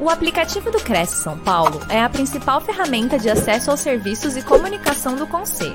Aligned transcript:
O 0.00 0.08
aplicativo 0.08 0.70
do 0.70 0.78
Cresce 0.78 1.16
São 1.16 1.36
Paulo 1.36 1.80
é 1.90 2.00
a 2.00 2.08
principal 2.08 2.60
ferramenta 2.60 3.18
de 3.18 3.28
acesso 3.28 3.72
aos 3.72 3.80
serviços 3.80 4.36
e 4.36 4.42
comunicação 4.44 5.16
do 5.16 5.26
Conselho. 5.26 5.74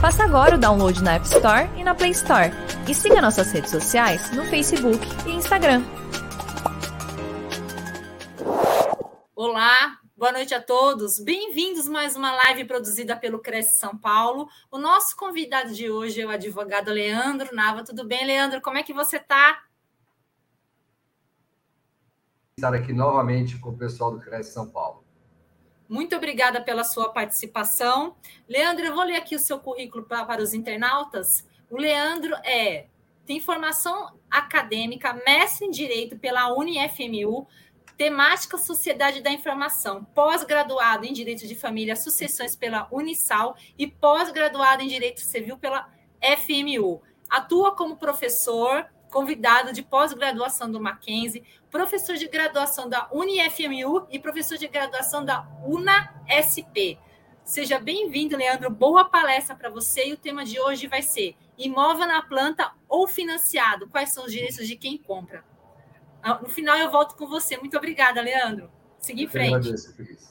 Faça 0.00 0.24
agora 0.24 0.56
o 0.56 0.58
download 0.58 1.00
na 1.00 1.14
App 1.14 1.24
Store 1.26 1.70
e 1.76 1.84
na 1.84 1.94
Play 1.94 2.10
Store. 2.10 2.50
E 2.88 2.92
siga 2.92 3.22
nossas 3.22 3.52
redes 3.52 3.70
sociais 3.70 4.32
no 4.32 4.44
Facebook 4.46 5.06
e 5.28 5.30
Instagram. 5.30 5.84
Olá, 9.36 9.96
boa 10.16 10.32
noite 10.32 10.52
a 10.52 10.60
todos. 10.60 11.20
Bem-vindos 11.20 11.86
mais 11.86 12.16
uma 12.16 12.32
live 12.32 12.64
produzida 12.64 13.14
pelo 13.14 13.38
Cresce 13.38 13.78
São 13.78 13.96
Paulo. 13.96 14.48
O 14.72 14.78
nosso 14.78 15.16
convidado 15.16 15.72
de 15.72 15.88
hoje 15.88 16.20
é 16.20 16.26
o 16.26 16.30
advogado 16.30 16.90
Leandro 16.90 17.54
Nava. 17.54 17.84
Tudo 17.84 18.04
bem, 18.04 18.26
Leandro? 18.26 18.60
Como 18.60 18.78
é 18.78 18.82
que 18.82 18.92
você 18.92 19.18
está? 19.18 19.56
Estar 22.58 22.74
aqui 22.74 22.92
novamente 22.92 23.58
com 23.58 23.70
o 23.70 23.76
pessoal 23.78 24.10
do 24.10 24.20
Cresce 24.20 24.52
São 24.52 24.68
Paulo. 24.68 25.02
Muito 25.88 26.14
obrigada 26.14 26.60
pela 26.60 26.84
sua 26.84 27.08
participação. 27.10 28.14
Leandro, 28.46 28.84
eu 28.84 28.94
vou 28.94 29.04
ler 29.04 29.16
aqui 29.16 29.34
o 29.34 29.38
seu 29.38 29.58
currículo 29.58 30.04
para, 30.04 30.42
os 30.42 30.52
internautas. 30.52 31.48
O 31.70 31.78
Leandro 31.78 32.34
é 32.44 32.88
tem 33.24 33.40
formação 33.40 34.18
acadêmica, 34.30 35.14
mestre 35.24 35.66
em 35.66 35.70
Direito 35.70 36.18
pela 36.18 36.52
UniFMU, 36.52 37.46
temática 37.96 38.58
Sociedade 38.58 39.22
da 39.22 39.30
Informação, 39.30 40.04
pós-graduado 40.04 41.06
em 41.06 41.12
Direito 41.12 41.46
de 41.46 41.54
Família, 41.54 41.96
Sucessões 41.96 42.54
pela 42.54 42.86
Unisal 42.90 43.56
e 43.78 43.86
pós-graduado 43.86 44.82
em 44.82 44.88
Direito 44.88 45.20
Civil 45.20 45.56
pela 45.56 45.88
FMU. 46.20 47.00
Atua 47.30 47.74
como 47.74 47.96
professor, 47.96 48.86
convidado 49.10 49.72
de 49.72 49.82
pós-graduação 49.82 50.70
do 50.70 50.80
Mackenzie, 50.80 51.44
professor 51.72 52.16
de 52.16 52.28
graduação 52.28 52.86
da 52.86 53.08
UniFMU 53.10 54.06
e 54.10 54.18
professor 54.18 54.58
de 54.58 54.68
graduação 54.68 55.24
da 55.24 55.48
UNASP. 55.64 56.98
Seja 57.42 57.80
bem-vindo, 57.80 58.36
Leandro. 58.36 58.70
Boa 58.70 59.06
palestra 59.06 59.56
para 59.56 59.70
você. 59.70 60.06
E 60.06 60.12
o 60.12 60.18
tema 60.18 60.44
de 60.44 60.60
hoje 60.60 60.86
vai 60.86 61.00
ser 61.00 61.34
imóvel 61.56 62.06
na 62.06 62.20
planta 62.22 62.70
ou 62.86 63.08
financiado. 63.08 63.88
Quais 63.88 64.12
são 64.12 64.26
os 64.26 64.32
direitos 64.32 64.68
de 64.68 64.76
quem 64.76 64.98
compra? 64.98 65.42
Ah, 66.22 66.38
no 66.40 66.48
final 66.48 66.76
eu 66.76 66.90
volto 66.90 67.16
com 67.16 67.26
você. 67.26 67.56
Muito 67.56 67.76
obrigada, 67.76 68.20
Leandro. 68.20 68.70
Seguir 69.00 69.24
em 69.24 69.28
frente. 69.28 69.54
Agradeço, 69.54 69.96
Cris. 69.96 70.30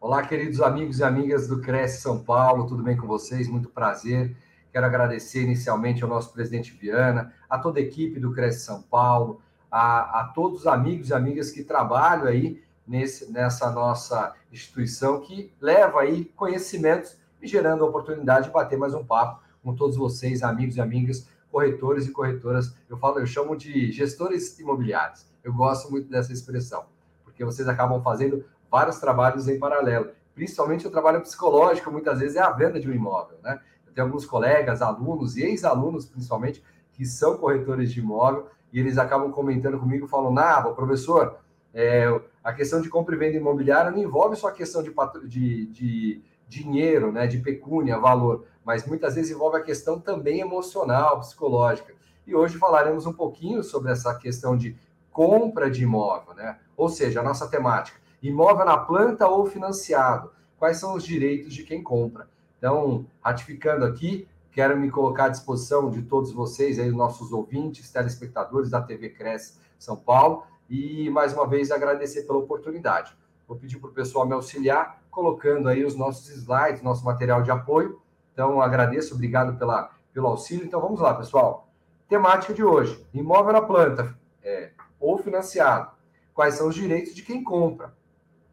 Olá, 0.00 0.26
queridos 0.26 0.60
amigos 0.60 0.98
e 0.98 1.04
amigas 1.04 1.46
do 1.46 1.62
Cresce 1.62 2.02
São 2.02 2.22
Paulo. 2.22 2.66
Tudo 2.66 2.82
bem 2.82 2.96
com 2.96 3.06
vocês? 3.06 3.48
Muito 3.48 3.70
prazer. 3.70 4.36
Quero 4.78 4.86
agradecer 4.86 5.42
inicialmente 5.42 6.04
ao 6.04 6.08
nosso 6.08 6.32
presidente 6.32 6.70
Viana, 6.70 7.34
a 7.50 7.58
toda 7.58 7.80
a 7.80 7.82
equipe 7.82 8.20
do 8.20 8.32
Cresce 8.32 8.60
São 8.60 8.80
Paulo, 8.80 9.42
a, 9.68 10.20
a 10.20 10.24
todos 10.32 10.60
os 10.60 10.66
amigos 10.68 11.08
e 11.08 11.14
amigas 11.14 11.50
que 11.50 11.64
trabalham 11.64 12.28
aí 12.28 12.62
nesse, 12.86 13.28
nessa 13.32 13.72
nossa 13.72 14.36
instituição, 14.52 15.20
que 15.20 15.52
leva 15.60 16.02
aí 16.02 16.26
conhecimentos 16.26 17.16
e 17.42 17.48
gerando 17.48 17.82
a 17.82 17.88
oportunidade 17.88 18.46
de 18.46 18.52
bater 18.52 18.78
mais 18.78 18.94
um 18.94 19.04
papo 19.04 19.42
com 19.64 19.74
todos 19.74 19.96
vocês, 19.96 20.44
amigos 20.44 20.76
e 20.76 20.80
amigas, 20.80 21.28
corretores 21.50 22.06
e 22.06 22.12
corretoras. 22.12 22.72
Eu 22.88 22.96
falo, 22.98 23.18
eu 23.18 23.26
chamo 23.26 23.56
de 23.56 23.90
gestores 23.90 24.60
imobiliários. 24.60 25.26
Eu 25.42 25.52
gosto 25.52 25.90
muito 25.90 26.08
dessa 26.08 26.32
expressão, 26.32 26.84
porque 27.24 27.44
vocês 27.44 27.66
acabam 27.66 28.00
fazendo 28.00 28.44
vários 28.70 29.00
trabalhos 29.00 29.48
em 29.48 29.58
paralelo. 29.58 30.10
Principalmente 30.36 30.86
o 30.86 30.90
trabalho 30.92 31.20
psicológico, 31.20 31.90
muitas 31.90 32.20
vezes 32.20 32.36
é 32.36 32.40
a 32.40 32.50
venda 32.50 32.78
de 32.78 32.88
um 32.88 32.94
imóvel, 32.94 33.38
né? 33.42 33.60
Tem 33.98 34.04
alguns 34.04 34.24
colegas, 34.24 34.80
alunos 34.80 35.36
e 35.36 35.42
ex-alunos, 35.42 36.06
principalmente, 36.06 36.62
que 36.92 37.04
são 37.04 37.36
corretores 37.36 37.92
de 37.92 37.98
imóvel, 37.98 38.46
e 38.72 38.78
eles 38.78 38.96
acabam 38.96 39.32
comentando 39.32 39.76
comigo, 39.76 40.06
falam, 40.06 40.32
Nava, 40.32 40.72
professor, 40.72 41.38
é, 41.74 42.06
a 42.44 42.52
questão 42.52 42.80
de 42.80 42.88
compra 42.88 43.16
e 43.16 43.18
venda 43.18 43.36
imobiliária 43.36 43.90
não 43.90 43.98
envolve 43.98 44.36
só 44.36 44.48
a 44.48 44.52
questão 44.52 44.84
de, 44.84 44.94
de, 45.26 45.66
de 45.66 46.22
dinheiro, 46.48 47.10
né, 47.10 47.26
de 47.26 47.38
pecúnia, 47.38 47.98
valor, 47.98 48.44
mas 48.64 48.86
muitas 48.86 49.16
vezes 49.16 49.32
envolve 49.32 49.56
a 49.56 49.62
questão 49.62 49.98
também 49.98 50.38
emocional, 50.38 51.18
psicológica. 51.18 51.92
E 52.24 52.32
hoje 52.32 52.56
falaremos 52.56 53.04
um 53.04 53.12
pouquinho 53.12 53.64
sobre 53.64 53.90
essa 53.90 54.14
questão 54.14 54.56
de 54.56 54.76
compra 55.10 55.68
de 55.68 55.82
imóvel, 55.82 56.34
né? 56.34 56.58
Ou 56.76 56.88
seja, 56.88 57.18
a 57.18 57.22
nossa 57.24 57.48
temática, 57.48 57.98
imóvel 58.22 58.64
na 58.64 58.76
planta 58.76 59.26
ou 59.26 59.46
financiado. 59.46 60.30
Quais 60.56 60.76
são 60.76 60.94
os 60.94 61.02
direitos 61.02 61.52
de 61.52 61.64
quem 61.64 61.82
compra? 61.82 62.28
Então, 62.58 63.06
ratificando 63.22 63.84
aqui, 63.84 64.28
quero 64.50 64.76
me 64.76 64.90
colocar 64.90 65.26
à 65.26 65.28
disposição 65.28 65.90
de 65.90 66.02
todos 66.02 66.32
vocês, 66.32 66.78
aí, 66.78 66.90
nossos 66.90 67.32
ouvintes, 67.32 67.90
telespectadores 67.90 68.70
da 68.70 68.82
TV 68.82 69.10
Cresce 69.10 69.58
São 69.78 69.96
Paulo, 69.96 70.42
e 70.68 71.08
mais 71.10 71.32
uma 71.32 71.46
vez 71.46 71.70
agradecer 71.70 72.22
pela 72.22 72.38
oportunidade. 72.38 73.16
Vou 73.46 73.56
pedir 73.56 73.78
para 73.78 73.88
o 73.88 73.92
pessoal 73.92 74.26
me 74.26 74.34
auxiliar, 74.34 75.00
colocando 75.10 75.68
aí 75.68 75.84
os 75.84 75.94
nossos 75.94 76.28
slides, 76.28 76.82
nosso 76.82 77.04
material 77.04 77.42
de 77.42 77.50
apoio. 77.50 78.00
Então, 78.32 78.60
agradeço, 78.60 79.14
obrigado 79.14 79.56
pela, 79.56 79.90
pelo 80.12 80.26
auxílio. 80.26 80.66
Então, 80.66 80.80
vamos 80.80 81.00
lá, 81.00 81.14
pessoal. 81.14 81.68
Temática 82.08 82.52
de 82.52 82.62
hoje: 82.62 83.06
imóvel 83.14 83.52
na 83.52 83.62
planta 83.62 84.18
é, 84.42 84.72
ou 85.00 85.16
financiado. 85.18 85.90
Quais 86.34 86.54
são 86.54 86.68
os 86.68 86.74
direitos 86.74 87.14
de 87.14 87.22
quem 87.22 87.42
compra? 87.42 87.94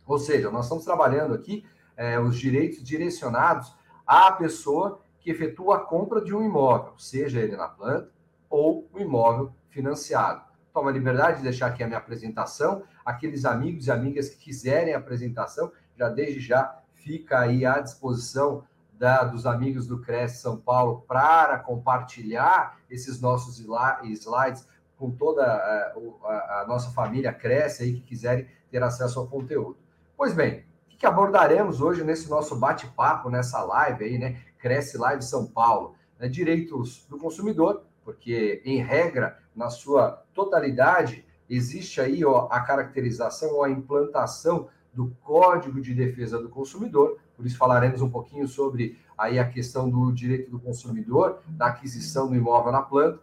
Ou 0.08 0.18
seja, 0.18 0.50
nós 0.50 0.66
estamos 0.66 0.86
trabalhando 0.86 1.34
aqui 1.34 1.66
é, 1.98 2.20
os 2.20 2.38
direitos 2.38 2.84
direcionados 2.84 3.76
à 4.06 4.32
pessoa 4.32 5.02
que 5.20 5.32
efetua 5.32 5.78
a 5.78 5.80
compra 5.80 6.22
de 6.22 6.34
um 6.34 6.44
imóvel, 6.44 6.94
seja 6.98 7.40
ele 7.40 7.56
na 7.56 7.68
planta 7.68 8.10
ou 8.50 8.88
o 8.94 9.00
imóvel 9.00 9.52
financiado. 9.70 10.44
Toma 10.74 10.92
liberdade 10.92 11.38
de 11.38 11.44
deixar 11.44 11.68
aqui 11.68 11.84
a 11.84 11.88
minha 11.88 11.98
apresentação. 11.98 12.84
Aqueles 13.04 13.46
amigos 13.46 13.88
e 13.88 13.92
amigas 13.92 14.30
que 14.30 14.38
quiserem 14.38 14.94
a 14.94 14.98
apresentação, 14.98 15.72
já 15.98 16.10
desde 16.10 16.40
já 16.40 16.80
fica 16.94 17.40
aí 17.40 17.66
à 17.66 17.80
disposição 17.80 18.64
da, 18.94 19.24
dos 19.24 19.46
amigos 19.46 19.88
do 19.88 20.00
Cresce 20.00 20.42
São 20.42 20.58
Paulo 20.58 21.04
para 21.08 21.60
compartilhar 21.60 22.78
esses 22.90 23.20
nossos 23.20 23.60
slides 23.60 24.68
com 24.98 25.12
toda 25.12 25.44
a, 25.44 25.94
a, 26.24 26.62
a 26.62 26.66
nossa 26.68 26.92
família 26.92 27.34
Cresce 27.34 27.84
aí 27.84 27.94
que 27.94 28.02
quiserem 28.02 28.48
ter 28.72 28.82
acesso 28.82 29.20
ao 29.20 29.28
conteúdo. 29.28 29.78
Pois 30.18 30.34
bem, 30.34 30.66
que 30.98 31.06
abordaremos 31.06 31.82
hoje 31.82 32.04
nesse 32.04 32.30
nosso 32.30 32.56
bate-papo, 32.56 33.30
nessa 33.30 33.62
live 33.64 34.04
aí, 34.04 34.18
né? 34.18 34.40
Cresce 34.60 34.98
Live 34.98 35.24
São 35.24 35.46
Paulo. 35.46 35.96
Né? 36.20 36.28
Direitos 36.28 37.06
do 37.10 37.18
consumidor, 37.18 37.84
porque, 38.04 38.62
em 38.66 38.82
regra, 38.82 39.38
na 39.56 39.70
sua 39.70 40.24
totalidade, 40.34 41.26
existe 41.50 42.02
aí 42.02 42.26
ó, 42.26 42.48
a 42.50 42.60
caracterização 42.62 43.54
ou 43.54 43.64
a 43.64 43.70
implantação 43.70 44.68
do 44.94 45.16
Código 45.24 45.82
de 45.82 45.94
Defesa 45.94 46.40
do 46.40 46.50
Consumidor, 46.50 47.20
por 47.36 47.46
isso 47.46 47.58
falaremos 47.58 48.02
um 48.02 48.10
pouquinho 48.10 48.48
sobre 48.48 48.98
aí 49.18 49.38
a 49.38 49.48
questão 49.48 49.90
do 49.90 50.12
direito 50.12 50.50
do 50.50 50.60
consumidor, 50.60 51.42
da 51.48 51.68
aquisição 51.68 52.28
do 52.28 52.36
imóvel 52.36 52.72
na 52.72 52.82
planta. 52.82 53.20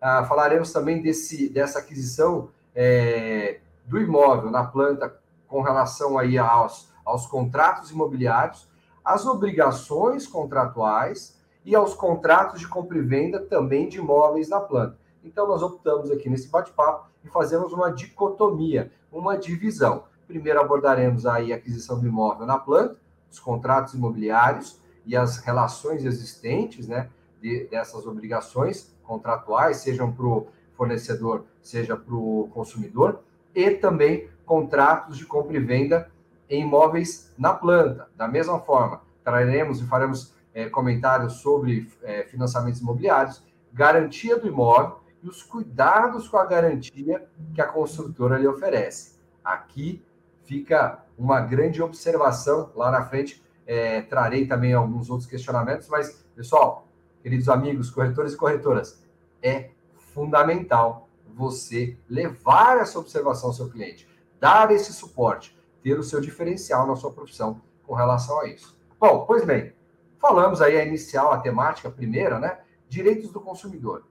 Ah, 0.00 0.24
falaremos 0.24 0.72
também 0.72 1.00
desse, 1.00 1.48
dessa 1.48 1.78
aquisição 1.78 2.50
é, 2.74 3.60
do 3.86 4.00
imóvel 4.00 4.50
na 4.50 4.64
planta 4.64 5.16
com 5.46 5.62
relação 5.62 6.18
aí 6.18 6.38
aos 6.38 6.91
aos 7.04 7.26
contratos 7.26 7.90
imobiliários, 7.90 8.68
às 9.04 9.26
obrigações 9.26 10.26
contratuais 10.26 11.40
e 11.64 11.74
aos 11.74 11.94
contratos 11.94 12.60
de 12.60 12.68
compra 12.68 12.98
e 12.98 13.02
venda 13.02 13.40
também 13.40 13.88
de 13.88 13.98
imóveis 13.98 14.48
na 14.48 14.60
planta. 14.60 14.98
Então, 15.24 15.46
nós 15.46 15.62
optamos 15.62 16.10
aqui 16.10 16.28
nesse 16.28 16.48
bate-papo 16.48 17.08
e 17.24 17.28
fazemos 17.28 17.72
uma 17.72 17.90
dicotomia, 17.90 18.90
uma 19.10 19.36
divisão. 19.36 20.04
Primeiro 20.26 20.60
abordaremos 20.60 21.26
aí 21.26 21.52
a 21.52 21.56
aquisição 21.56 21.98
do 22.00 22.06
imóvel 22.06 22.46
na 22.46 22.58
planta, 22.58 22.96
os 23.30 23.38
contratos 23.38 23.94
imobiliários 23.94 24.80
e 25.06 25.16
as 25.16 25.38
relações 25.38 26.04
existentes, 26.04 26.88
né, 26.88 27.08
de, 27.40 27.66
dessas 27.70 28.06
obrigações 28.06 28.94
contratuais, 29.02 29.78
sejam 29.78 30.12
para 30.12 30.26
o 30.26 30.46
fornecedor, 30.74 31.44
seja 31.60 31.96
para 31.96 32.14
o 32.14 32.48
consumidor, 32.52 33.20
e 33.54 33.70
também 33.70 34.28
contratos 34.44 35.16
de 35.16 35.26
compra 35.26 35.56
e 35.56 35.60
venda 35.60 36.10
em 36.52 36.62
imóveis 36.62 37.32
na 37.38 37.54
planta. 37.54 38.08
Da 38.14 38.28
mesma 38.28 38.60
forma, 38.60 39.00
traremos 39.24 39.80
e 39.80 39.86
faremos 39.86 40.34
é, 40.52 40.68
comentários 40.68 41.34
sobre 41.34 41.90
é, 42.02 42.24
financiamentos 42.24 42.80
imobiliários, 42.80 43.42
garantia 43.72 44.38
do 44.38 44.46
imóvel 44.46 45.00
e 45.22 45.28
os 45.28 45.42
cuidados 45.42 46.28
com 46.28 46.36
a 46.36 46.44
garantia 46.44 47.26
que 47.54 47.60
a 47.62 47.66
construtora 47.66 48.36
lhe 48.38 48.46
oferece. 48.46 49.18
Aqui 49.42 50.04
fica 50.44 51.02
uma 51.16 51.40
grande 51.40 51.82
observação. 51.82 52.70
Lá 52.76 52.90
na 52.90 53.06
frente 53.06 53.42
é, 53.66 54.02
trarei 54.02 54.46
também 54.46 54.74
alguns 54.74 55.08
outros 55.08 55.28
questionamentos, 55.28 55.88
mas, 55.88 56.22
pessoal, 56.36 56.86
queridos 57.22 57.48
amigos, 57.48 57.90
corretores 57.90 58.34
e 58.34 58.36
corretoras, 58.36 59.02
é 59.42 59.70
fundamental 60.12 61.08
você 61.34 61.96
levar 62.10 62.76
essa 62.76 62.98
observação 62.98 63.48
ao 63.48 63.54
seu 63.54 63.70
cliente, 63.70 64.06
dar 64.38 64.70
esse 64.70 64.92
suporte 64.92 65.56
ter 65.82 65.98
o 65.98 66.02
seu 66.02 66.20
diferencial 66.20 66.86
na 66.86 66.96
sua 66.96 67.12
profissão 67.12 67.60
com 67.86 67.94
relação 67.94 68.40
a 68.40 68.48
isso. 68.48 68.78
Bom, 68.98 69.24
pois 69.26 69.44
bem, 69.44 69.72
falamos 70.18 70.62
aí 70.62 70.76
a 70.76 70.84
inicial, 70.84 71.32
a 71.32 71.38
temática 71.40 71.90
primeira, 71.90 72.38
né? 72.38 72.60
Direitos 72.88 73.30
do 73.30 73.40
consumidor. 73.40 74.04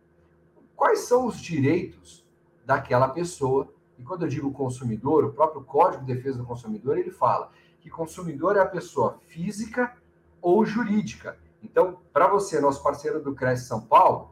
Quais 0.75 0.99
são 0.99 1.25
os 1.27 1.39
direitos 1.39 2.25
daquela 2.65 3.07
pessoa 3.09 3.73
E 4.01 4.03
quando 4.03 4.23
eu 4.23 4.27
digo 4.27 4.51
consumidor, 4.51 5.23
o 5.23 5.31
próprio 5.31 5.63
Código 5.63 6.03
de 6.03 6.15
Defesa 6.15 6.39
do 6.39 6.43
Consumidor, 6.43 6.97
ele 6.97 7.11
fala 7.11 7.51
que 7.79 7.87
consumidor 7.87 8.57
é 8.57 8.59
a 8.59 8.65
pessoa 8.65 9.19
física 9.27 9.95
ou 10.41 10.65
jurídica. 10.65 11.37
Então, 11.61 11.99
para 12.11 12.25
você, 12.25 12.59
nosso 12.59 12.81
parceiro 12.81 13.21
do 13.21 13.35
Cresce 13.35 13.67
São 13.67 13.79
Paulo, 13.81 14.31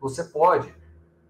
você 0.00 0.24
pode 0.24 0.74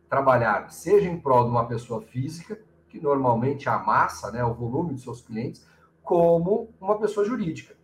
trabalhar, 0.09 0.71
seja 0.73 1.07
em 1.07 1.21
prol 1.21 1.45
de 1.45 1.51
uma 1.51 1.67
pessoa 1.67 2.01
física, 2.01 2.59
que 2.93 3.00
normalmente 3.00 3.71
amassa 3.71 4.31
né, 4.31 4.44
o 4.44 4.53
volume 4.53 4.94
de 4.94 5.00
seus 5.00 5.23
clientes, 5.23 5.67
como 6.03 6.69
uma 6.79 6.99
pessoa 6.99 7.25
jurídica. 7.25 7.75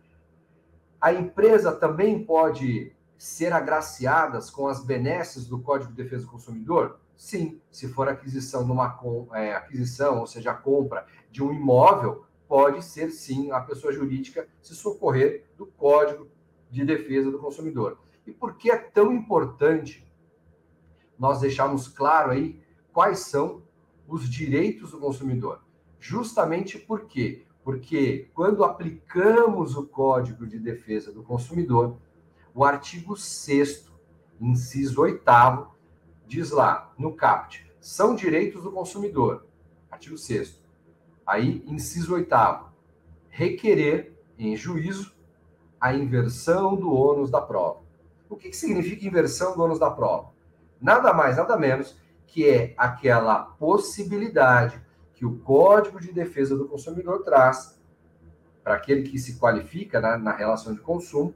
A 1.01 1.11
empresa 1.11 1.71
também 1.71 2.23
pode 2.23 2.95
ser 3.17 3.51
agraciadas 3.51 4.51
com 4.51 4.67
as 4.67 4.85
benesses 4.85 5.47
do 5.47 5.59
Código 5.59 5.91
de 5.91 6.03
Defesa 6.03 6.25
do 6.25 6.31
Consumidor? 6.31 6.99
Sim, 7.17 7.59
se 7.71 7.87
for 7.87 8.07
aquisição 8.07 8.63
de 8.63 8.71
uma 8.71 8.99
é, 9.33 9.55
aquisição, 9.55 10.19
ou 10.19 10.27
seja, 10.27 10.51
a 10.51 10.53
compra 10.53 11.07
de 11.31 11.43
um 11.43 11.51
imóvel, 11.51 12.23
pode 12.47 12.85
ser 12.85 13.09
sim 13.09 13.49
a 13.49 13.61
pessoa 13.61 13.91
jurídica 13.91 14.47
se 14.61 14.75
socorrer 14.75 15.43
do 15.57 15.65
Código 15.65 16.27
de 16.69 16.85
Defesa 16.85 17.31
do 17.31 17.39
Consumidor. 17.39 17.97
E 18.27 18.31
por 18.31 18.55
que 18.57 18.69
é 18.69 18.77
tão 18.77 19.11
importante 19.11 20.07
nós 21.17 21.39
deixarmos 21.39 21.87
claro 21.87 22.29
aí 22.29 22.61
quais 22.93 23.19
são 23.21 23.63
os 24.09 24.29
direitos 24.29 24.91
do 24.91 24.99
consumidor? 24.99 25.61
Justamente 25.99 26.77
porque 26.77 27.45
porque 27.63 28.29
quando 28.33 28.63
aplicamos 28.63 29.75
o 29.75 29.85
Código 29.85 30.47
de 30.47 30.57
Defesa 30.57 31.11
do 31.11 31.21
Consumidor, 31.21 31.97
o 32.53 32.63
artigo 32.63 33.15
6 33.15 33.87
inciso 34.41 35.01
8 35.01 35.21
diz 36.25 36.51
lá 36.51 36.93
no 36.97 37.13
CAPT, 37.13 37.69
são 37.79 38.15
direitos 38.15 38.63
do 38.63 38.71
consumidor. 38.71 39.45
Artigo 39.91 40.17
6 40.17 40.59
Aí, 41.25 41.63
inciso 41.67 42.15
8 42.15 42.35
requerer 43.29 44.17
em 44.37 44.55
juízo 44.55 45.13
a 45.79 45.93
inversão 45.93 46.75
do 46.75 46.91
ônus 46.91 47.29
da 47.29 47.41
prova. 47.41 47.81
O 48.27 48.35
que, 48.35 48.49
que 48.49 48.57
significa 48.57 49.05
inversão 49.05 49.55
do 49.55 49.61
ônus 49.61 49.79
da 49.79 49.91
prova? 49.91 50.31
Nada 50.81 51.13
mais, 51.13 51.37
nada 51.37 51.55
menos 51.55 51.95
que 52.31 52.47
é 52.47 52.73
aquela 52.77 53.39
possibilidade 53.39 54.79
que 55.13 55.25
o 55.25 55.39
Código 55.39 55.99
de 55.99 56.13
Defesa 56.13 56.55
do 56.55 56.67
Consumidor 56.67 57.23
traz 57.23 57.79
para 58.63 58.75
aquele 58.75 59.03
que 59.03 59.17
se 59.17 59.39
qualifica 59.39 59.99
né, 59.99 60.17
na 60.17 60.31
relação 60.31 60.73
de 60.73 60.79
consumo, 60.79 61.33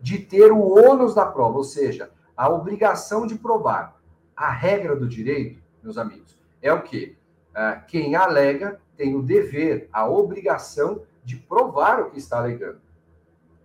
de 0.00 0.18
ter 0.18 0.52
o 0.52 0.60
ônus 0.60 1.14
da 1.14 1.26
prova, 1.26 1.58
ou 1.58 1.64
seja, 1.64 2.10
a 2.36 2.48
obrigação 2.48 3.26
de 3.26 3.34
provar. 3.34 4.00
A 4.36 4.50
regra 4.50 4.94
do 4.94 5.08
direito, 5.08 5.60
meus 5.82 5.98
amigos, 5.98 6.38
é 6.60 6.72
o 6.72 6.82
quê? 6.82 7.16
Ah, 7.54 7.76
quem 7.76 8.14
alega 8.14 8.80
tem 8.96 9.14
o 9.14 9.22
dever, 9.22 9.88
a 9.92 10.08
obrigação 10.08 11.02
de 11.24 11.36
provar 11.36 12.00
o 12.00 12.10
que 12.10 12.18
está 12.18 12.38
alegando. 12.38 12.80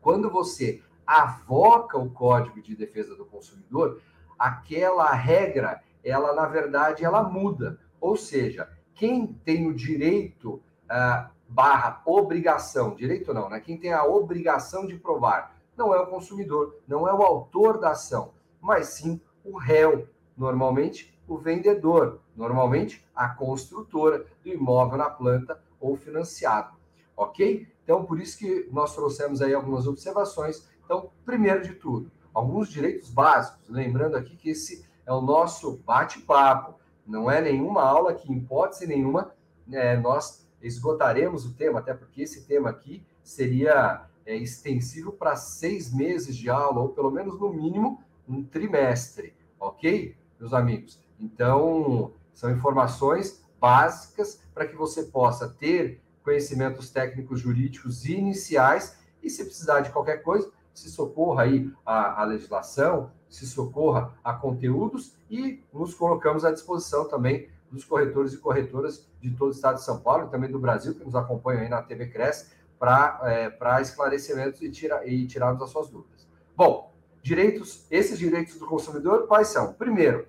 Quando 0.01 0.29
você 0.29 0.81
avoca 1.05 1.97
o 1.97 2.09
Código 2.09 2.61
de 2.61 2.75
Defesa 2.75 3.15
do 3.15 3.25
Consumidor, 3.25 4.01
aquela 4.39 5.11
regra, 5.11 5.81
ela 6.03 6.33
na 6.33 6.45
verdade, 6.45 7.05
ela 7.05 7.23
muda. 7.23 7.79
Ou 7.99 8.15
seja, 8.15 8.69
quem 8.93 9.27
tem 9.27 9.67
o 9.67 9.73
direito 9.73 10.55
uh, 10.55 11.29
barra 11.47 12.01
obrigação, 12.05 12.95
direito 12.95 13.33
não, 13.33 13.49
né? 13.49 13.59
Quem 13.59 13.77
tem 13.77 13.93
a 13.93 14.05
obrigação 14.05 14.85
de 14.85 14.97
provar 14.97 15.55
não 15.75 15.93
é 15.93 15.99
o 15.99 16.07
consumidor, 16.07 16.75
não 16.87 17.07
é 17.07 17.13
o 17.13 17.23
autor 17.23 17.79
da 17.79 17.91
ação, 17.91 18.33
mas 18.59 18.87
sim 18.87 19.19
o 19.43 19.57
réu, 19.57 20.07
normalmente 20.37 21.17
o 21.27 21.37
vendedor, 21.37 22.19
normalmente 22.35 23.05
a 23.15 23.29
construtora 23.29 24.25
do 24.43 24.49
imóvel 24.49 24.97
na 24.97 25.09
planta 25.09 25.61
ou 25.79 25.95
financiado, 25.95 26.75
ok? 27.15 27.67
Então, 27.83 28.05
por 28.05 28.19
isso 28.19 28.37
que 28.37 28.67
nós 28.71 28.93
trouxemos 28.93 29.41
aí 29.41 29.53
algumas 29.53 29.87
observações. 29.87 30.69
Então, 30.83 31.09
primeiro 31.25 31.61
de 31.63 31.73
tudo, 31.73 32.11
alguns 32.33 32.69
direitos 32.69 33.09
básicos, 33.09 33.67
lembrando 33.69 34.15
aqui 34.15 34.35
que 34.35 34.49
esse 34.51 34.85
é 35.11 35.13
o 35.13 35.21
nosso 35.21 35.77
bate-papo, 35.85 36.79
não 37.05 37.29
é 37.29 37.41
nenhuma 37.41 37.83
aula 37.83 38.13
que, 38.13 38.31
em 38.31 38.37
hipótese 38.37 38.87
nenhuma, 38.87 39.33
é, 39.71 39.97
nós 39.97 40.47
esgotaremos 40.61 41.45
o 41.45 41.53
tema, 41.53 41.79
até 41.79 41.93
porque 41.93 42.21
esse 42.21 42.45
tema 42.45 42.69
aqui 42.69 43.03
seria 43.23 44.05
é, 44.25 44.35
extensivo 44.35 45.11
para 45.11 45.35
seis 45.35 45.93
meses 45.93 46.35
de 46.35 46.49
aula, 46.49 46.79
ou 46.79 46.89
pelo 46.89 47.11
menos, 47.11 47.39
no 47.39 47.51
mínimo, 47.51 48.01
um 48.27 48.43
trimestre, 48.43 49.33
ok, 49.59 50.15
meus 50.39 50.53
amigos? 50.53 50.99
Então, 51.19 52.13
são 52.33 52.49
informações 52.49 53.43
básicas 53.59 54.41
para 54.53 54.65
que 54.65 54.75
você 54.75 55.03
possa 55.03 55.49
ter 55.49 56.01
conhecimentos 56.23 56.89
técnicos 56.89 57.39
jurídicos 57.39 58.05
iniciais 58.05 58.97
e, 59.21 59.29
se 59.29 59.43
precisar 59.43 59.81
de 59.81 59.91
qualquer 59.91 60.23
coisa, 60.23 60.51
se 60.73 60.89
socorra 60.89 61.43
aí 61.43 61.71
a, 61.85 62.21
a 62.21 62.25
legislação, 62.25 63.11
se 63.29 63.45
socorra 63.47 64.13
a 64.23 64.33
conteúdos 64.33 65.15
e 65.29 65.63
nos 65.73 65.93
colocamos 65.93 66.43
à 66.43 66.51
disposição 66.51 67.07
também 67.07 67.49
dos 67.71 67.85
corretores 67.85 68.33
e 68.33 68.37
corretoras 68.37 69.07
de 69.21 69.31
todo 69.31 69.49
o 69.49 69.53
estado 69.53 69.75
de 69.75 69.83
São 69.83 69.99
Paulo 69.99 70.27
e 70.27 70.29
também 70.29 70.51
do 70.51 70.59
Brasil, 70.59 70.93
que 70.93 71.05
nos 71.05 71.15
acompanham 71.15 71.61
aí 71.61 71.69
na 71.69 71.81
TV 71.81 72.07
Cresce, 72.07 72.51
para 72.77 73.21
é, 73.23 73.81
esclarecimentos 73.81 74.61
e, 74.61 74.69
tira, 74.69 75.07
e 75.07 75.25
tirarmos 75.27 75.61
as 75.61 75.69
suas 75.69 75.87
dúvidas. 75.89 76.27
Bom, 76.55 76.91
direitos, 77.21 77.85
esses 77.89 78.17
direitos 78.17 78.57
do 78.57 78.65
consumidor, 78.65 79.27
quais 79.27 79.47
são? 79.47 79.73
Primeiro, 79.73 80.27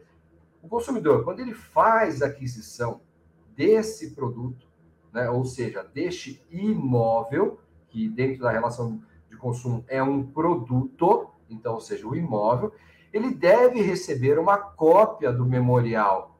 o 0.63 0.69
consumidor, 0.69 1.25
quando 1.25 1.41
ele 1.41 1.55
faz 1.55 2.23
aquisição 2.23 3.01
desse 3.57 4.11
produto, 4.11 4.67
né, 5.13 5.29
ou 5.31 5.45
seja, 5.45 5.83
deste 5.83 6.43
imóvel, 6.51 7.59
que 7.89 8.09
dentro 8.09 8.43
da 8.43 8.51
relação 8.51 9.03
consumo 9.43 9.85
é 9.89 10.03
um 10.03 10.25
produto, 10.25 11.29
então, 11.51 11.75
ou 11.75 11.81
seja, 11.81 12.07
o 12.07 12.15
imóvel, 12.15 12.73
ele 13.13 13.35
deve 13.35 13.83
receber 13.83 14.39
uma 14.39 14.57
cópia 14.57 15.33
do 15.33 15.45
memorial 15.45 16.39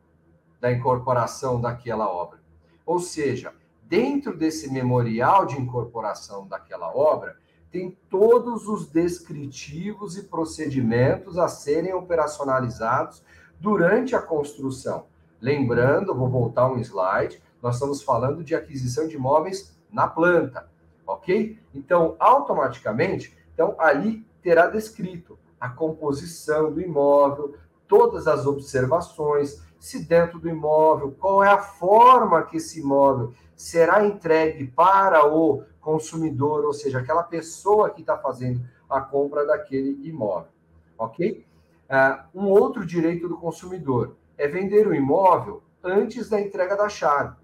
da 0.61 0.73
incorporação 0.73 1.61
daquela 1.61 2.09
obra. 2.09 2.41
Ou 2.87 3.01
seja, 3.01 3.53
dentro 3.83 4.37
desse 4.37 4.73
memorial 4.73 5.45
de 5.45 5.61
incorporação 5.61 6.47
daquela 6.47 6.97
obra, 6.97 7.37
tem 7.71 7.97
todos 8.09 8.69
os 8.69 8.87
descritivos 8.87 10.17
e 10.17 10.25
procedimentos 10.25 11.39
a 11.39 11.49
serem 11.49 11.93
operacionalizados 11.93 13.23
durante 13.59 14.15
a 14.15 14.23
construção. 14.23 15.07
Lembrando, 15.41 16.15
vou 16.15 16.29
voltar 16.29 16.71
um 16.71 16.79
slide, 16.79 17.43
nós 17.61 17.75
estamos 17.75 18.03
falando 18.03 18.45
de 18.45 18.55
aquisição 18.55 19.09
de 19.09 19.17
imóveis 19.17 19.77
na 19.91 20.07
planta, 20.07 20.71
ok? 21.07 21.59
Então, 21.75 22.17
automaticamente, 22.19 23.37
então 23.53 23.75
ali 23.79 24.27
terá 24.43 24.67
descrito 24.67 25.39
a 25.61 25.69
composição 25.69 26.73
do 26.73 26.81
imóvel, 26.81 27.55
todas 27.87 28.27
as 28.27 28.47
observações, 28.47 29.63
se 29.79 30.05
dentro 30.05 30.39
do 30.39 30.49
imóvel, 30.49 31.13
qual 31.19 31.43
é 31.43 31.49
a 31.49 31.59
forma 31.59 32.43
que 32.45 32.57
esse 32.57 32.81
imóvel 32.81 33.33
será 33.57 34.05
entregue 34.05 34.67
para 34.67 35.27
o 35.27 35.65
consumidor, 35.81 36.65
ou 36.65 36.73
seja, 36.73 37.01
aquela 37.01 37.23
pessoa 37.23 37.91
que 37.91 38.01
está 38.01 38.17
fazendo 38.17 38.61
a 38.89 39.01
compra 39.01 39.45
daquele 39.45 39.99
imóvel, 40.07 40.51
ok? 40.99 41.45
Uh, 41.89 42.41
um 42.41 42.49
outro 42.49 42.87
direito 42.87 43.29
do 43.29 43.37
consumidor 43.37 44.17
é 44.39 44.49
vender 44.49 44.87
o 44.87 44.95
imóvel 44.95 45.63
antes 45.83 46.29
da 46.29 46.41
entrega 46.41 46.77
da 46.77 46.89
chave. 46.89 47.37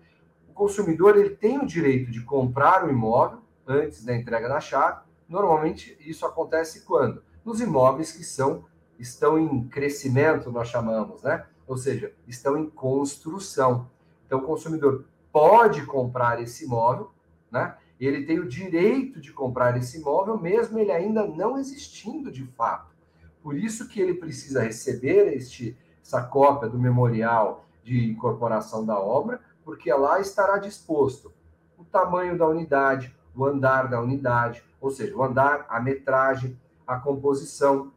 O 0.49 0.53
consumidor 0.53 1.17
ele 1.17 1.31
tem 1.31 1.59
o 1.59 1.67
direito 1.67 2.11
de 2.11 2.23
comprar 2.23 2.85
o 2.85 2.91
imóvel 2.91 3.41
antes 3.69 4.05
da 4.05 4.17
entrega 4.17 4.49
da 4.49 4.61
chave. 4.61 5.03
Normalmente 5.29 5.97
isso 6.01 6.25
acontece 6.25 6.81
quando 6.87 7.23
nos 7.45 7.61
imóveis 7.61 8.13
que 8.13 8.25
são 8.25 8.65
estão 8.99 9.39
em 9.39 9.69
crescimento, 9.69 10.51
nós 10.51 10.69
chamamos, 10.69 11.23
né? 11.23 11.47
Ou 11.67 11.77
seja, 11.77 12.13
estão 12.27 12.57
em 12.57 12.69
construção. 12.69 13.89
Então, 14.27 14.41
o 14.41 14.43
consumidor 14.43 15.05
pode 15.31 15.87
comprar 15.87 16.43
esse 16.43 16.65
imóvel, 16.65 17.13
né? 17.51 17.77
Ele 18.01 18.25
tem 18.25 18.39
o 18.39 18.49
direito 18.49 19.21
de 19.21 19.33
comprar 19.33 19.77
esse 19.77 19.99
imóvel, 19.99 20.39
mesmo 20.39 20.79
ele 20.79 20.93
ainda 20.93 21.27
não 21.27 21.59
existindo 21.59 22.31
de 22.31 22.45
fato. 22.45 22.95
Por 23.43 23.57
isso 23.57 23.89
que 23.89 24.01
ele 24.01 24.15
precisa 24.15 24.63
receber 24.63 25.33
este, 25.33 25.77
essa 26.03 26.23
cópia 26.23 26.69
do 26.69 26.79
memorial 26.79 27.65
de 27.83 28.11
incorporação 28.11 28.85
da 28.85 28.99
obra, 28.99 29.41
porque 29.65 29.93
lá 29.93 30.21
estará 30.21 30.59
disposto 30.59 31.33
o 31.77 31.85
tamanho 31.85 32.37
da 32.37 32.47
unidade, 32.47 33.15
o 33.39 33.47
andar 33.47 33.89
da 33.89 34.01
unidade, 34.01 34.65
ou 34.81 34.91
seja, 34.91 35.17
o 35.17 35.23
andar, 35.23 35.65
a 35.69 35.81
metragem, 35.81 36.59
a 36.85 36.99
composição, 36.99 37.93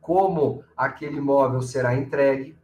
como 0.00 0.62
aquele 0.76 1.16
imóvel 1.16 1.60
será 1.60 1.96
entregue. 1.96 2.56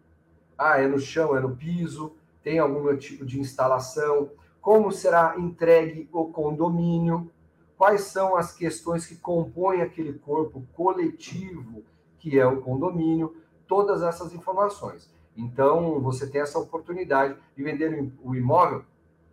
Ah, 0.56 0.78
é 0.80 0.86
no 0.86 1.00
chão, 1.00 1.36
é 1.36 1.40
no 1.40 1.56
piso, 1.56 2.14
tem 2.42 2.60
algum 2.60 2.96
tipo 2.96 3.26
de 3.26 3.40
instalação, 3.40 4.30
como 4.60 4.92
será 4.92 5.34
entregue 5.36 6.08
o 6.12 6.26
condomínio, 6.26 7.30
quais 7.76 8.02
são 8.02 8.36
as 8.36 8.52
questões 8.52 9.04
que 9.04 9.16
compõem 9.16 9.82
aquele 9.82 10.12
corpo 10.12 10.64
coletivo 10.74 11.82
que 12.18 12.38
é 12.38 12.46
o 12.46 12.60
condomínio, 12.60 13.36
todas 13.68 14.02
essas 14.02 14.32
informações. 14.32 15.08
Então, 15.36 16.00
você 16.00 16.26
tem 16.26 16.40
essa 16.40 16.58
oportunidade 16.58 17.36
de 17.56 17.62
vender 17.62 18.10
o 18.22 18.34
imóvel 18.34 18.84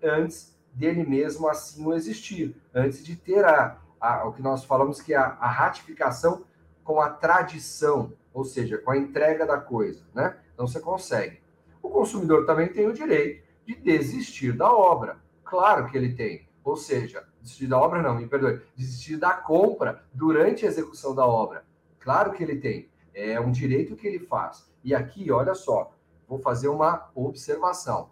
antes 0.02 0.54
dele 0.74 1.04
mesmo 1.04 1.48
assim 1.48 1.86
o 1.86 1.94
existir, 1.94 2.56
antes 2.74 3.04
de 3.04 3.16
ter 3.16 3.46
a, 3.46 3.78
a 4.00 4.26
o 4.26 4.34
que 4.34 4.42
nós 4.42 4.64
falamos 4.64 5.02
que 5.02 5.14
é 5.14 5.18
a, 5.18 5.38
a 5.40 5.48
ratificação 5.48 6.44
com 6.84 7.00
a 7.00 7.10
tradição, 7.10 8.14
ou 8.34 8.44
seja, 8.44 8.78
com 8.78 8.92
a 8.92 8.98
entrega 8.98 9.46
da 9.46 9.58
coisa, 9.58 10.04
né? 10.14 10.38
Então 10.54 10.68
você 10.68 10.80
consegue. 10.80 11.42
O 11.82 11.90
consumidor 11.90 12.46
também 12.46 12.68
tem 12.68 12.88
o 12.88 12.94
direito 12.94 13.44
de 13.66 13.76
desistir 13.76 14.54
da 14.54 14.72
obra. 14.72 15.18
Claro 15.44 15.90
que 15.90 15.98
ele 15.98 16.14
tem. 16.14 16.48
Ou 16.64 16.76
seja, 16.76 17.28
desistir 17.42 17.68
da 17.68 17.78
obra 17.78 18.02
não, 18.02 18.16
me 18.16 18.28
perdoe, 18.28 18.62
desistir 18.76 19.18
da 19.18 19.34
compra 19.34 20.04
durante 20.14 20.66
a 20.66 20.70
execução 20.70 21.14
da 21.14 21.26
obra. 21.26 21.66
Claro 22.00 22.32
que 22.34 22.44
ele 22.44 22.56
tem. 22.56 22.90
É 23.14 23.40
um 23.40 23.52
direito 23.52 23.96
que 23.96 24.08
ele 24.08 24.20
faz. 24.20 24.66
E 24.84 24.96
aqui, 24.96 25.32
olha 25.32 25.54
só, 25.54 25.94
vou 26.28 26.40
fazer 26.40 26.68
uma 26.68 27.10
observação. 27.14 28.10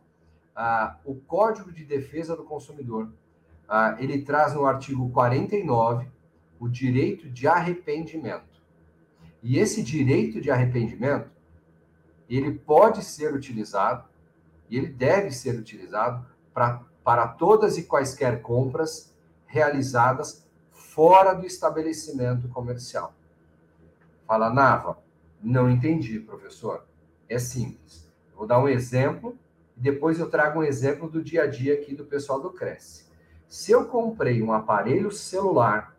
Ah, 0.63 0.99
o 1.03 1.15
Código 1.15 1.71
de 1.71 1.83
Defesa 1.83 2.35
do 2.35 2.43
Consumidor, 2.43 3.11
ah, 3.67 3.95
ele 3.97 4.21
traz 4.21 4.53
no 4.53 4.63
artigo 4.63 5.09
49 5.09 6.07
o 6.59 6.69
direito 6.69 7.27
de 7.27 7.47
arrependimento. 7.47 8.61
E 9.41 9.57
esse 9.57 9.81
direito 9.81 10.39
de 10.39 10.51
arrependimento, 10.51 11.31
ele 12.29 12.51
pode 12.51 13.03
ser 13.03 13.33
utilizado, 13.33 14.07
e 14.69 14.77
ele 14.77 14.85
deve 14.85 15.31
ser 15.31 15.57
utilizado 15.57 16.23
pra, 16.53 16.83
para 17.03 17.27
todas 17.27 17.79
e 17.79 17.83
quaisquer 17.85 18.43
compras 18.43 19.11
realizadas 19.47 20.47
fora 20.69 21.33
do 21.33 21.43
estabelecimento 21.43 22.47
comercial. 22.49 23.15
Fala, 24.27 24.53
Nava, 24.53 24.99
não 25.41 25.67
entendi, 25.71 26.19
professor. 26.19 26.85
É 27.27 27.39
simples. 27.39 28.07
Vou 28.35 28.45
dar 28.45 28.59
um 28.59 28.69
exemplo 28.69 29.35
depois 29.81 30.19
eu 30.19 30.29
trago 30.29 30.59
um 30.59 30.63
exemplo 30.63 31.09
do 31.09 31.23
dia 31.23 31.43
a 31.43 31.47
dia 31.47 31.73
aqui 31.73 31.95
do 31.95 32.05
pessoal 32.05 32.39
do 32.39 32.51
Cresce. 32.51 33.07
Se 33.47 33.71
eu 33.71 33.85
comprei 33.85 34.39
um 34.43 34.53
aparelho 34.53 35.09
celular 35.11 35.97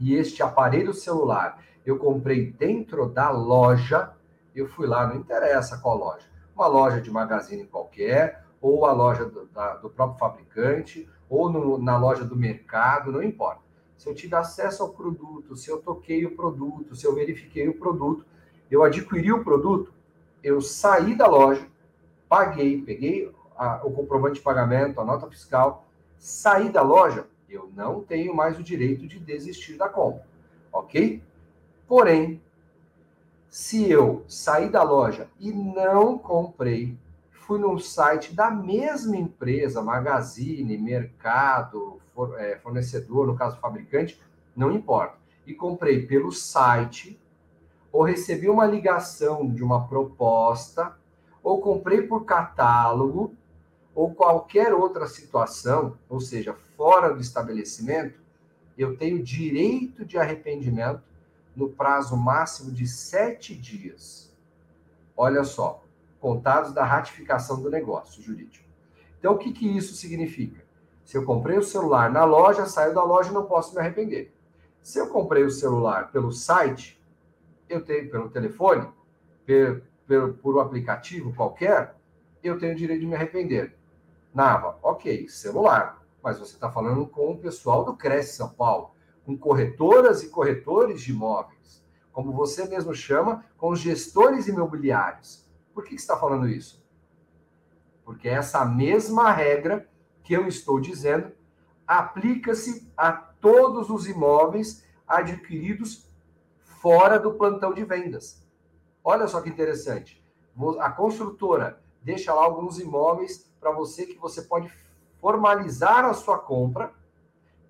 e 0.00 0.14
este 0.14 0.42
aparelho 0.42 0.92
celular 0.92 1.62
eu 1.86 1.96
comprei 1.96 2.50
dentro 2.50 3.08
da 3.08 3.30
loja, 3.30 4.10
eu 4.52 4.66
fui 4.66 4.88
lá, 4.88 5.06
não 5.06 5.14
interessa 5.14 5.78
qual 5.78 5.96
loja, 5.96 6.26
uma 6.56 6.66
loja 6.66 7.00
de 7.00 7.08
magazine 7.08 7.64
qualquer, 7.64 8.44
ou 8.60 8.84
a 8.84 8.92
loja 8.92 9.26
do, 9.26 9.46
da, 9.46 9.76
do 9.76 9.88
próprio 9.88 10.18
fabricante, 10.18 11.08
ou 11.28 11.48
no, 11.48 11.78
na 11.78 11.96
loja 11.96 12.24
do 12.24 12.34
mercado, 12.34 13.12
não 13.12 13.22
importa. 13.22 13.60
Se 13.96 14.08
eu 14.08 14.14
tive 14.14 14.34
acesso 14.34 14.82
ao 14.82 14.88
produto, 14.88 15.54
se 15.54 15.70
eu 15.70 15.80
toquei 15.80 16.26
o 16.26 16.34
produto, 16.34 16.96
se 16.96 17.06
eu 17.06 17.14
verifiquei 17.14 17.68
o 17.68 17.78
produto, 17.78 18.26
eu 18.68 18.82
adquiri 18.82 19.30
o 19.30 19.44
produto, 19.44 19.92
eu 20.42 20.60
saí 20.60 21.14
da 21.14 21.28
loja, 21.28 21.64
paguei, 22.34 22.82
peguei 22.82 23.32
a, 23.56 23.86
o 23.86 23.92
comprovante 23.92 24.34
de 24.34 24.40
pagamento, 24.40 25.00
a 25.00 25.04
nota 25.04 25.28
fiscal, 25.28 25.86
saí 26.18 26.68
da 26.68 26.82
loja, 26.82 27.28
eu 27.48 27.70
não 27.76 28.02
tenho 28.02 28.34
mais 28.34 28.58
o 28.58 28.62
direito 28.62 29.06
de 29.06 29.20
desistir 29.20 29.76
da 29.76 29.88
compra, 29.88 30.26
ok? 30.72 31.22
Porém, 31.86 32.42
se 33.48 33.88
eu 33.88 34.24
sair 34.26 34.68
da 34.68 34.82
loja 34.82 35.28
e 35.38 35.52
não 35.52 36.18
comprei, 36.18 36.98
fui 37.30 37.56
no 37.60 37.78
site 37.78 38.34
da 38.34 38.50
mesma 38.50 39.16
empresa, 39.16 39.80
Magazine, 39.80 40.76
Mercado, 40.76 42.00
é, 42.38 42.56
fornecedor, 42.56 43.28
no 43.28 43.36
caso 43.36 43.60
fabricante, 43.60 44.20
não 44.56 44.72
importa, 44.72 45.16
e 45.46 45.54
comprei 45.54 46.04
pelo 46.04 46.32
site, 46.32 47.16
ou 47.92 48.02
recebi 48.02 48.48
uma 48.48 48.66
ligação 48.66 49.48
de 49.48 49.62
uma 49.62 49.86
proposta, 49.86 50.96
ou 51.44 51.60
comprei 51.60 52.02
por 52.02 52.24
catálogo, 52.24 53.34
ou 53.94 54.12
qualquer 54.12 54.72
outra 54.72 55.06
situação, 55.06 55.96
ou 56.08 56.18
seja, 56.18 56.54
fora 56.76 57.12
do 57.12 57.20
estabelecimento, 57.20 58.18
eu 58.76 58.96
tenho 58.96 59.22
direito 59.22 60.04
de 60.04 60.18
arrependimento 60.18 61.02
no 61.54 61.68
prazo 61.68 62.16
máximo 62.16 62.72
de 62.72 62.88
sete 62.88 63.54
dias. 63.54 64.34
Olha 65.16 65.44
só, 65.44 65.84
contados 66.18 66.72
da 66.72 66.82
ratificação 66.82 67.62
do 67.62 67.70
negócio 67.70 68.20
jurídico. 68.20 68.64
Então, 69.20 69.34
o 69.34 69.38
que, 69.38 69.52
que 69.52 69.76
isso 69.76 69.94
significa? 69.94 70.64
Se 71.04 71.16
eu 71.16 71.24
comprei 71.24 71.56
o 71.56 71.62
celular 71.62 72.10
na 72.10 72.24
loja, 72.24 72.66
saio 72.66 72.94
da 72.94 73.04
loja 73.04 73.30
e 73.30 73.34
não 73.34 73.44
posso 73.44 73.74
me 73.74 73.80
arrepender. 73.80 74.34
Se 74.82 74.98
eu 74.98 75.08
comprei 75.08 75.44
o 75.44 75.50
celular 75.50 76.10
pelo 76.10 76.32
site, 76.32 77.00
eu 77.68 77.84
tenho 77.84 78.10
pelo 78.10 78.28
telefone, 78.28 78.88
por, 80.06 80.34
por, 80.34 80.56
um 80.56 80.60
aplicativo 80.60 81.34
qualquer, 81.34 81.96
eu 82.42 82.58
tenho 82.58 82.72
o 82.72 82.76
direito 82.76 83.00
de 83.00 83.06
me 83.06 83.14
arrepender. 83.14 83.76
Nava, 84.32 84.78
ok, 84.82 85.28
celular. 85.28 86.02
Mas 86.22 86.38
você 86.38 86.54
está 86.54 86.70
falando 86.70 87.06
com 87.06 87.32
o 87.32 87.38
pessoal 87.38 87.84
do 87.84 87.94
Cresce 87.94 88.36
São 88.36 88.48
Paulo 88.48 88.94
com 89.24 89.36
corretoras 89.36 90.22
e 90.22 90.28
corretores 90.28 91.00
de 91.00 91.12
imóveis, 91.12 91.82
como 92.12 92.32
você 92.32 92.68
mesmo 92.68 92.94
chama, 92.94 93.44
com 93.56 93.74
gestores 93.74 94.46
imobiliários. 94.46 95.48
Por 95.72 95.82
que, 95.82 95.90
que 95.90 96.00
está 96.00 96.16
falando 96.16 96.48
isso? 96.48 96.84
Porque 98.04 98.28
essa 98.28 98.64
mesma 98.64 99.32
regra 99.32 99.88
que 100.22 100.34
eu 100.34 100.46
estou 100.46 100.78
dizendo 100.78 101.32
aplica-se 101.86 102.90
a 102.96 103.12
todos 103.12 103.90
os 103.90 104.06
imóveis 104.06 104.84
adquiridos 105.06 106.08
fora 106.62 107.18
do 107.18 107.34
plantão 107.34 107.72
de 107.72 107.84
vendas. 107.84 108.43
Olha 109.04 109.28
só 109.28 109.42
que 109.42 109.50
interessante. 109.50 110.24
A 110.80 110.90
construtora 110.90 111.78
deixa 112.02 112.32
lá 112.32 112.42
alguns 112.42 112.80
imóveis 112.80 113.52
para 113.60 113.70
você 113.70 114.06
que 114.06 114.18
você 114.18 114.42
pode 114.42 114.72
formalizar 115.20 116.04
a 116.04 116.14
sua 116.14 116.38
compra 116.38 116.92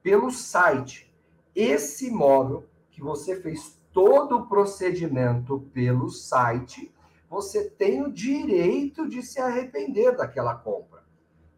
pelo 0.03 0.31
site 0.31 1.13
esse 1.55 2.09
imóvel 2.09 2.65
que 2.91 3.01
você 3.01 3.41
fez 3.41 3.79
todo 3.93 4.39
o 4.39 4.47
procedimento 4.47 5.61
pelo 5.73 6.11
site, 6.11 6.93
você 7.31 7.71
tem 7.71 8.03
o 8.03 8.13
direito 8.13 9.09
de 9.09 9.23
se 9.23 9.41
arrepender 9.41 10.17
daquela 10.17 10.55
compra. 10.57 11.05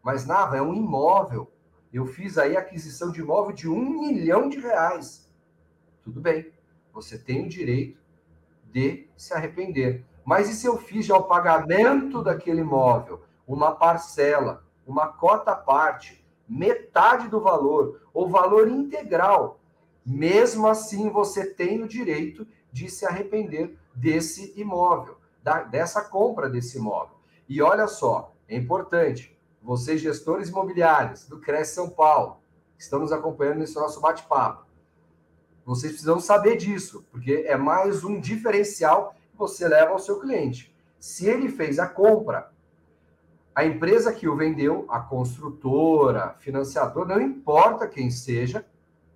Mas, 0.03 0.25
Nava, 0.25 0.55
é 0.55 0.61
um 0.61 0.73
imóvel. 0.73 1.51
Eu 1.91 2.05
fiz 2.05 2.37
aí 2.37 2.55
aquisição 2.55 3.11
de 3.11 3.21
imóvel 3.21 3.55
de 3.55 3.67
um 3.67 4.01
milhão 4.01 4.47
de 4.47 4.59
reais. 4.59 5.27
Tudo 6.03 6.21
bem, 6.21 6.51
você 6.93 7.17
tem 7.17 7.45
o 7.45 7.49
direito 7.49 7.99
de 8.71 9.07
se 9.15 9.33
arrepender. 9.33 10.05
Mas 10.25 10.49
e 10.49 10.53
se 10.53 10.67
eu 10.67 10.77
fiz 10.77 11.05
já 11.05 11.15
o 11.15 11.23
pagamento 11.23 12.21
daquele 12.21 12.61
imóvel, 12.61 13.21
uma 13.47 13.71
parcela, 13.71 14.63
uma 14.85 15.07
cota 15.07 15.55
parte, 15.55 16.25
metade 16.47 17.27
do 17.27 17.39
valor, 17.39 18.01
ou 18.13 18.29
valor 18.29 18.67
integral? 18.67 19.59
mesmo 20.07 20.67
assim 20.67 21.09
você 21.09 21.45
tem 21.45 21.83
o 21.83 21.87
direito 21.87 22.47
de 22.71 22.89
se 22.89 23.05
arrepender 23.05 23.77
desse 23.93 24.53
imóvel, 24.55 25.17
da, 25.43 25.63
dessa 25.63 26.01
compra 26.01 26.49
desse 26.49 26.77
imóvel. 26.77 27.17
E 27.49 27.61
olha 27.61 27.87
só, 27.87 28.33
é 28.47 28.55
importante, 28.55 29.37
vocês 29.61 29.99
gestores 29.99 30.47
imobiliários 30.47 31.27
do 31.27 31.41
Cresce 31.41 31.75
São 31.75 31.89
Paulo, 31.89 32.37
que 32.77 32.83
estão 32.83 32.99
nos 32.99 33.11
acompanhando 33.11 33.57
nesse 33.57 33.75
nosso 33.75 33.99
bate-papo, 33.99 34.65
vocês 35.67 35.91
precisam 35.91 36.19
saber 36.21 36.55
disso, 36.55 37.05
porque 37.11 37.43
é 37.45 37.57
mais 37.57 38.05
um 38.05 38.21
diferencial 38.21 39.13
que 39.29 39.37
você 39.37 39.67
leva 39.67 39.91
ao 39.91 39.99
seu 39.99 40.17
cliente. 40.17 40.73
Se 40.97 41.27
ele 41.27 41.49
fez 41.49 41.77
a 41.77 41.85
compra, 41.85 42.49
a 43.53 43.65
empresa 43.65 44.13
que 44.13 44.29
o 44.29 44.37
vendeu, 44.37 44.85
a 44.87 45.01
construtora, 45.01 46.37
financiador, 46.39 47.05
não 47.05 47.19
importa 47.19 47.85
quem 47.85 48.09
seja, 48.09 48.65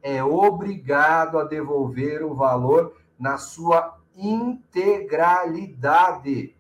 é 0.03 0.22
obrigado 0.22 1.39
a 1.39 1.46
devolver 1.46 2.22
o 2.22 2.36
valor 2.36 2.98
na 3.17 3.38
sua 3.38 3.98
integralidade. 4.13 6.53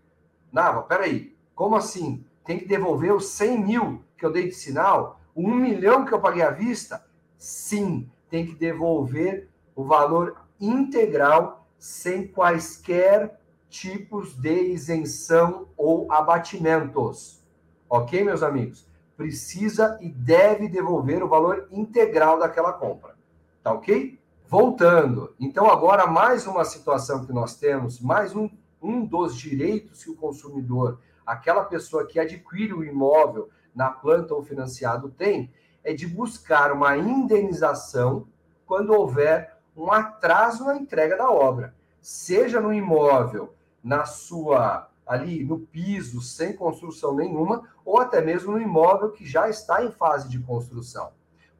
Nava, 0.53 0.83
peraí, 0.83 1.35
como 1.53 1.75
assim? 1.75 2.23
Tem 2.45 2.57
que 2.57 2.65
devolver 2.65 3.13
os 3.13 3.25
100 3.25 3.61
mil 3.61 4.01
que 4.17 4.25
eu 4.25 4.31
dei 4.31 4.47
de 4.47 4.55
sinal? 4.55 5.19
1 5.35 5.53
milhão 5.53 6.05
que 6.05 6.13
eu 6.13 6.21
paguei 6.21 6.43
à 6.43 6.51
vista? 6.51 7.05
Sim, 7.37 8.09
tem 8.29 8.45
que 8.45 8.55
devolver 8.55 9.50
o 9.75 9.83
valor 9.83 10.35
integral 10.59 11.65
sem 11.77 12.27
quaisquer 12.27 13.39
tipos 13.69 14.35
de 14.35 14.73
isenção 14.73 15.67
ou 15.77 16.11
abatimentos. 16.11 17.41
Ok, 17.89 18.23
meus 18.23 18.43
amigos? 18.43 18.85
Precisa 19.17 19.97
e 20.01 20.09
deve 20.09 20.67
devolver 20.67 21.23
o 21.23 21.27
valor 21.27 21.67
integral 21.71 22.37
daquela 22.37 22.73
compra. 22.73 23.15
Tá 23.63 23.71
ok? 23.73 24.19
Voltando. 24.47 25.33
Então, 25.39 25.69
agora, 25.69 26.05
mais 26.05 26.45
uma 26.45 26.65
situação 26.65 27.25
que 27.25 27.31
nós 27.31 27.55
temos, 27.55 27.99
mais 27.99 28.35
um, 28.35 28.49
um 28.81 29.05
dos 29.05 29.35
direitos 29.35 30.03
que 30.03 30.09
o 30.09 30.15
consumidor, 30.15 30.99
aquela 31.25 31.63
pessoa 31.63 32.05
que 32.05 32.19
adquire 32.19 32.73
o 32.73 32.83
imóvel 32.83 33.49
na 33.73 33.89
planta 33.89 34.33
ou 34.33 34.43
financiado 34.43 35.09
tem, 35.09 35.51
é 35.83 35.93
de 35.93 36.05
buscar 36.05 36.71
uma 36.71 36.97
indenização 36.97 38.27
quando 38.65 38.93
houver 38.93 39.57
um 39.75 39.91
atraso 39.91 40.65
na 40.65 40.75
entrega 40.75 41.17
da 41.17 41.29
obra, 41.29 41.73
seja 42.01 42.59
no 42.59 42.73
imóvel, 42.73 43.53
na 43.83 44.05
sua 44.05 44.89
ali 45.05 45.43
no 45.43 45.59
piso, 45.59 46.21
sem 46.21 46.53
construção 46.53 47.15
nenhuma, 47.15 47.67
ou 47.83 47.99
até 47.99 48.21
mesmo 48.21 48.53
no 48.53 48.61
imóvel 48.61 49.11
que 49.11 49.25
já 49.25 49.49
está 49.49 49.83
em 49.83 49.91
fase 49.91 50.29
de 50.29 50.39
construção. 50.39 51.11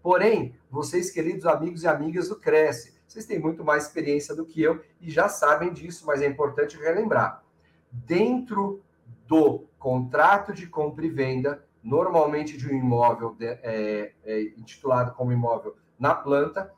Porém, 0.02 0.56
vocês, 0.70 1.12
queridos 1.12 1.46
amigos 1.46 1.84
e 1.84 1.88
amigas 1.88 2.30
do 2.30 2.38
Cresce, 2.38 2.94
vocês 3.08 3.26
têm 3.26 3.40
muito 3.40 3.64
mais 3.64 3.86
experiência 3.86 4.34
do 4.34 4.46
que 4.46 4.62
eu 4.62 4.82
e 5.02 5.12
já 5.12 5.28
sabem 5.28 5.74
disso, 5.74 6.06
mas 6.08 6.22
é 6.22 6.28
importante 6.28 6.78
relembrar. 6.78 7.44
Dentro 7.92 8.82
do 9.28 9.66
contrato 9.78 10.54
de 10.54 10.66
compra 10.66 11.06
e 11.06 11.10
venda, 11.10 11.64
normalmente 11.84 12.58
de 12.58 12.68
um 12.68 12.78
imóvel 12.78 13.36
de, 13.36 13.48
é, 13.48 14.14
é, 14.24 14.42
intitulado 14.58 15.14
como 15.14 15.34
imóvel 15.34 15.76
na 16.00 16.16
planta, 16.16 16.74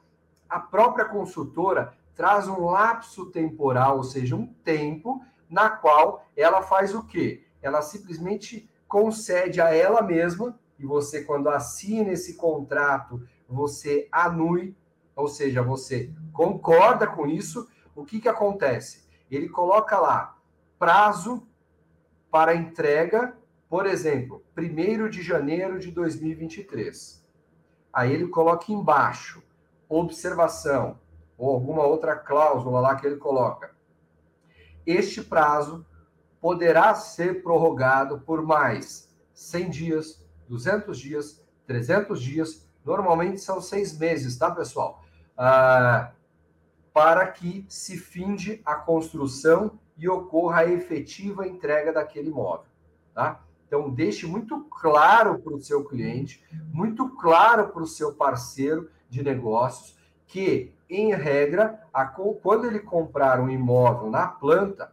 a 0.54 0.60
própria 0.60 1.06
consultora 1.06 1.98
traz 2.14 2.48
um 2.48 2.66
lapso 2.66 3.32
temporal, 3.32 3.98
ou 3.98 4.04
seja, 4.04 4.36
um 4.36 4.46
tempo 4.46 5.26
na 5.50 5.68
qual 5.68 6.28
ela 6.38 6.62
faz 6.62 6.94
o 6.94 7.04
quê? 7.04 7.44
Ela 7.60 7.82
simplesmente 7.82 8.70
concede 8.88 9.60
a 9.60 9.74
ela 9.74 10.04
mesma, 10.04 10.60
e 10.78 10.86
você, 10.86 11.24
quando 11.24 11.50
assina 11.50 12.12
esse 12.12 12.36
contrato, 12.36 13.28
você 13.50 14.08
anui, 14.12 14.78
ou 15.16 15.28
seja, 15.28 15.64
você 15.64 16.14
concorda 16.32 17.08
com 17.08 17.26
isso, 17.26 17.68
o 17.96 18.06
que, 18.06 18.22
que 18.22 18.30
acontece? 18.30 19.08
Ele 19.32 19.50
coloca 19.50 20.00
lá 20.00 20.38
prazo 20.78 21.48
para 22.30 22.54
entrega, 22.54 23.36
por 23.68 23.88
exemplo, 23.88 24.44
1 24.56 25.10
de 25.10 25.24
janeiro 25.24 25.80
de 25.80 25.90
2023. 25.90 27.26
Aí 27.92 28.14
ele 28.14 28.28
coloca 28.28 28.72
embaixo, 28.72 29.42
observação, 29.88 31.00
ou 31.38 31.50
alguma 31.50 31.84
outra 31.84 32.16
cláusula 32.16 32.80
lá 32.80 32.96
que 32.96 33.06
ele 33.06 33.18
coloca. 33.18 33.72
Este 34.86 35.22
prazo 35.22 35.86
poderá 36.42 36.94
ser 36.96 37.42
prorrogado 37.42 38.20
por 38.20 38.42
mais 38.42 39.10
100 39.34 39.70
dias, 39.70 40.26
200 40.48 41.00
dias, 41.00 41.44
300 41.66 42.22
dias, 42.22 42.68
normalmente 42.86 43.40
são 43.40 43.62
seis 43.62 43.98
meses, 43.98 44.38
tá, 44.38 44.52
pessoal? 44.52 45.02
Ah, 45.38 46.12
para 46.94 47.26
que 47.28 47.66
se 47.68 47.98
finde 47.98 48.62
a 48.66 48.76
construção 48.76 49.80
e 49.98 50.08
ocorra 50.08 50.60
a 50.60 50.70
efetiva 50.70 51.48
entrega 51.48 51.94
daquele 51.94 52.30
imóvel, 52.30 52.68
tá? 53.14 53.42
Então, 53.68 53.90
deixe 53.90 54.28
muito 54.28 54.66
claro 54.66 55.40
para 55.40 55.56
o 55.56 55.60
seu 55.60 55.84
cliente, 55.84 56.44
muito 56.72 57.10
claro 57.16 57.70
para 57.70 57.82
o 57.82 57.88
seu 57.88 58.14
parceiro 58.14 58.90
de 59.14 59.24
negócios, 59.24 59.96
que, 60.26 60.74
em 60.90 61.14
regra, 61.14 61.80
a, 61.94 62.06
quando 62.06 62.66
ele 62.66 62.80
comprar 62.80 63.40
um 63.40 63.50
imóvel 63.50 64.10
na 64.10 64.28
planta, 64.28 64.92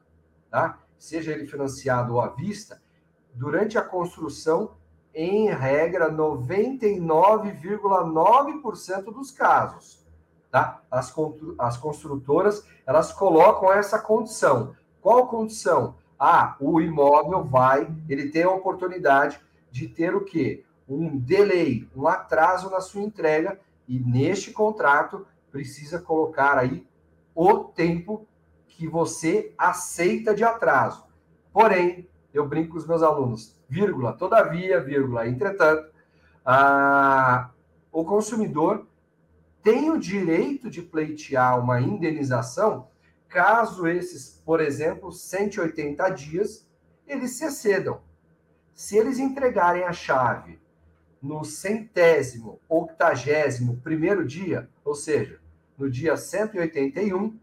tá? 0.50 0.78
seja 0.98 1.32
ele 1.32 1.46
financiado 1.46 2.12
ou 2.14 2.20
à 2.20 2.28
vista, 2.28 2.82
durante 3.32 3.78
a 3.78 3.82
construção, 3.82 4.72
em 5.14 5.48
regra, 5.48 6.12
99,9% 6.12 9.04
dos 9.04 9.30
casos. 9.30 10.04
Tá? 10.50 10.82
As, 10.90 11.14
as 11.58 11.78
construtoras 11.78 12.62
elas 12.86 13.12
colocam 13.12 13.72
essa 13.72 13.98
condição. 13.98 14.74
Qual 15.00 15.26
condição? 15.26 15.96
Ah, 16.18 16.56
o 16.60 16.78
imóvel 16.80 17.44
vai, 17.44 17.90
ele 18.08 18.28
tem 18.28 18.42
a 18.42 18.50
oportunidade 18.50 19.40
de 19.70 19.88
ter 19.88 20.14
o 20.14 20.24
quê? 20.24 20.64
Um 20.86 21.16
delay, 21.16 21.88
um 21.96 22.06
atraso 22.06 22.68
na 22.68 22.80
sua 22.80 23.00
entrega, 23.00 23.58
e 23.90 23.98
neste 23.98 24.52
contrato 24.52 25.26
precisa 25.50 26.00
colocar 26.00 26.56
aí 26.56 26.86
o 27.34 27.64
tempo 27.64 28.24
que 28.68 28.86
você 28.86 29.52
aceita 29.58 30.32
de 30.32 30.44
atraso. 30.44 31.04
Porém, 31.52 32.08
eu 32.32 32.46
brinco 32.46 32.70
com 32.70 32.78
os 32.78 32.86
meus 32.86 33.02
alunos, 33.02 33.60
vírgula, 33.68 34.12
todavia, 34.12 34.80
vírgula, 34.80 35.26
entretanto, 35.26 35.90
ah, 36.46 37.50
o 37.90 38.04
consumidor 38.04 38.86
tem 39.60 39.90
o 39.90 39.98
direito 39.98 40.70
de 40.70 40.82
pleitear 40.82 41.58
uma 41.58 41.80
indenização 41.80 42.86
caso 43.28 43.88
esses, 43.88 44.40
por 44.44 44.60
exemplo, 44.60 45.10
180 45.10 46.08
dias, 46.10 46.64
eles 47.08 47.32
se 47.32 47.44
excedam. 47.44 48.00
Se 48.72 48.96
eles 48.96 49.18
entregarem 49.18 49.82
a 49.82 49.92
chave 49.92 50.60
no 51.22 51.44
centésimo, 51.44 52.58
octagésimo 52.68 53.76
primeiro 53.82 54.24
dia, 54.26 54.68
ou 54.84 54.94
seja, 54.94 55.38
no 55.76 55.90
dia 55.90 56.16
181, 56.16 57.38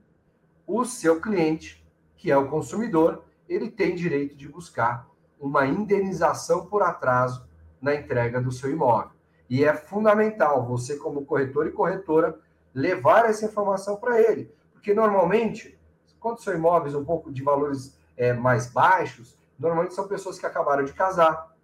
o 0.65 0.85
seu 0.85 1.21
cliente, 1.21 1.85
que 2.15 2.31
é 2.31 2.37
o 2.37 2.49
consumidor, 2.49 3.23
ele 3.47 3.69
tem 3.69 3.95
direito 3.95 4.35
de 4.35 4.47
buscar 4.47 5.07
uma 5.39 5.65
indenização 5.65 6.65
por 6.65 6.81
atraso 6.81 7.47
na 7.81 7.95
entrega 7.95 8.41
do 8.41 8.51
seu 8.51 8.69
imóvel. 8.71 9.11
E 9.49 9.63
é 9.63 9.73
fundamental 9.73 10.65
você, 10.65 10.97
como 10.97 11.25
corretor 11.25 11.67
e 11.67 11.71
corretora, 11.71 12.37
levar 12.73 13.25
essa 13.25 13.45
informação 13.45 13.95
para 13.97 14.21
ele. 14.21 14.51
Porque 14.73 14.93
normalmente, 14.93 15.79
quando 16.19 16.41
são 16.41 16.53
imóveis 16.53 16.93
um 16.93 17.05
pouco 17.05 17.31
de 17.31 17.41
valores 17.41 17.97
é, 18.17 18.33
mais 18.33 18.67
baixos, 18.67 19.37
normalmente 19.57 19.93
são 19.93 20.07
pessoas 20.07 20.37
que 20.37 20.45
acabaram 20.45 20.83
de 20.83 20.93
casar, 20.93 21.55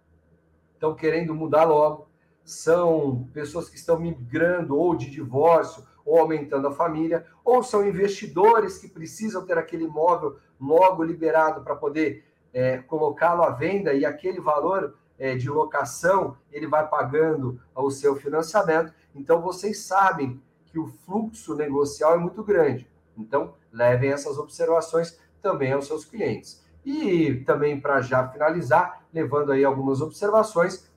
estão 0.84 0.94
querendo 0.94 1.34
mudar 1.34 1.64
logo, 1.64 2.08
são 2.44 3.26
pessoas 3.32 3.70
que 3.70 3.76
estão 3.76 3.98
migrando 3.98 4.76
ou 4.76 4.94
de 4.94 5.10
divórcio 5.10 5.82
ou 6.04 6.18
aumentando 6.18 6.68
a 6.68 6.74
família, 6.74 7.24
ou 7.42 7.62
são 7.62 7.86
investidores 7.86 8.76
que 8.76 8.88
precisam 8.88 9.46
ter 9.46 9.56
aquele 9.56 9.84
imóvel 9.84 10.36
logo 10.60 11.02
liberado 11.02 11.62
para 11.62 11.74
poder 11.74 12.24
é, 12.52 12.78
colocá-lo 12.78 13.42
à 13.42 13.50
venda 13.50 13.94
e 13.94 14.04
aquele 14.04 14.38
valor 14.38 14.94
é, 15.18 15.34
de 15.34 15.48
locação 15.48 16.36
ele 16.52 16.66
vai 16.66 16.86
pagando 16.86 17.58
o 17.74 17.90
seu 17.90 18.14
financiamento. 18.16 18.92
Então 19.14 19.40
vocês 19.40 19.78
sabem 19.78 20.42
que 20.66 20.78
o 20.78 20.86
fluxo 20.86 21.54
negocial 21.54 22.14
é 22.14 22.18
muito 22.18 22.44
grande. 22.44 22.86
Então 23.16 23.54
levem 23.72 24.10
essas 24.10 24.36
observações 24.36 25.18
também 25.40 25.72
aos 25.72 25.86
seus 25.86 26.04
clientes. 26.04 26.62
E 26.84 27.36
também 27.46 27.80
para 27.80 28.02
já 28.02 28.28
finalizar, 28.28 29.03
levando 29.14 29.52
aí 29.52 29.64
algumas 29.64 30.00
observações, 30.00 30.90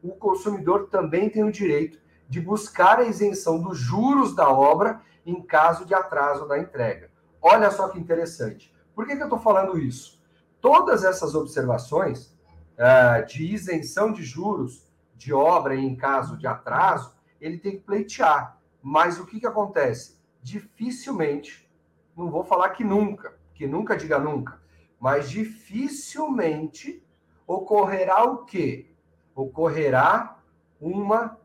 o 0.00 0.12
consumidor 0.12 0.86
também 0.88 1.28
tem 1.28 1.42
o 1.42 1.50
direito 1.50 1.98
de 2.28 2.40
buscar 2.40 3.00
a 3.00 3.04
isenção 3.04 3.60
dos 3.60 3.76
juros 3.76 4.34
da 4.34 4.48
obra 4.48 5.02
em 5.26 5.42
caso 5.42 5.84
de 5.84 5.92
atraso 5.92 6.46
na 6.46 6.58
entrega. 6.58 7.10
Olha 7.42 7.70
só 7.72 7.88
que 7.88 7.98
interessante. 7.98 8.72
Por 8.94 9.06
que, 9.06 9.16
que 9.16 9.22
eu 9.22 9.26
estou 9.26 9.40
falando 9.40 9.76
isso? 9.76 10.22
Todas 10.60 11.04
essas 11.04 11.34
observações 11.34 12.36
uh, 12.78 13.26
de 13.26 13.44
isenção 13.44 14.12
de 14.12 14.22
juros 14.22 14.88
de 15.16 15.32
obra 15.32 15.74
em 15.74 15.96
caso 15.96 16.36
de 16.36 16.46
atraso, 16.46 17.12
ele 17.40 17.58
tem 17.58 17.72
que 17.72 17.82
pleitear. 17.82 18.58
Mas 18.80 19.18
o 19.18 19.26
que, 19.26 19.40
que 19.40 19.46
acontece? 19.46 20.16
Dificilmente, 20.40 21.68
não 22.16 22.30
vou 22.30 22.44
falar 22.44 22.70
que 22.70 22.84
nunca, 22.84 23.34
que 23.52 23.66
nunca 23.66 23.96
diga 23.96 24.18
nunca, 24.18 24.60
mas 25.00 25.28
dificilmente 25.28 27.04
ocorrerá 27.46 28.24
o 28.24 28.44
quê? 28.44 28.94
Ocorrerá 29.34 30.38
uma 30.80 31.38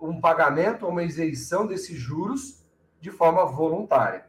um 0.00 0.20
pagamento 0.20 0.86
uma 0.86 1.04
isenção 1.04 1.64
desses 1.64 1.96
juros 1.96 2.64
de 3.00 3.10
forma 3.10 3.44
voluntária. 3.46 4.26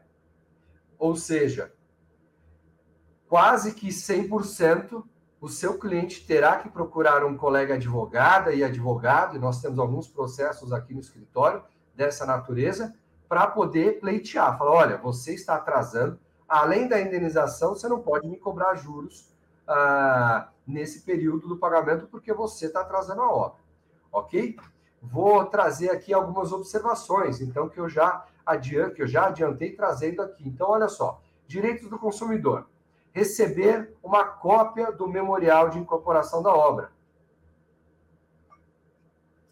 Ou 0.96 1.16
seja, 1.16 1.72
quase 3.28 3.74
que 3.74 3.88
100% 3.88 5.04
o 5.40 5.48
seu 5.48 5.78
cliente 5.78 6.24
terá 6.24 6.56
que 6.56 6.70
procurar 6.70 7.24
um 7.24 7.36
colega 7.36 7.74
advogada 7.74 8.54
e 8.54 8.64
advogado, 8.64 9.36
e 9.36 9.38
nós 9.38 9.60
temos 9.60 9.78
alguns 9.78 10.08
processos 10.08 10.72
aqui 10.72 10.94
no 10.94 11.00
escritório 11.00 11.62
dessa 11.94 12.24
natureza, 12.24 12.94
para 13.28 13.46
poder 13.48 14.00
pleitear. 14.00 14.56
Falar, 14.56 14.70
olha, 14.70 14.96
você 14.96 15.34
está 15.34 15.56
atrasando, 15.56 16.18
além 16.48 16.88
da 16.88 17.00
indenização, 17.00 17.74
você 17.74 17.88
não 17.88 18.00
pode 18.00 18.26
me 18.26 18.38
cobrar 18.38 18.76
juros 18.76 19.28
ah, 19.66 20.48
nesse 20.66 21.02
período 21.02 21.48
do 21.48 21.56
pagamento, 21.56 22.06
porque 22.06 22.32
você 22.32 22.66
está 22.66 22.80
atrasando 22.80 23.22
a 23.22 23.30
obra. 23.30 23.62
Ok? 24.12 24.56
vou 25.10 25.44
trazer 25.44 25.90
aqui 25.90 26.12
algumas 26.12 26.52
observações, 26.52 27.40
então, 27.40 27.68
que 27.68 27.78
eu 27.78 27.88
já 27.88 28.26
que 28.94 29.00
eu 29.00 29.06
já 29.06 29.28
adiantei 29.28 29.74
trazendo 29.74 30.20
aqui. 30.20 30.46
Então, 30.46 30.68
olha 30.68 30.88
só: 30.88 31.20
direitos 31.46 31.88
do 31.88 31.98
consumidor. 31.98 32.66
Receber 33.12 33.94
uma 34.02 34.24
cópia 34.24 34.90
do 34.90 35.06
memorial 35.08 35.70
de 35.70 35.78
incorporação 35.78 36.42
da 36.42 36.52
obra. 36.52 36.90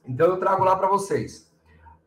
Então, 0.04 0.26
eu 0.26 0.36
trago 0.38 0.64
lá 0.64 0.76
para 0.76 0.88
vocês. 0.88 1.50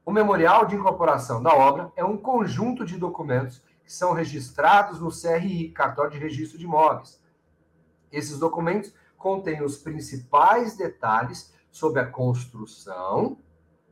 O 0.06 0.12
memorial 0.12 0.66
de 0.66 0.76
incorporação 0.76 1.42
da 1.42 1.56
obra 1.56 1.92
é 1.96 2.04
um 2.04 2.18
conjunto 2.18 2.86
de 2.86 2.98
documentos 2.98 3.64
que 3.84 3.92
são 3.92 4.14
registrados 4.14 5.00
no 5.00 5.10
CRI, 5.10 5.72
Cartório 5.72 6.12
de 6.12 6.20
Registro 6.20 6.60
de 6.60 6.66
Imóveis. 6.66 7.20
Esses 8.16 8.40
documentos 8.40 8.94
contêm 9.18 9.64
os 9.64 9.78
principais 9.78 10.76
detalhes 10.76 11.54
sobre 11.72 12.00
a 12.00 12.08
construção, 12.08 13.24
ou 13.24 13.38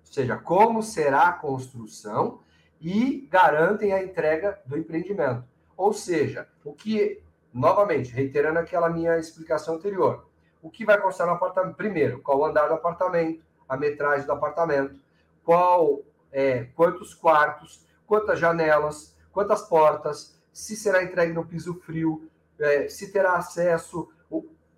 seja, 0.04 0.38
como 0.38 0.82
será 0.82 1.28
a 1.28 1.34
construção, 1.34 2.40
e 2.80 3.28
garantem 3.32 3.94
a 3.94 4.04
entrega 4.04 4.62
do 4.66 4.78
empreendimento. 4.78 5.44
Ou 5.76 5.94
seja, 5.94 6.48
o 6.64 6.74
que 6.74 7.24
novamente, 7.54 8.12
reiterando 8.12 8.60
aquela 8.60 8.90
minha 8.90 9.18
explicação 9.18 9.76
anterior. 9.76 10.28
O 10.62 10.72
que 10.72 10.86
vai 10.86 11.00
constar 11.00 11.28
no 11.28 11.34
apartamento? 11.34 11.76
Primeiro, 11.76 12.20
qual 12.22 12.40
o 12.40 12.46
andar 12.46 12.68
do 12.68 12.74
apartamento, 12.74 13.46
a 13.70 13.78
metragem 13.78 14.26
do 14.26 14.32
apartamento, 14.32 15.00
qual 15.44 16.02
é, 16.32 16.64
quantos 16.76 17.14
quartos, 17.14 17.86
quantas 18.08 18.40
janelas, 18.40 19.16
quantas 19.32 19.62
portas, 19.62 20.42
se 20.52 20.76
será 20.76 21.04
entregue 21.04 21.34
no 21.34 21.46
piso 21.46 21.76
frio, 21.82 22.28
é, 22.64 22.88
se 22.90 23.12
terá 23.12 23.34
acesso, 23.34 24.10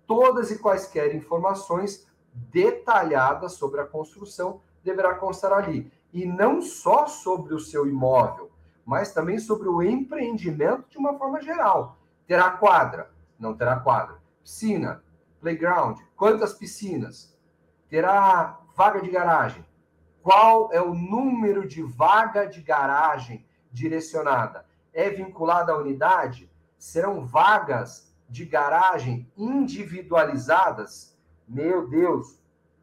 todas 0.06 0.50
e 0.50 0.58
quaisquer 0.58 1.14
informações 1.14 2.06
detalhadas 2.32 3.52
sobre 3.52 3.80
a 3.80 3.86
construção 3.86 4.60
deverá 4.82 5.14
constar 5.14 5.52
ali. 5.52 5.90
E 6.12 6.24
não 6.24 6.62
só 6.62 7.06
sobre 7.06 7.54
o 7.54 7.58
seu 7.58 7.86
imóvel, 7.86 8.50
mas 8.84 9.12
também 9.12 9.38
sobre 9.38 9.68
o 9.68 9.82
empreendimento 9.82 10.88
de 10.88 10.96
uma 10.96 11.18
forma 11.18 11.40
geral. 11.40 11.98
Terá 12.26 12.50
quadra? 12.50 13.10
Não 13.38 13.54
terá 13.54 13.80
quadra. 13.80 14.16
Piscina? 14.42 15.02
Playground? 15.40 15.98
Quantas 16.16 16.54
piscinas? 16.54 17.36
Terá 17.88 18.60
vaga 18.76 19.00
de 19.00 19.10
garagem? 19.10 19.64
Qual 20.22 20.72
é 20.72 20.80
o 20.80 20.94
número 20.94 21.66
de 21.66 21.82
vaga 21.82 22.46
de 22.46 22.62
garagem 22.62 23.46
direcionada? 23.70 24.66
É 24.92 25.10
vinculada 25.10 25.72
à 25.72 25.76
unidade? 25.76 26.50
Serão 26.78 27.24
vagas 27.26 28.12
de 28.28 28.44
garagem 28.44 29.30
individualizadas? 29.36 31.16
Meu 31.46 31.88
Deus, 31.88 32.38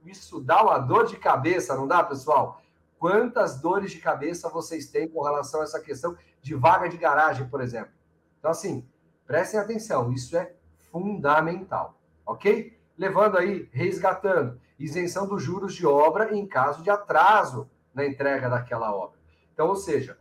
isso 0.05 0.41
dá 0.41 0.63
uma 0.63 0.79
dor 0.79 1.05
de 1.05 1.17
cabeça, 1.17 1.75
não 1.75 1.87
dá, 1.87 2.03
pessoal? 2.03 2.61
Quantas 2.97 3.59
dores 3.59 3.91
de 3.91 3.99
cabeça 3.99 4.49
vocês 4.49 4.87
têm 4.87 5.07
com 5.07 5.21
relação 5.21 5.61
a 5.61 5.63
essa 5.63 5.79
questão 5.79 6.15
de 6.41 6.55
vaga 6.55 6.87
de 6.87 6.97
garagem, 6.97 7.47
por 7.49 7.61
exemplo? 7.61 7.91
Então, 8.39 8.51
assim, 8.51 8.87
prestem 9.25 9.59
atenção, 9.59 10.11
isso 10.11 10.37
é 10.37 10.53
fundamental, 10.91 11.99
ok? 12.25 12.77
Levando 12.97 13.37
aí, 13.37 13.69
resgatando, 13.71 14.59
isenção 14.77 15.27
dos 15.27 15.41
juros 15.41 15.73
de 15.73 15.85
obra 15.85 16.35
em 16.35 16.45
caso 16.45 16.83
de 16.83 16.89
atraso 16.89 17.69
na 17.93 18.05
entrega 18.05 18.49
daquela 18.49 18.93
obra. 18.93 19.17
Então, 19.53 19.67
ou 19.67 19.75
seja, 19.75 20.17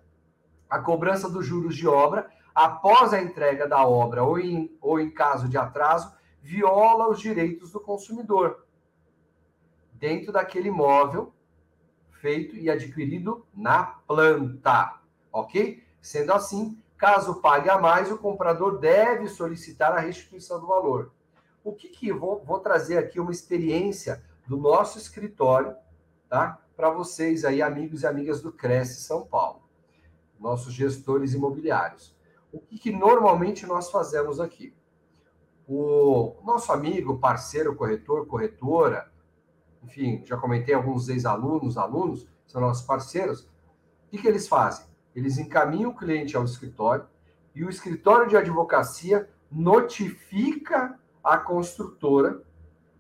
a 0.69 0.79
cobrança 0.79 1.29
dos 1.29 1.47
juros 1.47 1.77
de 1.77 1.87
obra 1.87 2.31
após 2.55 3.13
a 3.13 3.23
entrega 3.23 3.67
da 3.67 3.87
obra 3.87 4.23
ou 4.23 4.39
em, 4.39 4.77
ou 4.81 5.01
em 5.01 5.11
caso 5.11 5.49
de 5.49 5.57
atraso 5.57 6.13
viola 6.41 7.09
os 7.09 7.21
direitos 7.21 7.71
do 7.71 7.81
consumidor 7.81 8.67
dentro 9.93 10.33
daquele 10.33 10.69
imóvel 10.69 11.33
feito 12.23 12.57
e 12.57 12.71
adquirido 12.71 13.47
na 13.55 13.85
planta, 13.85 15.01
ok? 15.33 15.83
Sendo 16.01 16.33
assim, 16.33 16.81
caso 16.97 17.41
pague 17.41 17.69
a 17.69 17.79
mais, 17.79 18.11
o 18.11 18.19
comprador 18.19 18.79
deve 18.79 19.29
solicitar 19.29 19.93
a 19.93 20.01
restituição 20.01 20.61
do 20.61 20.67
valor. 20.67 21.13
O 21.65 21.73
que 21.73 21.89
que 21.89 22.13
vou, 22.13 22.43
vou 22.45 22.61
trazer 22.61 22.99
aqui 22.99 23.19
uma 23.19 23.33
experiência 23.33 24.23
do 24.47 24.57
nosso 24.57 24.99
escritório, 24.99 25.75
tá? 26.29 26.61
Para 26.77 26.91
vocês 26.91 27.45
aí, 27.45 27.61
amigos 27.61 28.03
e 28.03 28.07
amigas 28.07 28.41
do 28.41 28.53
Cresce 28.53 29.03
São 29.03 29.27
Paulo, 29.27 29.63
nossos 30.39 30.73
gestores 30.73 31.35
imobiliários. 31.35 32.12
O 32.53 32.61
que, 32.61 32.79
que 32.79 32.93
normalmente 32.93 33.67
nós 33.67 33.91
fazemos 33.91 34.39
aqui? 34.39 34.75
O 35.67 36.37
nosso 36.45 36.71
amigo, 36.71 37.19
parceiro, 37.19 37.75
corretor, 37.75 38.27
corretora, 38.27 39.11
enfim, 39.83 40.23
já 40.25 40.37
comentei 40.37 40.75
alguns 40.75 41.09
ex-alunos, 41.09 41.79
alunos, 41.79 42.29
são 42.47 42.61
nossos 42.61 42.85
parceiros. 42.85 43.43
O 43.43 44.11
que, 44.11 44.19
que 44.19 44.29
eles 44.29 44.47
fazem? 44.47 44.85
Eles 45.15 45.39
encaminham 45.39 45.91
o 45.91 45.97
cliente 45.97 46.37
ao 46.37 46.45
escritório 46.45 47.07
e 47.55 47.65
o 47.65 47.71
escritório 47.71 48.29
de 48.29 48.37
advocacia 48.37 49.29
notifica 49.51 50.99
a 51.23 51.39
construtora 51.39 52.43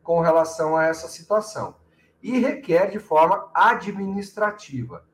com 0.02 0.20
relação 0.20 0.76
a 0.76 0.84
essa 0.84 1.08
situação 1.08 1.76
e 2.22 2.38
requer 2.38 2.90
de 2.90 2.98
forma 2.98 3.50
administrativa. 3.54 5.04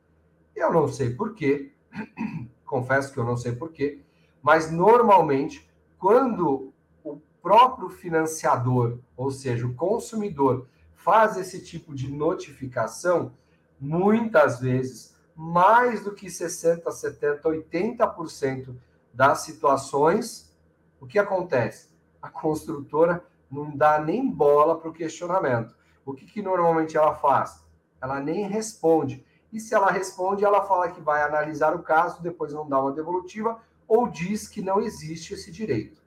Eu 0.54 0.72
não 0.72 0.88
sei 0.88 1.14
porquê, 1.14 1.72
confesso 2.64 3.12
que 3.12 3.18
eu 3.18 3.24
não 3.24 3.36
sei 3.36 3.52
porquê, 3.52 4.02
mas 4.42 4.70
normalmente, 4.70 5.68
quando 5.98 6.72
o 7.04 7.20
próprio 7.42 7.88
financiador, 7.88 8.98
ou 9.16 9.30
seja, 9.30 9.66
o 9.66 9.74
consumidor, 9.74 10.66
faz 10.94 11.36
esse 11.36 11.64
tipo 11.64 11.94
de 11.94 12.10
notificação, 12.10 13.32
muitas 13.80 14.60
vezes, 14.60 15.16
mais 15.34 16.02
do 16.02 16.12
que 16.12 16.28
60, 16.28 16.90
70, 16.90 17.48
80% 17.48 18.74
das 19.14 19.40
situações, 19.40 20.54
o 21.00 21.06
que 21.06 21.18
acontece? 21.18 21.88
A 22.20 22.28
construtora 22.28 23.24
não 23.50 23.76
dá 23.76 23.98
nem 23.98 24.28
bola 24.28 24.78
para 24.78 24.90
o 24.90 24.92
questionamento. 24.92 25.74
O 26.04 26.12
que, 26.12 26.26
que 26.26 26.42
normalmente 26.42 26.96
ela 26.96 27.14
faz? 27.14 27.64
Ela 28.00 28.20
nem 28.20 28.48
responde. 28.48 29.24
E 29.52 29.60
se 29.60 29.74
ela 29.74 29.90
responde, 29.90 30.44
ela 30.44 30.62
fala 30.64 30.90
que 30.90 31.00
vai 31.00 31.22
analisar 31.22 31.74
o 31.74 31.82
caso, 31.82 32.22
depois 32.22 32.52
não 32.52 32.68
dá 32.68 32.80
uma 32.80 32.92
devolutiva, 32.92 33.60
ou 33.88 34.06
diz 34.08 34.46
que 34.46 34.60
não 34.60 34.80
existe 34.80 35.32
esse 35.32 35.50
direito. 35.50 36.02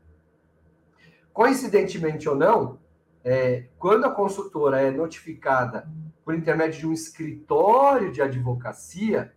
Coincidentemente 1.33 2.29
ou 2.29 2.35
não, 2.35 2.79
é, 3.23 3.65
quando 3.79 4.05
a 4.05 4.11
consultora 4.11 4.79
é 4.79 4.91
notificada 4.91 5.89
por 6.23 6.35
intermédio 6.35 6.79
de 6.79 6.87
um 6.87 6.93
escritório 6.93 8.11
de 8.11 8.21
advocacia, 8.21 9.33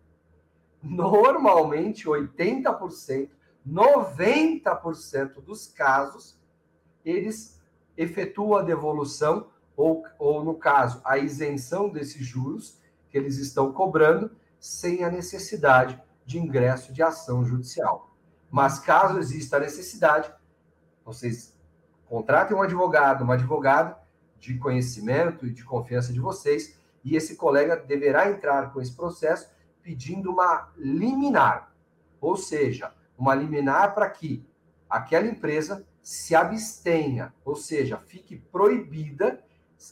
normalmente 0.82 2.06
80%, 2.06 3.30
90% 3.66 5.42
dos 5.42 5.66
casos, 5.66 6.38
eles 7.04 7.60
efetuam 7.96 8.58
a 8.58 8.62
devolução, 8.62 9.48
ou, 9.76 10.04
ou 10.18 10.44
no 10.44 10.54
caso, 10.54 11.00
a 11.04 11.18
isenção 11.18 11.88
desses 11.88 12.24
juros 12.26 12.78
que 13.08 13.16
eles 13.16 13.38
estão 13.38 13.72
cobrando, 13.72 14.30
sem 14.58 15.04
a 15.04 15.10
necessidade 15.10 16.00
de 16.24 16.38
ingresso 16.38 16.92
de 16.92 17.02
ação 17.02 17.44
judicial. 17.44 18.13
Mas 18.54 18.78
caso 18.78 19.18
exista 19.18 19.56
a 19.56 19.60
necessidade, 19.60 20.32
vocês 21.04 21.52
Contratem 22.08 22.56
um 22.56 22.62
advogado, 22.62 23.24
uma 23.24 23.34
advogada 23.34 23.98
de 24.38 24.56
conhecimento 24.58 25.44
e 25.44 25.50
de 25.50 25.64
confiança 25.64 26.12
de 26.12 26.20
vocês, 26.20 26.78
e 27.02 27.16
esse 27.16 27.34
colega 27.34 27.76
deverá 27.76 28.30
entrar 28.30 28.72
com 28.72 28.80
esse 28.80 28.94
processo 28.94 29.50
pedindo 29.82 30.30
uma 30.30 30.72
liminar, 30.76 31.74
ou 32.20 32.36
seja, 32.36 32.92
uma 33.18 33.34
liminar 33.34 33.92
para 33.92 34.08
que 34.08 34.46
aquela 34.88 35.26
empresa 35.26 35.84
se 36.00 36.36
abstenha, 36.36 37.34
ou 37.44 37.56
seja, 37.56 37.96
fique 37.96 38.36
proibida, 38.52 39.42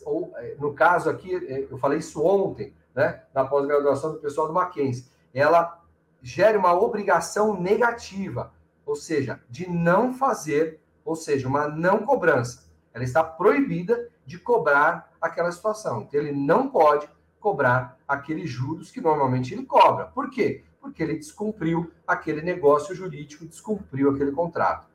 ou 0.05 0.33
eh, 0.37 0.55
no 0.61 0.73
caso 0.73 1.11
aqui, 1.11 1.35
eh, 1.35 1.67
eu 1.69 1.79
falei 1.79 1.99
isso 1.99 2.25
ontem, 2.25 2.73
né, 2.95 3.25
na 3.35 3.45
pós-graduação 3.45 4.13
do 4.13 4.21
pessoal 4.21 4.47
do 4.47 4.53
Mackenzie, 4.53 5.11
ela 5.35 5.82
gere 6.23 6.57
uma 6.57 6.73
obrigação 6.73 7.61
negativa, 7.61 8.53
ou 8.87 8.97
seja, 8.97 9.41
de 9.51 9.69
não 9.69 10.13
fazer 10.15 10.83
ou 11.05 11.17
seja, 11.17 11.49
uma 11.49 11.69
não 11.69 12.05
cobrança. 12.05 12.65
Ela 12.93 13.05
está 13.05 13.23
proibida 13.25 14.09
de 14.25 14.39
cobrar 14.39 15.13
aquela 15.21 15.51
situação. 15.51 16.03
Então, 16.03 16.21
ele 16.21 16.33
não 16.33 16.69
pode 16.69 17.09
cobrar 17.41 17.99
aqueles 18.07 18.49
juros 18.49 18.91
que 18.91 19.01
normalmente 19.01 19.53
ele 19.53 19.65
cobra. 19.65 20.07
Por 20.07 20.31
quê? 20.31 20.65
Porque 20.81 21.03
ele 21.03 21.17
descumpriu 21.17 21.91
aquele 22.07 22.43
negócio 22.43 22.95
jurídico, 22.95 23.47
descumpriu 23.47 24.11
aquele 24.11 24.33
contrato. 24.33 24.87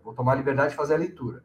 Vou 0.03 0.13
tomar 0.13 0.35
liberdade 0.35 0.69
de 0.71 0.75
fazer 0.75 0.95
a 0.95 0.97
leitura. 0.97 1.43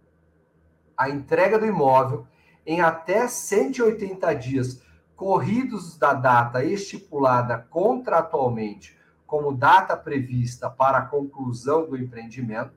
A 0.96 1.10
entrega 1.10 1.58
do 1.58 1.66
imóvel 1.66 2.26
em 2.64 2.80
até 2.80 3.28
180 3.28 4.32
dias 4.34 4.80
corridos 5.16 5.96
da 5.96 6.12
data 6.12 6.62
estipulada 6.62 7.66
contratualmente 7.70 8.96
como 9.26 9.52
data 9.52 9.96
prevista 9.96 10.70
para 10.70 10.98
a 10.98 11.06
conclusão 11.06 11.88
do 11.88 11.96
empreendimento, 11.96 12.74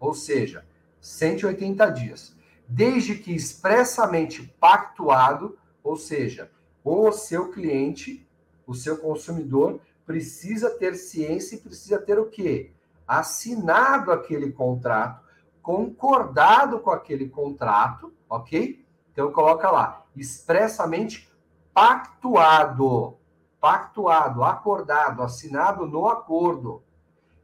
ou 0.00 0.14
seja, 0.14 0.64
180 1.00 1.88
dias, 1.90 2.34
desde 2.66 3.14
que 3.14 3.32
expressamente 3.32 4.42
pactuado, 4.58 5.56
ou 5.84 5.96
seja, 5.96 6.50
o 6.82 7.12
seu 7.12 7.50
cliente, 7.52 8.26
o 8.66 8.74
seu 8.74 8.98
consumidor, 8.98 9.80
precisa 10.04 10.70
ter 10.70 10.94
ciência 10.94 11.54
e 11.54 11.60
precisa 11.60 11.98
ter 12.00 12.18
o 12.18 12.26
quê? 12.26 12.72
assinado 13.08 14.12
aquele 14.12 14.52
contrato, 14.52 15.24
concordado 15.62 16.78
com 16.80 16.90
aquele 16.90 17.26
contrato, 17.26 18.12
ok? 18.28 18.84
Então 19.10 19.32
coloca 19.32 19.70
lá, 19.70 20.04
expressamente 20.14 21.26
pactuado, 21.78 23.16
pactuado, 23.60 24.42
acordado, 24.42 25.22
assinado 25.22 25.86
no 25.86 26.08
acordo, 26.08 26.82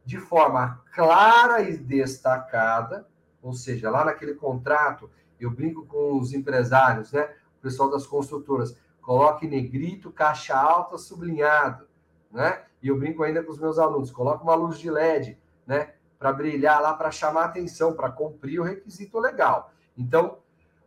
de 0.05 0.19
forma 0.19 0.83
clara 0.93 1.61
e 1.61 1.77
destacada, 1.77 3.07
ou 3.41 3.53
seja, 3.53 3.89
lá 3.89 4.05
naquele 4.05 4.35
contrato, 4.35 5.09
eu 5.39 5.53
brinco 5.53 5.87
com 5.87 6.19
os 6.19 6.33
empresários, 6.33 7.13
né? 7.13 7.33
O 7.59 7.63
pessoal 7.63 7.89
das 7.89 8.09
construtoras, 8.09 8.77
coloque 9.01 9.47
negrito, 9.47 10.11
caixa 10.11 10.57
alta, 10.57 10.99
sublinhado, 10.99 11.87
né? 12.29 12.65
E 12.83 12.89
eu 12.89 12.99
brinco 12.99 13.23
ainda 13.23 13.41
com 13.41 13.53
os 13.53 13.61
meus 13.61 13.79
alunos, 13.79 14.11
coloque 14.11 14.43
uma 14.43 14.57
luz 14.57 14.81
de 14.81 14.91
LED, 14.91 15.39
né? 15.65 15.95
Para 16.19 16.33
brilhar 16.33 16.83
lá, 16.83 16.93
para 16.95 17.13
chamar 17.13 17.45
atenção, 17.45 17.93
para 17.93 18.11
cumprir 18.11 18.59
o 18.59 18.65
requisito 18.65 19.17
legal. 19.21 19.71
Então, 19.97 20.39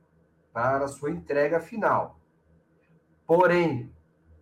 para 0.54 0.88
sua 0.88 1.10
entrega 1.10 1.60
final. 1.60 2.18
Porém, 3.26 3.92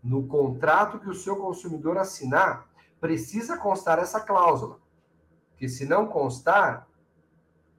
no 0.00 0.28
contrato 0.28 1.00
que 1.00 1.10
o 1.10 1.14
seu 1.14 1.36
consumidor 1.36 1.98
assinar, 1.98 2.68
precisa 3.00 3.56
constar 3.56 3.98
essa 3.98 4.20
cláusula, 4.20 4.78
que 5.56 5.68
se 5.68 5.84
não 5.86 6.06
constar, 6.06 6.86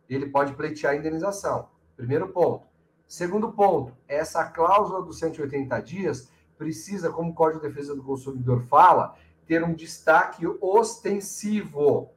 ele 0.09 0.25
pode 0.29 0.53
pleitear 0.53 0.93
a 0.93 0.97
indenização. 0.97 1.69
Primeiro 1.95 2.27
ponto. 2.33 2.67
Segundo 3.07 3.51
ponto, 3.51 3.93
essa 4.07 4.43
cláusula 4.45 5.01
dos 5.01 5.19
180 5.19 5.79
dias 5.81 6.29
precisa, 6.57 7.11
como 7.11 7.31
o 7.31 7.33
Código 7.33 7.61
de 7.61 7.67
Defesa 7.67 7.95
do 7.95 8.03
Consumidor 8.03 8.63
fala, 8.63 9.15
ter 9.45 9.63
um 9.63 9.73
destaque 9.73 10.45
ostensivo, 10.59 12.09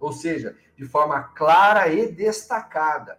ou 0.00 0.12
seja, 0.12 0.56
de 0.76 0.84
forma 0.84 1.22
clara 1.22 1.88
e 1.88 2.10
destacada. 2.10 3.18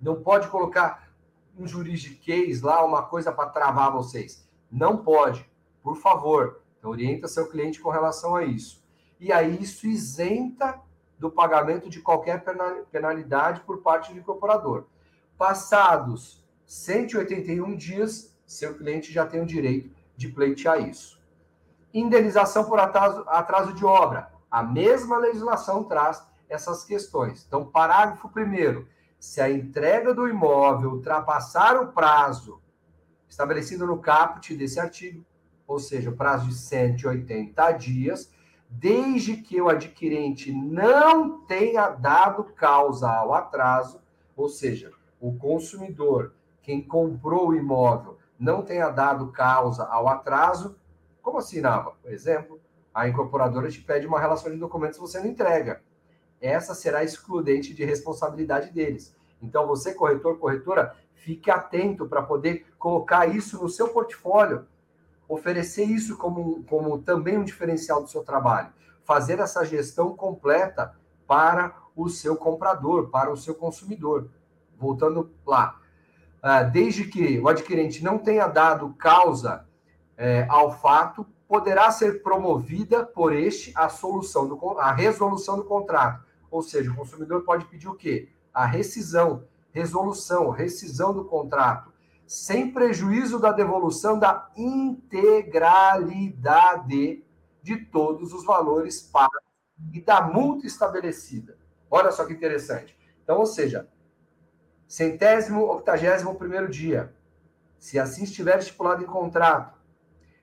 Não 0.00 0.22
pode 0.22 0.48
colocar 0.48 1.08
um 1.56 1.66
juridiquês 1.66 2.62
lá, 2.62 2.84
uma 2.84 3.02
coisa 3.02 3.32
para 3.32 3.50
travar 3.50 3.92
vocês. 3.92 4.48
Não 4.70 4.96
pode. 4.96 5.48
Por 5.82 5.96
favor, 5.96 6.60
então, 6.78 6.90
orienta 6.90 7.26
seu 7.26 7.48
cliente 7.48 7.80
com 7.80 7.90
relação 7.90 8.36
a 8.36 8.44
isso. 8.44 8.82
E 9.18 9.32
aí 9.32 9.60
isso 9.60 9.86
isenta 9.86 10.80
do 11.18 11.30
pagamento 11.30 11.88
de 11.90 12.00
qualquer 12.00 12.44
penalidade 12.90 13.60
por 13.62 13.78
parte 13.78 14.12
do 14.12 14.18
incorporador. 14.18 14.84
Passados 15.38 16.44
181 16.66 17.76
dias, 17.76 18.36
seu 18.44 18.74
cliente 18.74 19.12
já 19.12 19.24
tem 19.24 19.40
o 19.40 19.46
direito 19.46 19.94
de 20.16 20.28
pleitear 20.28 20.80
isso. 20.80 21.22
Indenização 21.94 22.64
por 22.64 22.80
atraso, 22.80 23.24
atraso 23.28 23.72
de 23.72 23.84
obra. 23.84 24.32
A 24.50 24.64
mesma 24.64 25.16
legislação 25.16 25.84
traz 25.84 26.26
essas 26.48 26.82
questões. 26.82 27.44
Então, 27.46 27.64
parágrafo 27.64 28.28
primeiro 28.28 28.88
se 29.20 29.40
a 29.40 29.48
entrega 29.48 30.12
do 30.12 30.28
imóvel 30.28 30.90
ultrapassar 30.90 31.80
o 31.80 31.92
prazo 31.92 32.60
estabelecido 33.28 33.86
no 33.86 33.98
caput 33.98 34.56
desse 34.56 34.80
artigo, 34.80 35.24
ou 35.68 35.78
seja, 35.78 36.10
o 36.10 36.16
prazo 36.16 36.48
de 36.48 36.54
180 36.54 37.72
dias, 37.72 38.32
desde 38.68 39.36
que 39.36 39.60
o 39.60 39.68
adquirente 39.68 40.50
não 40.50 41.40
tenha 41.46 41.90
dado 41.90 42.42
causa 42.42 43.08
ao 43.08 43.32
atraso, 43.32 44.00
ou 44.36 44.48
seja, 44.48 44.97
o 45.20 45.36
consumidor, 45.36 46.32
quem 46.62 46.82
comprou 46.82 47.48
o 47.48 47.54
imóvel, 47.54 48.18
não 48.38 48.62
tenha 48.62 48.88
dado 48.90 49.32
causa 49.32 49.84
ao 49.84 50.08
atraso, 50.08 50.76
como 51.22 51.38
assinava? 51.38 51.92
Por 52.02 52.12
exemplo, 52.12 52.60
a 52.94 53.08
incorporadora 53.08 53.70
te 53.70 53.80
pede 53.80 54.06
uma 54.06 54.20
relação 54.20 54.50
de 54.50 54.58
documentos 54.58 54.98
você 54.98 55.18
não 55.18 55.26
entrega 55.26 55.82
essa 56.40 56.74
será 56.74 57.02
excludente 57.02 57.74
de 57.74 57.84
responsabilidade 57.84 58.70
deles. 58.70 59.14
Então, 59.42 59.66
você, 59.66 59.94
corretor, 59.94 60.38
corretora, 60.38 60.94
fique 61.14 61.50
atento 61.50 62.06
para 62.06 62.22
poder 62.22 62.66
colocar 62.78 63.26
isso 63.26 63.60
no 63.62 63.68
seu 63.68 63.88
portfólio, 63.88 64.66
oferecer 65.28 65.84
isso 65.84 66.16
como, 66.16 66.62
como 66.64 66.98
também 66.98 67.36
um 67.36 67.44
diferencial 67.44 68.02
do 68.02 68.08
seu 68.08 68.24
trabalho, 68.24 68.72
fazer 69.04 69.38
essa 69.38 69.64
gestão 69.64 70.14
completa 70.14 70.94
para 71.26 71.74
o 71.94 72.08
seu 72.08 72.36
comprador, 72.36 73.10
para 73.10 73.30
o 73.30 73.36
seu 73.36 73.54
consumidor. 73.54 74.30
Voltando 74.78 75.30
lá, 75.46 75.78
ah, 76.42 76.62
desde 76.62 77.04
que 77.04 77.38
o 77.40 77.48
adquirente 77.48 78.02
não 78.02 78.18
tenha 78.18 78.46
dado 78.46 78.94
causa 78.94 79.66
é, 80.16 80.46
ao 80.48 80.78
fato, 80.78 81.26
poderá 81.48 81.90
ser 81.90 82.22
promovida 82.22 83.04
por 83.04 83.32
este 83.32 83.72
a 83.74 83.88
solução 83.88 84.46
do, 84.46 84.78
a 84.78 84.92
resolução 84.92 85.56
do 85.56 85.64
contrato, 85.64 86.22
ou 86.50 86.62
seja, 86.62 86.90
o 86.90 86.94
consumidor 86.94 87.42
pode 87.42 87.64
pedir 87.64 87.88
o 87.88 87.94
quê? 87.94 88.28
A 88.52 88.66
rescisão, 88.66 89.44
resolução, 89.72 90.50
rescisão 90.50 91.14
do 91.14 91.24
contrato, 91.24 91.90
sem 92.26 92.70
prejuízo 92.70 93.38
da 93.38 93.52
devolução 93.52 94.18
da 94.18 94.50
integralidade 94.56 97.24
de 97.62 97.76
todos 97.86 98.34
os 98.34 98.44
valores 98.44 99.00
pagos 99.00 99.40
e 99.92 100.00
da 100.00 100.20
multa 100.20 100.66
estabelecida. 100.66 101.56
Olha 101.90 102.10
só 102.10 102.26
que 102.26 102.34
interessante. 102.34 102.94
Então, 103.22 103.38
ou 103.38 103.46
seja, 103.46 103.88
centésimo, 104.88 105.70
octagésimo 105.70 106.34
primeiro 106.34 106.68
dia, 106.68 107.14
se 107.78 107.98
assim 107.98 108.24
estiver 108.24 108.58
estipulado 108.58 109.04
em 109.04 109.06
contrato, 109.06 109.78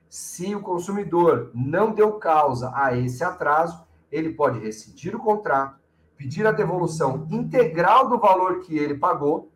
se 0.08 0.54
o 0.54 0.62
consumidor 0.62 1.50
não 1.52 1.92
deu 1.92 2.12
causa 2.12 2.72
a 2.74 2.96
esse 2.96 3.24
atraso, 3.24 3.84
ele 4.10 4.32
pode 4.32 4.60
rescindir 4.60 5.16
o 5.16 5.18
contrato, 5.18 5.78
pedir 6.16 6.46
a 6.46 6.52
devolução 6.52 7.26
integral 7.28 8.08
do 8.08 8.18
valor 8.18 8.60
que 8.60 8.78
ele 8.78 8.94
pagou. 8.94 9.50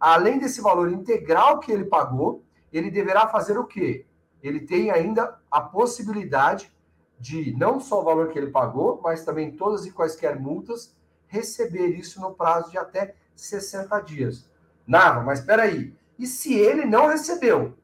Além 0.00 0.38
desse 0.38 0.62
valor 0.62 0.90
integral 0.90 1.60
que 1.60 1.70
ele 1.70 1.84
pagou, 1.84 2.42
ele 2.72 2.90
deverá 2.90 3.28
fazer 3.28 3.58
o 3.58 3.66
quê? 3.66 4.06
Ele 4.42 4.60
tem 4.60 4.90
ainda 4.90 5.38
a 5.50 5.60
possibilidade 5.60 6.72
de 7.18 7.54
não 7.58 7.78
só 7.78 8.00
o 8.00 8.04
valor 8.04 8.28
que 8.28 8.38
ele 8.38 8.50
pagou, 8.50 8.98
mas 9.04 9.22
também 9.22 9.54
todas 9.54 9.84
e 9.84 9.92
quaisquer 9.92 10.40
multas, 10.40 10.96
receber 11.26 11.88
isso 11.88 12.18
no 12.20 12.32
prazo 12.32 12.70
de 12.70 12.78
até 12.78 13.14
60 13.34 13.98
dias. 14.00 14.48
Nava, 14.86 15.22
mas 15.22 15.40
espera 15.40 15.62
aí. 15.62 15.94
E 16.18 16.26
se 16.26 16.54
ele 16.54 16.84
não 16.84 17.06
recebeu? 17.06 17.74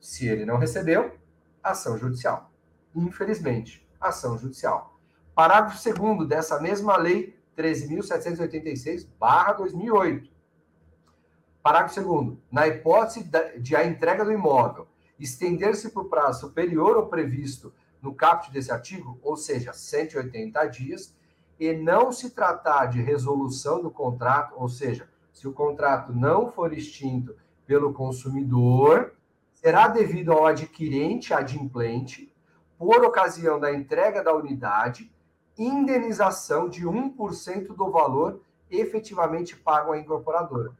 Se 0.00 0.26
ele 0.26 0.44
não 0.44 0.56
recebeu, 0.56 1.16
ação 1.62 1.96
judicial. 1.98 2.50
Infelizmente, 2.94 3.86
ação 4.00 4.38
judicial. 4.38 4.98
Parágrafo 5.34 5.92
2 5.92 6.28
dessa 6.28 6.60
mesma 6.60 6.96
lei 6.96 7.36
13.786-2008. 7.56 10.30
Parágrafo 11.62 12.00
2. 12.00 12.38
Na 12.50 12.66
hipótese 12.68 13.28
de 13.58 13.76
a 13.76 13.84
entrega 13.84 14.24
do 14.24 14.32
imóvel 14.32 14.88
estender-se 15.18 15.90
por 15.90 16.08
prazo 16.08 16.40
superior 16.40 16.96
ao 16.96 17.08
previsto 17.08 17.72
no 18.00 18.14
caput 18.14 18.52
desse 18.52 18.70
artigo, 18.70 19.18
ou 19.22 19.36
seja, 19.36 19.72
180 19.72 20.64
dias, 20.66 21.14
e 21.58 21.72
não 21.72 22.12
se 22.12 22.30
tratar 22.30 22.86
de 22.86 23.00
resolução 23.00 23.82
do 23.82 23.90
contrato, 23.90 24.54
ou 24.56 24.68
seja, 24.68 25.08
se 25.32 25.48
o 25.48 25.52
contrato 25.52 26.12
não 26.12 26.50
for 26.50 26.72
extinto 26.72 27.34
pelo 27.66 27.92
consumidor, 27.92 29.12
será 29.52 29.88
devido 29.88 30.32
ao 30.32 30.46
adquirente 30.46 31.34
adimplente, 31.34 32.32
por 32.78 33.04
ocasião 33.04 33.58
da 33.58 33.72
entrega 33.72 34.22
da 34.22 34.34
unidade, 34.34 35.10
indenização 35.58 36.68
de 36.68 36.86
1% 36.86 37.74
do 37.74 37.90
valor 37.90 38.40
efetivamente 38.70 39.56
pago 39.56 39.92
à 39.92 39.98
incorporadora. 39.98 40.72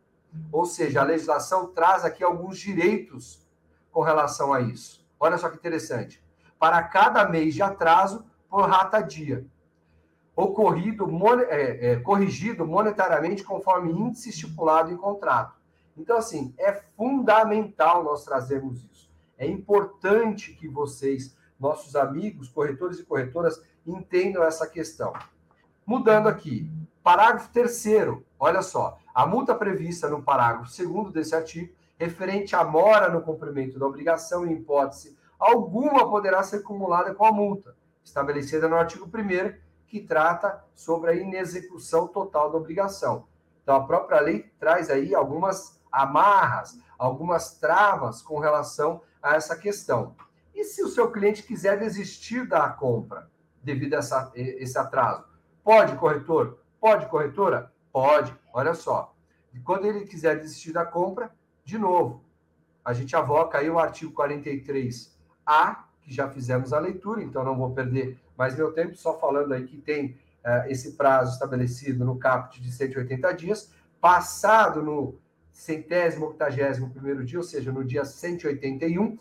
Ou 0.52 0.66
seja, 0.66 1.00
a 1.00 1.04
legislação 1.04 1.68
traz 1.68 2.04
aqui 2.04 2.22
alguns 2.22 2.58
direitos 2.58 3.46
com 3.90 4.02
relação 4.02 4.52
a 4.52 4.60
isso. 4.60 5.04
Olha 5.18 5.38
só 5.38 5.48
que 5.48 5.56
interessante. 5.56 6.22
Para 6.58 6.82
cada 6.82 7.26
mês 7.28 7.54
de 7.54 7.62
atraso, 7.62 8.24
por 8.48 8.68
rata 8.68 9.00
dia. 9.00 9.46
Ocorrido, 10.36 11.08
é, 11.48 11.92
é, 11.92 11.96
corrigido 11.96 12.66
monetariamente 12.66 13.42
conforme 13.42 13.90
índice 13.90 14.28
estipulado 14.28 14.92
em 14.92 14.96
contrato. 14.96 15.56
Então, 15.96 16.18
assim, 16.18 16.54
é 16.58 16.72
fundamental 16.72 18.04
nós 18.04 18.24
trazermos 18.24 18.84
isso. 18.84 19.10
É 19.38 19.46
importante 19.46 20.52
que 20.52 20.68
vocês, 20.68 21.34
nossos 21.58 21.96
amigos, 21.96 22.48
corretores 22.50 22.98
e 22.98 23.04
corretoras, 23.04 23.62
entendam 23.86 24.44
essa 24.44 24.66
questão. 24.66 25.14
Mudando 25.86 26.28
aqui, 26.28 26.70
parágrafo 27.02 27.50
terceiro, 27.50 28.24
olha 28.38 28.60
só, 28.60 28.98
a 29.14 29.26
multa 29.26 29.54
prevista 29.54 30.08
no 30.08 30.22
parágrafo 30.22 30.70
segundo 30.70 31.10
desse 31.10 31.34
artigo, 31.34 31.72
referente 31.98 32.54
à 32.54 32.62
mora 32.62 33.08
no 33.08 33.22
cumprimento 33.22 33.78
da 33.78 33.86
obrigação, 33.86 34.46
em 34.46 34.52
hipótese 34.52 35.16
alguma, 35.38 36.08
poderá 36.08 36.42
ser 36.42 36.56
acumulada 36.56 37.14
com 37.14 37.24
a 37.24 37.32
multa, 37.32 37.74
estabelecida 38.04 38.68
no 38.68 38.76
artigo 38.76 39.06
1 39.06 39.54
que 39.86 40.00
trata 40.00 40.64
sobre 40.74 41.10
a 41.10 41.14
inexecução 41.14 42.08
total 42.08 42.50
da 42.50 42.58
obrigação. 42.58 43.26
Então, 43.62 43.76
a 43.76 43.86
própria 43.86 44.20
lei 44.20 44.50
traz 44.58 44.90
aí 44.90 45.14
algumas 45.14 45.80
amarras, 45.90 46.78
algumas 46.98 47.58
travas 47.58 48.22
com 48.22 48.38
relação 48.38 49.02
a 49.22 49.34
essa 49.34 49.56
questão. 49.56 50.14
E 50.54 50.64
se 50.64 50.82
o 50.82 50.88
seu 50.88 51.10
cliente 51.10 51.42
quiser 51.42 51.78
desistir 51.78 52.46
da 52.46 52.68
compra 52.68 53.30
devido 53.62 53.94
a 53.94 53.98
essa, 53.98 54.30
esse 54.34 54.78
atraso? 54.78 55.24
Pode, 55.62 55.96
corretor? 55.96 56.58
Pode, 56.80 57.06
corretora? 57.06 57.72
Pode. 57.92 58.34
Olha 58.52 58.72
só. 58.72 59.14
E 59.52 59.58
quando 59.60 59.86
ele 59.86 60.06
quiser 60.06 60.38
desistir 60.38 60.72
da 60.72 60.84
compra, 60.84 61.34
de 61.64 61.76
novo, 61.76 62.24
a 62.84 62.92
gente 62.92 63.16
avoca 63.16 63.58
aí 63.58 63.68
o 63.68 63.78
artigo 63.78 64.12
43A, 64.14 65.85
que 66.06 66.14
já 66.14 66.30
fizemos 66.30 66.72
a 66.72 66.78
leitura, 66.78 67.20
então 67.20 67.44
não 67.44 67.56
vou 67.56 67.72
perder 67.72 68.16
mais 68.38 68.56
meu 68.56 68.72
tempo, 68.72 68.96
só 68.96 69.18
falando 69.18 69.52
aí 69.52 69.66
que 69.66 69.76
tem 69.76 70.10
uh, 70.44 70.68
esse 70.68 70.92
prazo 70.92 71.32
estabelecido 71.32 72.04
no 72.04 72.16
caput 72.16 72.62
de 72.62 72.70
180 72.70 73.32
dias, 73.34 73.72
passado 74.00 74.80
no 74.80 75.18
centésimo, 75.50 76.26
octagésimo 76.26 76.90
primeiro 76.90 77.24
dia, 77.24 77.40
ou 77.40 77.42
seja, 77.42 77.72
no 77.72 77.84
dia 77.84 78.04
181, 78.04 79.18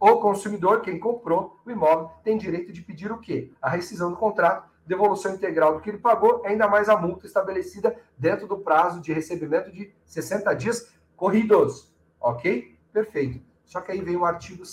o 0.00 0.16
consumidor, 0.16 0.80
quem 0.80 0.98
comprou 0.98 1.60
o 1.66 1.70
imóvel, 1.70 2.10
tem 2.24 2.38
direito 2.38 2.72
de 2.72 2.80
pedir 2.80 3.12
o 3.12 3.18
quê? 3.18 3.52
A 3.60 3.68
rescisão 3.68 4.10
do 4.10 4.16
contrato, 4.16 4.70
devolução 4.86 5.34
integral 5.34 5.74
do 5.74 5.80
que 5.80 5.90
ele 5.90 5.98
pagou, 5.98 6.42
ainda 6.46 6.66
mais 6.66 6.88
a 6.88 6.96
multa 6.96 7.26
estabelecida 7.26 7.94
dentro 8.16 8.46
do 8.46 8.56
prazo 8.58 9.02
de 9.02 9.12
recebimento 9.12 9.70
de 9.70 9.92
60 10.06 10.54
dias 10.54 10.90
corridos. 11.14 11.92
Ok? 12.18 12.76
Perfeito. 12.90 13.40
Só 13.64 13.80
que 13.80 13.92
aí 13.92 14.00
vem 14.00 14.16
o 14.16 14.24
artigo 14.24 14.64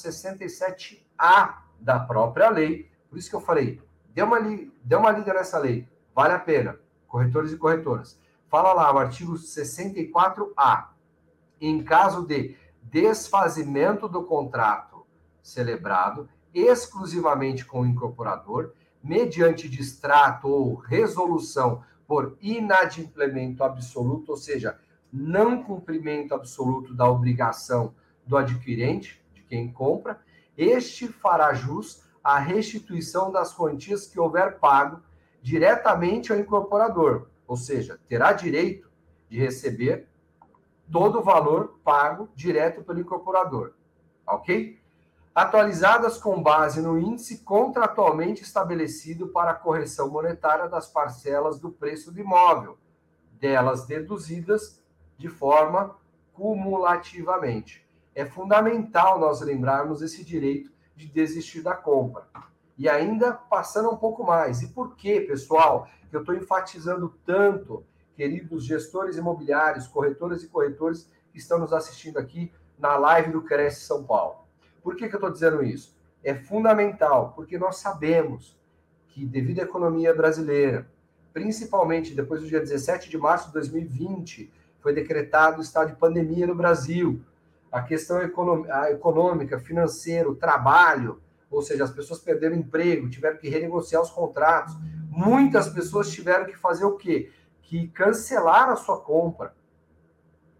67A 1.20 1.56
da 1.80 2.00
própria 2.00 2.50
lei. 2.50 2.90
Por 3.10 3.18
isso 3.18 3.30
que 3.30 3.36
eu 3.36 3.42
falei, 3.42 3.82
dê 4.14 4.22
uma, 4.22 4.40
li, 4.40 4.72
dê 4.84 4.96
uma 4.96 5.12
lida 5.12 5.34
nessa 5.34 5.58
lei. 5.58 5.88
Vale 6.16 6.34
a 6.34 6.40
pena. 6.40 6.80
Corretores 7.08 7.52
e 7.52 7.58
corretoras. 7.58 8.20
Fala 8.48 8.74
lá, 8.74 8.94
o 8.94 8.98
artigo 8.98 9.34
64A. 9.34 10.88
Em 11.62 11.84
caso 11.84 12.26
de 12.26 12.56
desfazimento 12.82 14.08
do 14.08 14.24
contrato 14.24 15.06
celebrado 15.42 16.30
exclusivamente 16.54 17.66
com 17.66 17.82
o 17.82 17.86
incorporador, 17.86 18.74
mediante 19.04 19.70
distrato 19.70 20.48
ou 20.48 20.76
resolução 20.76 21.84
por 22.08 22.38
inadimplemento 22.42 23.64
absoluto, 23.64 24.32
ou 24.32 24.38
seja, 24.38 24.80
não 25.12 25.64
cumprimento 25.64 26.34
absoluto 26.34 26.94
da 26.94 27.10
obrigação 27.10 27.94
do 28.26 28.36
adquirente, 28.36 29.24
de 29.34 29.44
quem 29.44 29.72
compra, 29.72 30.20
este 30.60 31.08
fará 31.08 31.54
jus 31.54 32.04
à 32.22 32.38
restituição 32.38 33.32
das 33.32 33.54
quantias 33.54 34.06
que 34.06 34.19
houver 34.19 34.60
pago 34.60 35.02
diretamente 35.41 36.34
ao 36.34 36.38
incorporador, 36.38 37.30
ou 37.48 37.56
seja, 37.56 37.98
terá 38.10 38.34
direito 38.34 38.91
de 39.30 39.39
receber 39.39 40.10
todo 40.91 41.19
o 41.19 41.24
valor 41.24 41.80
pago 41.82 42.28
direto 42.36 42.84
pelo 42.84 43.00
incorporador, 43.00 43.72
ok? 44.28 44.78
Atualizadas 45.34 46.17
com 46.17 46.43
base 46.43 46.82
no 46.82 47.00
índice 47.00 47.38
contratualmente 47.38 48.43
estabelecido 48.43 49.30
para 49.30 49.52
a 49.52 49.56
correção 49.56 50.10
monetária 50.10 50.67
das 50.67 50.88
parcelas 50.88 51.58
do 51.58 51.72
preço 51.72 52.12
do 52.12 52.19
imóvel, 52.19 52.78
delas 53.39 53.86
deduzidas 53.86 54.84
de 55.17 55.30
forma 55.30 55.95
cumulativamente. 56.34 57.88
É 58.15 58.26
fundamental 58.26 59.19
nós 59.19 59.41
lembrarmos 59.41 60.02
esse 60.02 60.24
direito 60.24 60.72
de 60.95 61.08
desistir 61.08 61.62
da 61.62 61.76
compra. 61.76 62.28
E 62.78 62.88
ainda 62.88 63.34
passando 63.34 63.89
um 63.89 63.98
pouco 63.98 64.24
mais. 64.24 64.62
E 64.62 64.67
por 64.69 64.95
que, 64.95 65.22
pessoal, 65.22 65.88
que 66.10 66.15
eu 66.15 66.22
estou 66.22 66.36
enfatizando 66.36 67.13
tanto, 67.26 67.84
queridos 68.15 68.65
gestores 68.65 69.17
imobiliários, 69.17 69.88
corretores 69.88 70.43
e 70.43 70.48
corretores 70.48 71.10
que 71.32 71.38
estão 71.38 71.60
nos 71.60 71.72
assistindo 71.72 72.17
aqui 72.17 72.52
na 72.78 72.98
live 72.98 73.32
do 73.32 73.41
Cresce 73.41 73.82
São 73.82 74.04
Paulo? 74.04 74.39
Por 74.82 74.95
que, 74.95 75.08
que 75.08 75.15
eu 75.15 75.19
estou 75.19 75.32
dizendo 75.32 75.63
isso? 75.63 75.95
É 76.24 76.34
fundamental, 76.34 77.34
porque 77.36 77.58
nós 77.58 77.78
sabemos 77.78 78.58
que, 79.10 79.26
devido 79.26 79.60
à 79.60 79.63
economia 79.63 80.13
brasileira, 80.13 80.89
principalmente 81.34 82.13
depois 82.13 82.41
do 82.41 82.48
dia 82.48 82.60
17 82.60 83.10
de 83.10 83.17
março 83.17 83.48
de 83.48 83.54
2020, 83.54 84.52
foi 84.80 84.93
decretado 84.93 85.60
o 85.60 85.62
estado 85.62 85.91
de 85.91 85.95
pandemia 85.98 86.48
no 86.48 86.56
Brasil. 86.56 87.22
A 87.72 87.82
questão 87.82 88.22
econômica, 88.22 89.60
financeira, 89.60 90.34
trabalho, 90.36 91.22
ou 91.50 91.62
seja, 91.62 91.84
as 91.84 91.92
pessoas 91.92 92.20
perderam 92.20 92.56
emprego, 92.56 93.10
tiveram 93.10 93.38
que 93.38 93.50
renegociar 93.50 94.02
os 94.02 94.10
contratos. 94.10 94.76
Muitas 95.10 95.70
pessoas 95.70 96.10
tiveram 96.10 96.46
que 96.46 96.56
fazer 96.56 96.86
o 96.86 96.96
quê? 96.96 97.32
Que 97.62 97.88
cancelar 97.90 98.70
a 98.70 98.76
sua 98.76 99.00
compra. 99.02 99.54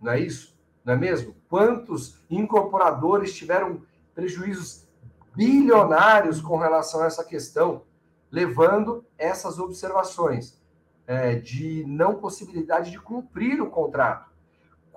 Não 0.02 0.12
é 0.12 0.20
isso? 0.20 0.58
Não 0.84 0.94
é 0.94 0.98
mesmo? 0.98 1.36
Quantos 1.48 2.24
incorporadores 2.30 3.34
tiveram 3.34 3.82
prejuízos 4.14 4.88
bilionários 5.36 6.42
com 6.42 6.58
relação 6.58 7.02
a 7.02 7.06
essa 7.06 7.24
questão, 7.24 7.84
levando 8.32 9.06
essas 9.18 9.58
observações 9.60 10.60
é, 11.08 11.36
de 11.36 11.84
não 11.88 12.16
possibilidade 12.16 12.92
de 12.92 13.00
cumprir 13.00 13.62
o 13.62 13.70
contrato. 13.70 14.29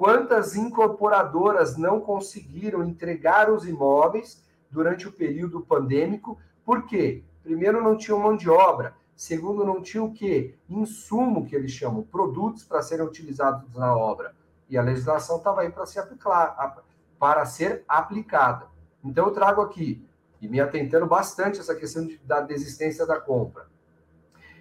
Quantas 0.02 0.56
incorporadoras 0.56 1.76
não 1.76 2.00
conseguiram 2.00 2.82
entregar 2.82 3.48
os 3.48 3.64
imóveis 3.64 4.42
durante 4.68 5.06
o 5.06 5.12
período 5.12 5.60
pandêmico? 5.60 6.40
Por 6.64 6.86
quê? 6.86 7.22
Primeiro, 7.40 7.80
não 7.80 7.96
tinham 7.96 8.18
mão 8.18 8.36
de 8.36 8.50
obra. 8.50 8.96
Segundo, 9.14 9.64
não 9.64 9.80
tinham 9.80 10.06
o 10.06 10.12
quê? 10.12 10.56
Insumo, 10.68 11.46
que 11.46 11.54
eles 11.54 11.70
chamam, 11.70 12.02
produtos 12.02 12.64
para 12.64 12.82
serem 12.82 13.06
utilizados 13.06 13.72
na 13.76 13.96
obra. 13.96 14.34
E 14.68 14.76
a 14.76 14.82
legislação 14.82 15.36
estava 15.36 15.60
aí 15.60 15.70
para 15.70 15.86
ser, 15.86 16.00
aplicar, 16.00 16.82
para 17.16 17.46
ser 17.46 17.84
aplicada. 17.86 18.66
Então, 19.04 19.26
eu 19.26 19.32
trago 19.32 19.60
aqui, 19.60 20.04
e 20.40 20.48
me 20.48 20.60
atentando 20.60 21.06
bastante 21.06 21.60
essa 21.60 21.76
questão 21.76 22.04
de, 22.04 22.18
da 22.24 22.40
desistência 22.40 23.06
da 23.06 23.20
compra. 23.20 23.68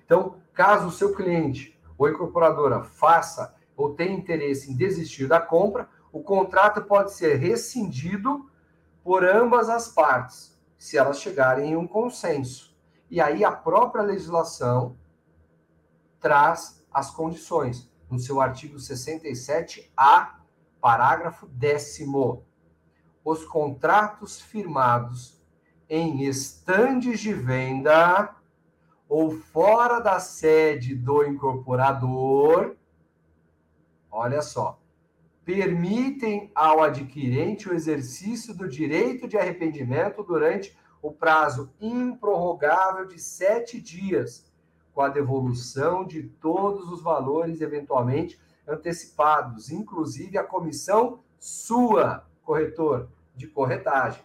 Então, 0.06 0.36
caso 0.54 0.90
o 0.90 0.92
seu 0.92 1.16
cliente 1.16 1.76
ou 1.98 2.08
incorporadora 2.08 2.84
faça 2.84 3.56
ou 3.82 3.96
tenha 3.96 4.14
interesse 4.18 4.72
em 4.72 4.76
desistir 4.76 5.28
da 5.28 5.40
compra, 5.40 5.90
o 6.12 6.22
contrato 6.22 6.82
pode 6.84 7.14
ser 7.14 7.36
rescindido 7.36 8.50
por 9.04 9.26
ambas 9.26 9.70
as 9.70 9.88
partes, 9.88 10.60
se 10.78 10.98
elas 10.98 11.20
chegarem 11.20 11.72
em 11.72 11.76
um 11.76 11.88
consenso. 11.88 12.76
E 13.10 13.20
aí 13.20 13.44
a 13.44 13.52
própria 13.52 14.04
legislação 14.04 14.98
traz 16.20 16.86
as 16.94 17.10
condições 17.10 17.90
no 18.10 18.20
seu 18.20 18.40
artigo 18.42 18.78
67A, 18.78 20.36
parágrafo 20.80 21.48
décimo. 21.48 22.46
Os 23.24 23.46
contratos 23.46 24.42
firmados 24.42 25.42
em 25.90 26.24
estandes 26.24 27.20
de 27.20 27.34
venda 27.34 28.36
ou 29.08 29.32
fora 29.32 30.00
da 30.00 30.20
sede 30.20 30.96
do 30.96 31.24
incorporador, 31.26 32.76
olha 34.12 34.42
só, 34.42 34.80
permitem 35.46 36.52
ao 36.54 36.84
adquirente 36.84 37.70
o 37.70 37.74
exercício 37.74 38.56
do 38.56 38.68
direito 38.68 39.28
de 39.28 39.38
arrependimento 39.38 40.24
durante 40.24 40.78
o 41.02 41.12
prazo 41.12 41.74
improrrogável 41.82 43.06
de 43.06 43.20
sete 43.20 43.82
dias, 43.82 44.52
com 44.94 45.02
a 45.02 45.10
devolução 45.10 46.06
de 46.06 46.24
todos 46.24 46.92
os 46.92 47.02
valores 47.02 47.62
eventualmente 47.62 48.40
antecipados, 48.68 49.72
inclusive 49.72 50.38
a 50.38 50.44
comissão 50.44 51.20
sua, 51.40 52.28
corretor, 52.44 53.10
de 53.36 53.48
corretagem. 53.48 54.22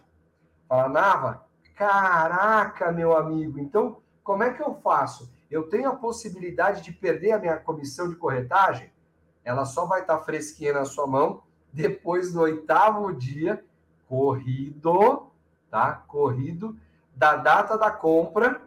Fala, 0.67 0.89
Nava, 0.89 1.47
caraca, 1.75 2.91
meu 2.91 3.15
amigo, 3.15 3.57
então 3.57 4.01
como 4.23 4.43
é 4.43 4.53
que 4.53 4.61
eu 4.61 4.75
faço? 4.75 5.31
Eu 5.49 5.69
tenho 5.69 5.89
a 5.89 5.95
possibilidade 5.95 6.81
de 6.81 6.91
perder 6.91 7.31
a 7.31 7.39
minha 7.39 7.57
comissão 7.57 8.09
de 8.09 8.15
corretagem? 8.17 8.91
Ela 9.47 9.63
só 9.63 9.85
vai 9.85 10.01
estar 10.01 10.19
fresquinha 10.19 10.73
na 10.73 10.83
sua 10.83 11.07
mão 11.07 11.41
depois 11.71 12.33
do 12.33 12.41
oitavo 12.41 13.13
dia 13.13 13.63
corrido, 14.05 15.31
tá? 15.71 16.03
Corrido 16.05 16.77
da 17.15 17.37
data 17.37 17.77
da 17.77 17.89
compra 17.89 18.61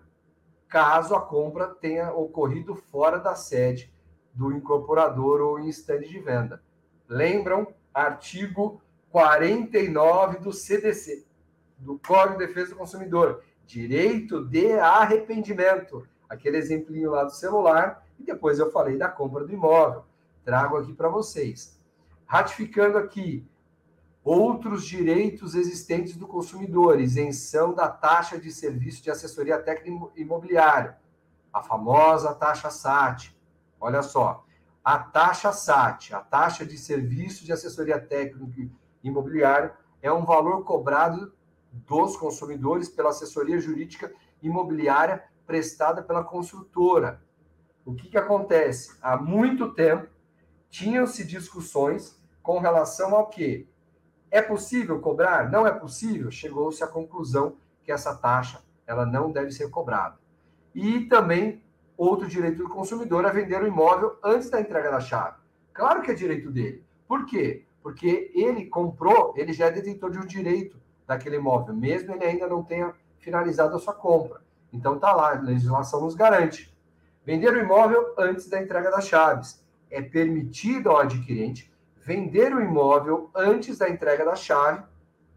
caso 0.70 1.14
a 1.14 1.20
compra 1.20 1.66
tenha 1.66 2.14
ocorrido 2.14 2.74
fora 2.74 3.18
da 3.18 3.35
sede 3.35 3.93
do 4.33 4.53
incorporador 4.53 5.43
ou 5.43 5.61
em 5.61 5.68
estande 5.68 6.09
de 6.09 6.18
venda. 6.18 6.62
Lembram? 7.07 7.74
Artigo 7.93 8.81
49 9.11 10.39
do 10.39 10.51
CDC, 10.51 11.26
do 11.76 11.99
Código 11.99 12.39
de 12.39 12.47
Defesa 12.47 12.70
do 12.70 12.76
Consumidor. 12.76 13.45
Direito 13.66 14.47
de 14.47 14.72
arrependimento. 14.78 16.09
Aquele 16.26 16.57
exemplinho 16.57 17.11
lá 17.11 17.24
do 17.24 17.35
celular. 17.35 18.03
E 18.18 18.22
depois 18.22 18.59
eu 18.59 18.72
falei 18.72 18.97
da 18.97 19.09
compra 19.09 19.45
do 19.45 19.53
imóvel. 19.53 20.09
Trago 20.45 20.76
aqui 20.76 20.93
para 20.93 21.09
vocês. 21.09 21.78
Ratificando 22.26 22.99
aqui 22.99 23.47
outros 24.22 24.84
direitos 24.84 25.55
existentes 25.55 26.16
do 26.16 26.26
consumidor, 26.26 27.01
isenção 27.01 27.74
da 27.74 27.88
taxa 27.88 28.38
de 28.38 28.51
serviço 28.51 29.03
de 29.03 29.11
assessoria 29.11 29.59
técnica 29.59 30.11
imobiliária, 30.16 30.99
a 31.53 31.62
famosa 31.62 32.34
taxa 32.34 32.70
SAT. 32.70 33.34
Olha 33.80 34.03
só, 34.03 34.45
a 34.84 34.99
taxa 34.99 35.53
SAT, 35.53 36.12
a 36.12 36.20
taxa 36.20 36.64
de 36.64 36.78
serviço 36.78 37.45
de 37.45 37.53
assessoria 37.53 37.99
técnica 37.99 38.70
imobiliária, 39.03 39.74
é 40.03 40.12
um 40.12 40.24
valor 40.24 40.64
cobrado 40.64 41.32
dos 41.72 42.16
consumidores 42.16 42.88
pela 42.88 43.11
assessoria 43.11 43.61
jurídica 43.61 44.12
imobiliária 44.43 45.24
prestada 45.47 46.03
pela 46.03 46.24
construtora. 46.24 47.22
O 47.84 47.95
que, 47.95 48.09
que 48.09 48.18
acontece? 48.18 48.97
Há 49.03 49.16
muito 49.16 49.72
tempo 49.72 50.09
tinham-se 50.71 51.25
discussões 51.25 52.18
com 52.43 52.59
relação 52.59 53.14
ao 53.14 53.27
que 53.29 53.68
é 54.31 54.41
possível 54.41 55.01
cobrar? 55.01 55.51
Não 55.51 55.66
é 55.66 55.73
possível? 55.73 56.31
Chegou-se 56.31 56.83
à 56.83 56.87
conclusão 56.87 57.57
que 57.83 57.93
essa 57.93 58.14
taxa 58.14 58.62
ela 58.87 59.05
não 59.05 59.31
deve 59.31 59.51
ser 59.51 59.68
cobrada. 59.68 60.18
E 60.75 61.01
também 61.07 61.62
outro 61.97 62.27
direito 62.27 62.62
do 62.62 62.68
consumidor 62.68 63.25
é 63.25 63.31
vender 63.31 63.62
o 63.62 63.66
imóvel 63.66 64.16
antes 64.23 64.49
da 64.49 64.61
entrega 64.61 64.91
da 64.91 65.01
chave. 65.01 65.37
Claro 65.73 66.03
que 66.03 66.11
é 66.11 66.14
direito 66.14 66.51
dele. 66.51 66.85
Por 67.07 67.27
quê? 67.27 67.64
Porque 67.83 68.31
ele 68.35 68.66
comprou, 68.66 69.35
ele 69.37 69.53
já 69.53 69.66
é 69.66 69.71
detentor 69.71 70.11
de 70.11 70.18
um 70.18 70.27
direito 70.27 70.81
daquele 71.07 71.37
imóvel, 71.37 71.75
mesmo 71.75 72.14
ele 72.14 72.25
ainda 72.25 72.47
não 72.47 72.62
tenha 72.62 72.95
finalizado 73.18 73.75
a 73.75 73.79
sua 73.79 73.93
compra. 73.93 74.41
Então 74.73 74.99
tá 74.99 75.12
lá, 75.12 75.33
a 75.33 75.41
legislação 75.41 76.01
nos 76.01 76.14
garante. 76.14 76.73
Vender 77.25 77.53
o 77.53 77.59
imóvel 77.59 78.14
antes 78.16 78.49
da 78.49 78.62
entrega 78.62 78.91
das 78.91 79.07
chaves. 79.07 79.62
É 79.91 80.01
permitido 80.01 80.91
ao 80.91 80.99
adquirente 80.99 81.70
vender 82.05 82.55
o 82.55 82.61
imóvel 82.61 83.30
antes 83.34 83.78
da 83.78 83.88
entrega 83.88 84.24
da 84.24 84.34
chave. 84.36 84.82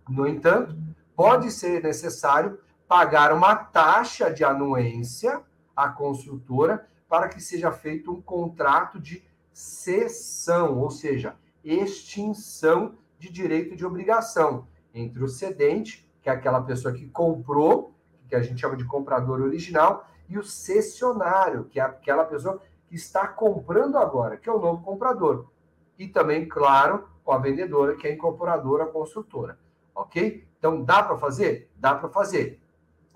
No 0.07 0.27
entanto, 0.27 0.75
pode 1.15 1.51
ser 1.51 1.83
necessário 1.83 2.59
pagar 2.87 3.33
uma 3.33 3.55
taxa 3.55 4.31
de 4.31 4.43
anuência 4.43 5.41
à 5.75 5.89
construtora 5.89 6.87
para 7.07 7.27
que 7.27 7.41
seja 7.41 7.71
feito 7.71 8.11
um 8.11 8.21
contrato 8.21 8.99
de 8.99 9.23
cessão, 9.51 10.79
ou 10.79 10.89
seja, 10.89 11.35
extinção 11.63 12.95
de 13.19 13.31
direito 13.31 13.75
de 13.75 13.85
obrigação 13.85 14.67
entre 14.93 15.23
o 15.23 15.27
cedente, 15.27 16.09
que 16.21 16.29
é 16.29 16.33
aquela 16.33 16.61
pessoa 16.61 16.93
que 16.93 17.07
comprou, 17.07 17.93
que 18.27 18.35
a 18.35 18.41
gente 18.41 18.59
chama 18.59 18.75
de 18.75 18.85
comprador 18.85 19.41
original, 19.41 20.07
e 20.27 20.37
o 20.37 20.43
cessionário, 20.43 21.65
que 21.65 21.79
é 21.79 21.83
aquela 21.83 22.25
pessoa 22.25 22.61
está 22.95 23.27
comprando 23.27 23.97
agora, 23.97 24.37
que 24.37 24.49
é 24.49 24.51
o 24.51 24.59
novo 24.59 24.83
comprador 24.83 25.47
e 25.97 26.07
também, 26.07 26.47
claro, 26.47 27.07
com 27.23 27.31
a 27.31 27.37
vendedora, 27.37 27.95
que 27.95 28.07
é 28.07 28.11
a 28.11 28.13
incorporadora, 28.13 28.83
a 28.83 28.87
construtora. 28.87 29.57
Ok? 29.95 30.45
Então, 30.57 30.83
dá 30.83 31.03
para 31.03 31.17
fazer? 31.17 31.69
Dá 31.75 31.95
para 31.95 32.09
fazer. 32.09 32.61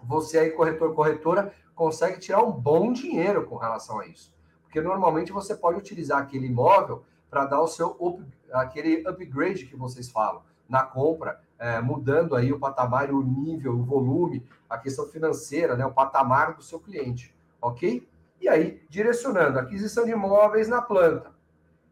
Você 0.04 0.38
aí, 0.38 0.52
corretor, 0.52 0.94
corretora, 0.94 1.54
consegue 1.76 2.20
tirar 2.20 2.44
um 2.44 2.52
bom 2.52 2.94
dinheiro 2.94 3.46
com 3.46 3.58
relação 3.58 4.00
a 4.00 4.08
isso. 4.08 4.34
Porque 4.64 4.82
normalmente 4.82 5.32
você 5.32 5.56
pode 5.56 5.80
utilizar 5.80 6.22
aquele 6.22 6.48
imóvel 6.48 7.04
para 7.30 7.46
dar 7.46 7.62
o 7.62 7.68
seu 7.68 7.96
up, 8.00 8.24
aquele 8.52 9.08
upgrade 9.08 9.66
que 9.66 9.76
vocês 9.76 10.10
falam 10.10 10.42
na 10.68 10.84
compra, 10.84 11.42
é, 11.58 11.82
mudando 11.82 12.36
aí 12.36 12.52
o 12.52 12.60
patamar, 12.60 13.12
o 13.12 13.24
nível, 13.24 13.74
o 13.74 13.84
volume, 13.84 14.46
a 14.70 14.78
questão 14.78 15.08
financeira, 15.08 15.76
né, 15.76 15.86
o 15.86 15.94
patamar 15.94 16.56
do 16.56 16.62
seu 16.62 16.80
cliente, 16.80 17.34
ok? 17.62 18.08
E 18.40 18.48
aí, 18.48 18.82
direcionando 18.90 19.60
aquisição 19.60 20.06
de 20.06 20.12
imóveis 20.12 20.68
na 20.68 20.82
planta 20.82 21.38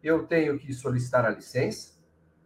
eu 0.05 0.27
tenho 0.27 0.59
que 0.59 0.71
solicitar 0.71 1.25
a 1.25 1.31
licença, 1.31 1.93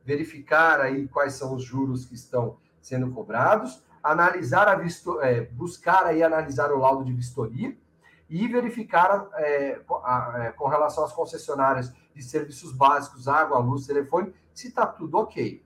verificar 0.05 0.79
aí 0.79 1.09
quais 1.09 1.33
são 1.33 1.53
os 1.53 1.61
juros 1.61 2.05
que 2.05 2.15
estão 2.15 2.57
sendo 2.81 3.11
cobrados, 3.11 3.83
analisar 4.01 4.69
a 4.69 4.75
visto, 4.75 5.19
é, 5.19 5.41
buscar 5.41 6.05
aí 6.05 6.23
analisar 6.23 6.71
o 6.71 6.79
laudo 6.79 7.03
de 7.03 7.11
vistoria 7.11 7.77
e 8.29 8.47
verificar 8.47 9.27
é, 9.33 9.81
a, 10.03 10.33
é, 10.37 10.51
com 10.53 10.69
relação 10.69 11.03
às 11.03 11.11
concessionárias 11.11 11.93
de 12.15 12.23
serviços 12.23 12.71
básicos, 12.71 13.27
água, 13.27 13.59
luz, 13.59 13.85
telefone, 13.85 14.33
se 14.53 14.69
está 14.69 14.85
tudo 14.85 15.17
ok. 15.17 15.61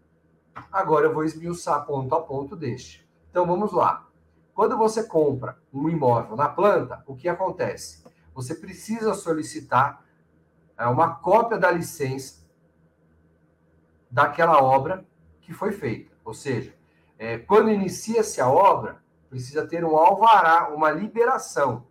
Agora 0.71 1.05
eu 1.05 1.13
vou 1.13 1.23
esmiuçar 1.23 1.85
ponto 1.85 2.15
a 2.15 2.21
ponto 2.21 2.55
deste. 2.55 3.07
Então 3.29 3.45
vamos 3.45 3.71
lá. 3.71 4.07
Quando 4.55 4.77
você 4.77 5.03
compra 5.03 5.59
um 5.71 5.87
imóvel 5.89 6.35
na 6.35 6.49
planta, 6.49 7.03
o 7.05 7.15
que 7.15 7.29
acontece? 7.29 8.02
Você 8.33 8.55
precisa 8.55 9.13
solicitar 9.13 10.03
é 10.77 10.87
uma 10.87 11.15
cópia 11.15 11.57
da 11.57 11.71
licença 11.71 12.43
daquela 14.09 14.61
obra 14.61 15.05
que 15.41 15.53
foi 15.53 15.71
feita. 15.71 16.11
Ou 16.25 16.33
seja, 16.33 16.73
é, 17.17 17.37
quando 17.37 17.69
inicia-se 17.69 18.41
a 18.41 18.47
obra, 18.47 19.01
precisa 19.29 19.65
ter 19.65 19.83
um 19.85 19.95
alvará, 19.95 20.69
uma 20.73 20.91
liberação. 20.91 21.87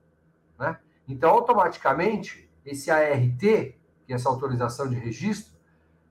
Né? 0.58 0.78
Então, 1.08 1.30
automaticamente, 1.30 2.50
esse 2.64 2.90
ART, 2.90 3.38
que 3.40 3.76
é 4.08 4.12
essa 4.12 4.28
autorização 4.28 4.88
de 4.88 4.96
registro, 4.96 5.52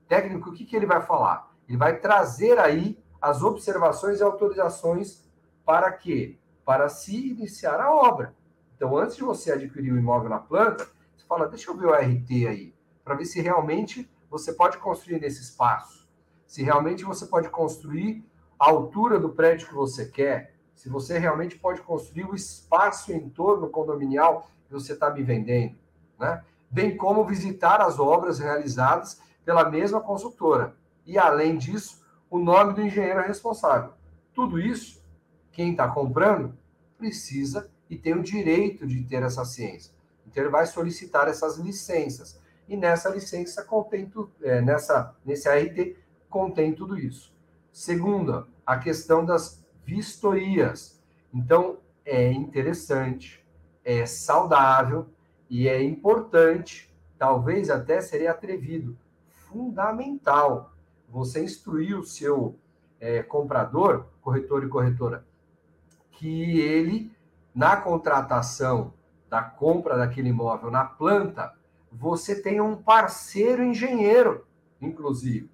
técnico, 0.08 0.50
o 0.50 0.52
que, 0.52 0.64
que 0.64 0.76
ele 0.76 0.86
vai 0.86 1.00
falar? 1.00 1.54
Ele 1.68 1.78
vai 1.78 1.98
trazer 1.98 2.58
aí 2.58 3.02
as 3.20 3.42
observações 3.42 4.20
e 4.20 4.22
autorizações 4.22 5.22
para 5.64 5.90
quê? 5.92 6.38
Para 6.64 6.88
se 6.88 7.30
iniciar 7.30 7.80
a 7.80 7.94
obra. 7.94 8.34
Então, 8.82 8.96
antes 8.96 9.14
de 9.14 9.22
você 9.22 9.52
adquirir 9.52 9.92
o 9.92 9.96
imóvel 9.96 10.28
na 10.28 10.40
planta, 10.40 10.88
fala, 11.28 11.46
deixa 11.46 11.70
eu 11.70 11.76
ver 11.76 11.86
o 11.86 11.94
RT 11.94 12.48
aí, 12.48 12.74
para 13.04 13.14
ver 13.14 13.26
se 13.26 13.40
realmente 13.40 14.10
você 14.28 14.52
pode 14.52 14.76
construir 14.78 15.20
nesse 15.20 15.40
espaço. 15.40 16.04
Se 16.48 16.64
realmente 16.64 17.04
você 17.04 17.26
pode 17.26 17.48
construir 17.48 18.28
a 18.58 18.68
altura 18.68 19.20
do 19.20 19.28
prédio 19.28 19.68
que 19.68 19.74
você 19.74 20.06
quer, 20.06 20.56
se 20.74 20.88
você 20.88 21.16
realmente 21.16 21.56
pode 21.56 21.80
construir 21.80 22.24
o 22.24 22.34
espaço 22.34 23.12
em 23.12 23.30
torno 23.30 23.70
condominial 23.70 24.50
que 24.66 24.72
você 24.72 24.94
está 24.94 25.10
me 25.10 25.22
vendendo, 25.22 25.76
né? 26.18 26.42
Bem 26.68 26.96
como 26.96 27.24
visitar 27.24 27.80
as 27.80 28.00
obras 28.00 28.40
realizadas 28.40 29.22
pela 29.44 29.70
mesma 29.70 30.00
consultora. 30.00 30.74
E, 31.06 31.16
além 31.16 31.56
disso, 31.56 32.04
o 32.28 32.36
nome 32.36 32.72
do 32.72 32.82
engenheiro 32.82 33.22
responsável. 33.22 33.92
Tudo 34.34 34.58
isso, 34.58 35.00
quem 35.52 35.70
está 35.70 35.86
comprando 35.86 36.58
precisa 36.98 37.70
e 37.92 37.98
tem 37.98 38.14
o 38.14 38.22
direito 38.22 38.86
de 38.86 39.04
ter 39.04 39.22
essa 39.22 39.44
ciência. 39.44 39.92
Então, 40.26 40.42
ele 40.42 40.50
vai 40.50 40.64
solicitar 40.64 41.28
essas 41.28 41.58
licenças. 41.58 42.40
E 42.66 42.74
nessa 42.74 43.10
licença 43.10 43.62
contém 43.62 44.06
tudo, 44.06 44.32
é, 44.40 44.62
nessa, 44.62 45.14
nesse 45.22 45.46
ART 45.46 45.94
contém 46.30 46.74
tudo 46.74 46.98
isso. 46.98 47.34
Segunda, 47.70 48.46
a 48.64 48.78
questão 48.78 49.26
das 49.26 49.62
vistorias. 49.84 51.02
Então, 51.34 51.76
é 52.02 52.32
interessante, 52.32 53.44
é 53.84 54.06
saudável 54.06 55.06
e 55.50 55.68
é 55.68 55.82
importante, 55.82 56.90
talvez 57.18 57.68
até 57.68 58.00
seria 58.00 58.30
atrevido, 58.30 58.96
fundamental, 59.28 60.72
você 61.10 61.44
instruir 61.44 61.98
o 61.98 62.04
seu 62.04 62.56
é, 62.98 63.22
comprador, 63.22 64.06
corretor 64.22 64.64
e 64.64 64.68
corretora, 64.68 65.26
que 66.12 66.58
ele, 66.58 67.11
na 67.54 67.76
contratação 67.76 68.94
da 69.28 69.42
compra 69.42 69.96
daquele 69.96 70.28
imóvel 70.28 70.70
na 70.70 70.84
planta, 70.84 71.52
você 71.90 72.40
tenha 72.40 72.62
um 72.64 72.76
parceiro 72.76 73.62
engenheiro, 73.62 74.46
inclusive. 74.80 75.50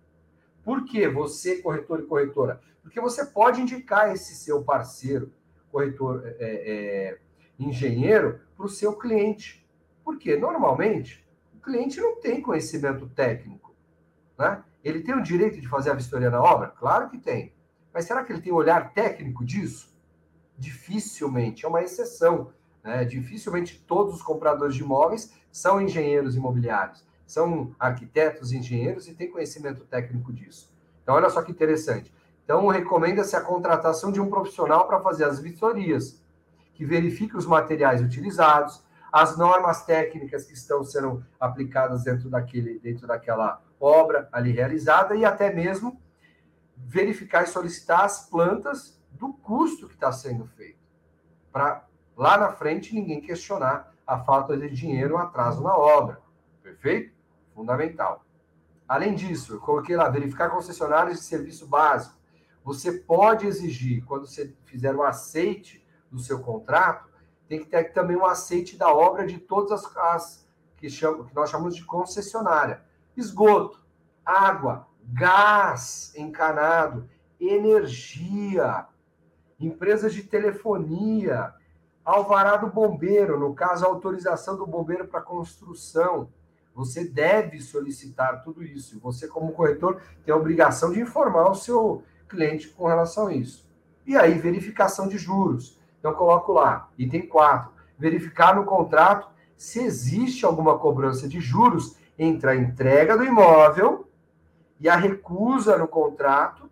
Por 0.64 0.84
que 0.84 1.08
você, 1.08 1.62
corretor 1.62 2.00
e 2.00 2.06
corretora? 2.06 2.60
Porque 2.82 3.00
você 3.00 3.24
pode 3.24 3.60
indicar 3.60 4.12
esse 4.12 4.34
seu 4.34 4.62
parceiro, 4.62 5.32
corretor, 5.70 6.22
é, 6.24 6.34
é, 6.38 7.18
engenheiro, 7.58 8.40
para 8.56 8.66
o 8.66 8.68
seu 8.68 8.96
cliente. 8.96 9.66
Porque, 10.04 10.36
normalmente, 10.36 11.26
o 11.54 11.60
cliente 11.60 12.00
não 12.00 12.20
tem 12.20 12.40
conhecimento 12.40 13.08
técnico. 13.08 13.74
Né? 14.38 14.62
Ele 14.82 15.02
tem 15.02 15.14
o 15.14 15.22
direito 15.22 15.60
de 15.60 15.68
fazer 15.68 15.90
a 15.90 15.94
vistoria 15.94 16.30
na 16.30 16.42
obra? 16.42 16.68
Claro 16.68 17.10
que 17.10 17.18
tem. 17.18 17.52
Mas 17.92 18.04
será 18.04 18.24
que 18.24 18.32
ele 18.32 18.40
tem 18.40 18.52
olhar 18.52 18.92
técnico 18.92 19.44
disso? 19.44 19.96
Dificilmente, 20.58 21.64
é 21.64 21.68
uma 21.68 21.82
exceção. 21.82 22.50
Né? 22.82 23.04
Dificilmente 23.04 23.82
todos 23.86 24.14
os 24.14 24.22
compradores 24.22 24.74
de 24.74 24.82
imóveis 24.82 25.32
são 25.52 25.80
engenheiros 25.80 26.36
imobiliários, 26.36 27.04
são 27.26 27.74
arquitetos, 27.78 28.52
engenheiros 28.52 29.06
e 29.06 29.14
têm 29.14 29.30
conhecimento 29.30 29.84
técnico 29.84 30.32
disso. 30.32 30.70
Então, 31.02 31.14
olha 31.14 31.30
só 31.30 31.42
que 31.42 31.52
interessante. 31.52 32.12
Então, 32.44 32.66
recomenda-se 32.66 33.36
a 33.36 33.40
contratação 33.40 34.10
de 34.10 34.20
um 34.20 34.28
profissional 34.28 34.86
para 34.86 35.00
fazer 35.00 35.24
as 35.24 35.38
vistorias, 35.38 36.20
que 36.74 36.84
verifique 36.84 37.36
os 37.36 37.46
materiais 37.46 38.00
utilizados, 38.00 38.82
as 39.12 39.36
normas 39.36 39.84
técnicas 39.84 40.44
que 40.44 40.54
estão 40.54 40.84
sendo 40.84 41.24
aplicadas 41.40 42.04
dentro, 42.04 42.28
daquele, 42.28 42.78
dentro 42.78 43.06
daquela 43.06 43.62
obra 43.80 44.28
ali 44.32 44.52
realizada 44.52 45.14
e 45.14 45.24
até 45.24 45.52
mesmo 45.52 46.00
verificar 46.76 47.44
e 47.44 47.46
solicitar 47.46 48.04
as 48.04 48.28
plantas 48.28 48.97
do 49.18 49.32
custo 49.32 49.88
que 49.88 49.94
está 49.94 50.12
sendo 50.12 50.46
feito, 50.46 50.78
para 51.52 51.84
lá 52.16 52.38
na 52.38 52.52
frente 52.52 52.94
ninguém 52.94 53.20
questionar 53.20 53.92
a 54.06 54.18
falta 54.18 54.56
de 54.56 54.70
dinheiro 54.70 55.14
ou 55.14 55.20
atraso 55.20 55.62
na 55.62 55.76
obra. 55.76 56.20
Perfeito? 56.62 57.14
Fundamental. 57.54 58.24
Além 58.88 59.14
disso, 59.14 59.54
eu 59.54 59.60
coloquei 59.60 59.96
lá, 59.96 60.08
verificar 60.08 60.50
concessionários 60.50 61.18
de 61.18 61.24
serviço 61.24 61.66
básico. 61.66 62.16
Você 62.64 62.92
pode 62.92 63.46
exigir, 63.46 64.04
quando 64.04 64.26
você 64.26 64.54
fizer 64.64 64.94
o 64.94 65.02
aceite 65.02 65.86
do 66.10 66.18
seu 66.18 66.40
contrato, 66.40 67.08
tem 67.48 67.60
que 67.60 67.66
ter 67.66 67.92
também 67.92 68.16
um 68.16 68.26
aceite 68.26 68.76
da 68.76 68.92
obra 68.92 69.26
de 69.26 69.38
todas 69.38 69.84
as, 69.84 69.96
as 69.96 70.48
que, 70.76 70.88
que 70.88 71.34
nós 71.34 71.50
chamamos 71.50 71.74
de 71.74 71.84
concessionária. 71.84 72.82
Esgoto, 73.16 73.84
água, 74.24 74.86
gás 75.02 76.12
encanado, 76.16 77.08
energia, 77.40 78.86
empresas 79.58 80.14
de 80.14 80.22
telefonia, 80.22 81.52
alvará 82.04 82.56
do 82.56 82.68
bombeiro, 82.68 83.38
no 83.38 83.54
caso, 83.54 83.84
a 83.84 83.88
autorização 83.88 84.56
do 84.56 84.66
bombeiro 84.66 85.06
para 85.06 85.20
construção. 85.20 86.28
Você 86.74 87.04
deve 87.04 87.60
solicitar 87.60 88.42
tudo 88.42 88.62
isso. 88.62 89.00
Você, 89.00 89.26
como 89.26 89.52
corretor, 89.52 90.00
tem 90.24 90.32
a 90.32 90.36
obrigação 90.36 90.92
de 90.92 91.00
informar 91.00 91.50
o 91.50 91.54
seu 91.54 92.02
cliente 92.28 92.68
com 92.68 92.86
relação 92.86 93.26
a 93.26 93.34
isso. 93.34 93.68
E 94.06 94.16
aí, 94.16 94.38
verificação 94.38 95.08
de 95.08 95.18
juros. 95.18 95.78
Então, 95.98 96.14
coloco 96.14 96.52
lá, 96.52 96.88
item 96.96 97.26
4, 97.26 97.72
verificar 97.98 98.54
no 98.54 98.64
contrato 98.64 99.28
se 99.56 99.80
existe 99.80 100.46
alguma 100.46 100.78
cobrança 100.78 101.28
de 101.28 101.40
juros 101.40 101.96
entre 102.16 102.50
a 102.50 102.56
entrega 102.56 103.18
do 103.18 103.24
imóvel 103.24 104.08
e 104.80 104.88
a 104.88 104.94
recusa 104.94 105.76
no 105.76 105.88
contrato 105.88 106.70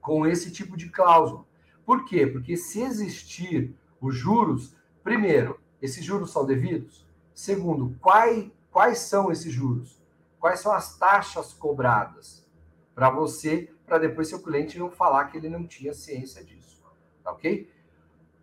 com 0.00 0.24
esse 0.24 0.52
tipo 0.52 0.76
de 0.76 0.88
cláusula. 0.88 1.44
Por 1.86 2.04
quê? 2.04 2.26
Porque 2.26 2.56
se 2.56 2.82
existir 2.82 3.74
os 4.00 4.14
juros, 4.14 4.76
primeiro, 5.04 5.60
esses 5.80 6.04
juros 6.04 6.32
são 6.32 6.44
devidos? 6.44 7.06
Segundo, 7.32 7.96
quais, 8.00 8.50
quais 8.72 8.98
são 8.98 9.30
esses 9.30 9.52
juros? 9.52 10.02
Quais 10.40 10.60
são 10.60 10.72
as 10.72 10.98
taxas 10.98 11.52
cobradas 11.52 12.44
para 12.92 13.10
você, 13.10 13.70
para 13.86 13.98
depois 13.98 14.28
seu 14.28 14.42
cliente 14.42 14.78
não 14.78 14.90
falar 14.90 15.26
que 15.26 15.36
ele 15.36 15.48
não 15.48 15.66
tinha 15.66 15.92
ciência 15.92 16.42
disso. 16.42 16.82
Tá 17.22 17.30
ok? 17.30 17.70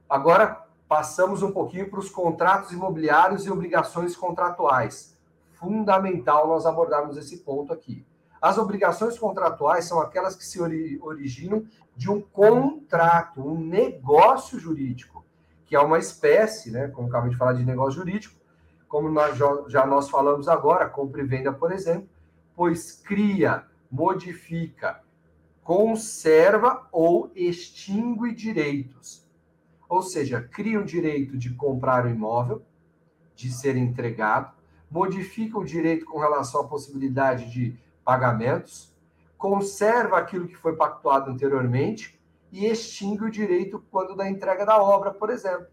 Agora, 0.07 0.65
passamos 0.87 1.41
um 1.41 1.51
pouquinho 1.51 1.89
para 1.89 1.99
os 1.99 2.09
contratos 2.09 2.71
imobiliários 2.71 3.45
e 3.45 3.51
obrigações 3.51 4.15
contratuais. 4.15 5.17
Fundamental 5.53 6.47
nós 6.47 6.65
abordarmos 6.65 7.17
esse 7.17 7.37
ponto 7.39 7.73
aqui. 7.73 8.05
As 8.43 8.57
obrigações 8.57 9.17
contratuais 9.17 9.85
são 9.85 10.01
aquelas 10.01 10.35
que 10.35 10.45
se 10.45 10.59
originam 10.59 11.65
de 11.95 12.11
um 12.11 12.19
contrato, 12.19 13.41
um 13.41 13.57
negócio 13.57 14.59
jurídico, 14.59 15.23
que 15.65 15.77
é 15.77 15.79
uma 15.79 15.97
espécie, 15.97 16.69
né, 16.69 16.89
como 16.89 17.07
acabei 17.07 17.29
de 17.29 17.37
falar 17.37 17.53
de 17.53 17.63
negócio 17.63 18.01
jurídico, 18.01 18.35
como 18.89 19.09
nós 19.09 19.37
já 19.69 19.87
nós 19.87 20.09
falamos 20.09 20.49
agora, 20.49 20.89
compra 20.89 21.21
e 21.21 21.25
venda, 21.25 21.53
por 21.53 21.71
exemplo, 21.71 22.09
pois 22.53 22.91
cria, 22.91 23.63
modifica, 23.89 24.99
conserva 25.63 26.85
ou 26.91 27.31
extingue 27.33 28.35
direitos. 28.35 29.25
Ou 29.87 30.01
seja, 30.01 30.41
cria 30.41 30.81
o 30.81 30.83
direito 30.83 31.37
de 31.37 31.53
comprar 31.53 32.05
o 32.05 32.09
imóvel, 32.09 32.61
de 33.37 33.49
ser 33.49 33.77
entregado, 33.77 34.53
modifica 34.91 35.57
o 35.57 35.63
direito 35.63 36.05
com 36.05 36.19
relação 36.19 36.59
à 36.59 36.67
possibilidade 36.67 37.49
de 37.49 37.81
pagamentos, 38.03 38.93
conserva 39.37 40.17
aquilo 40.17 40.47
que 40.47 40.55
foi 40.55 40.75
pactuado 40.75 41.29
anteriormente 41.31 42.19
e 42.51 42.65
extingue 42.65 43.25
o 43.25 43.31
direito 43.31 43.83
quando 43.91 44.15
da 44.15 44.29
entrega 44.29 44.65
da 44.65 44.81
obra, 44.81 45.11
por 45.11 45.29
exemplo. 45.29 45.67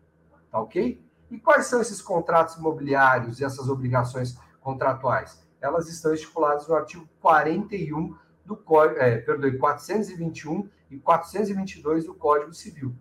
Tá 0.50 0.60
ok? 0.60 1.04
E 1.30 1.38
quais 1.38 1.66
são 1.66 1.80
esses 1.80 2.02
contratos 2.02 2.56
imobiliários 2.56 3.38
e 3.38 3.44
essas 3.44 3.68
obrigações 3.68 4.36
contratuais? 4.60 5.46
Elas 5.60 5.88
estão 5.88 6.12
estipuladas 6.12 6.66
no 6.66 6.74
artigo 6.74 7.08
41 7.20 8.16
do 8.44 8.56
Código, 8.56 8.98
é, 8.98 9.18
perdão, 9.18 9.56
421 9.58 10.68
e 10.90 10.98
422 10.98 12.06
do 12.06 12.14
Código 12.14 12.52
Civil. 12.52 12.94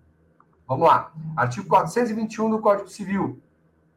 Vamos 0.68 0.88
lá. 0.88 1.12
Artigo 1.36 1.68
421 1.68 2.50
do 2.52 2.60
Código 2.60 2.88
Civil. 2.88 3.42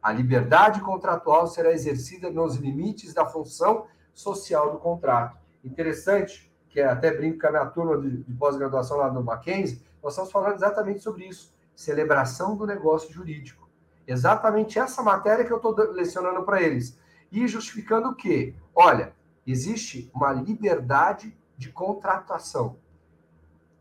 A 0.01 0.11
liberdade 0.11 0.81
contratual 0.81 1.45
será 1.45 1.71
exercida 1.71 2.31
nos 2.31 2.55
limites 2.55 3.13
da 3.13 3.25
função 3.25 3.85
social 4.13 4.71
do 4.71 4.77
contrato. 4.77 5.37
Interessante, 5.63 6.51
que 6.69 6.79
é, 6.79 6.85
até 6.85 7.11
brinco 7.11 7.39
com 7.39 7.47
a 7.47 7.51
minha 7.51 7.65
turma 7.67 7.97
de, 7.97 8.23
de 8.23 8.33
pós-graduação 8.33 8.97
lá 8.97 9.11
no 9.11 9.23
Mackenzie, 9.23 9.81
nós 10.01 10.13
estamos 10.13 10.31
falando 10.31 10.55
exatamente 10.55 11.01
sobre 11.01 11.25
isso. 11.25 11.53
Celebração 11.75 12.55
do 12.55 12.65
negócio 12.65 13.11
jurídico. 13.11 13.69
Exatamente 14.05 14.77
essa 14.77 15.01
matéria 15.01 15.45
que 15.45 15.51
eu 15.51 15.57
estou 15.57 15.75
lecionando 15.91 16.43
para 16.43 16.61
eles. 16.61 16.99
E 17.31 17.47
justificando 17.47 18.09
o 18.09 18.15
quê? 18.15 18.53
Olha, 18.75 19.13
existe 19.47 20.11
uma 20.13 20.31
liberdade 20.31 21.37
de 21.57 21.71
contratação 21.71 22.77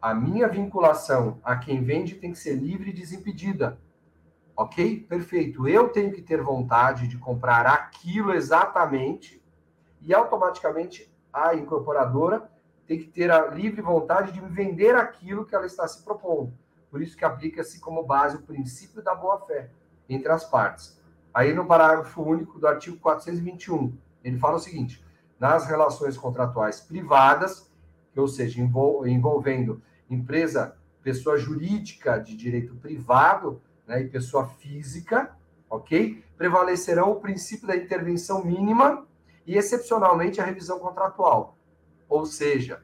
a 0.02 0.12
minha 0.12 0.48
vinculação 0.48 1.40
a 1.44 1.54
quem 1.54 1.84
vende 1.84 2.16
tem 2.16 2.32
que 2.32 2.38
ser 2.38 2.56
livre 2.56 2.90
e 2.90 2.92
desimpedida. 2.92 3.78
Ok? 4.56 5.06
Perfeito. 5.08 5.68
Eu 5.68 5.90
tenho 5.90 6.12
que 6.12 6.20
ter 6.20 6.42
vontade 6.42 7.06
de 7.06 7.16
comprar 7.16 7.64
aquilo 7.66 8.34
exatamente 8.34 9.40
e 10.04 10.14
automaticamente 10.14 11.12
a 11.32 11.54
incorporadora 11.54 12.50
tem 12.86 12.98
que 12.98 13.06
ter 13.06 13.30
a 13.30 13.46
livre 13.46 13.80
vontade 13.80 14.32
de 14.32 14.40
vender 14.40 14.94
aquilo 14.94 15.46
que 15.46 15.54
ela 15.54 15.66
está 15.66 15.86
se 15.86 16.02
propondo. 16.02 16.52
Por 16.90 17.00
isso 17.00 17.16
que 17.16 17.24
aplica-se 17.24 17.80
como 17.80 18.02
base 18.04 18.36
o 18.36 18.42
princípio 18.42 19.02
da 19.02 19.14
boa-fé 19.14 19.70
entre 20.08 20.30
as 20.30 20.44
partes. 20.44 21.00
Aí 21.32 21.54
no 21.54 21.64
parágrafo 21.64 22.22
único 22.22 22.58
do 22.58 22.66
artigo 22.66 22.98
421, 22.98 23.96
ele 24.22 24.38
fala 24.38 24.56
o 24.56 24.60
seguinte: 24.60 25.02
nas 25.40 25.66
relações 25.66 26.18
contratuais 26.18 26.80
privadas, 26.80 27.70
ou 28.14 28.28
seja, 28.28 28.60
envolvendo 28.60 29.80
empresa, 30.10 30.76
pessoa 31.02 31.38
jurídica 31.38 32.18
de 32.18 32.36
direito 32.36 32.74
privado 32.74 33.62
né, 33.86 34.02
e 34.02 34.08
pessoa 34.08 34.46
física, 34.46 35.34
ok? 35.70 36.22
Prevalecerão 36.36 37.12
o 37.12 37.20
princípio 37.20 37.66
da 37.66 37.76
intervenção 37.76 38.44
mínima 38.44 39.06
e, 39.46 39.56
excepcionalmente, 39.56 40.40
a 40.40 40.44
revisão 40.44 40.78
contratual. 40.78 41.56
Ou 42.08 42.26
seja, 42.26 42.82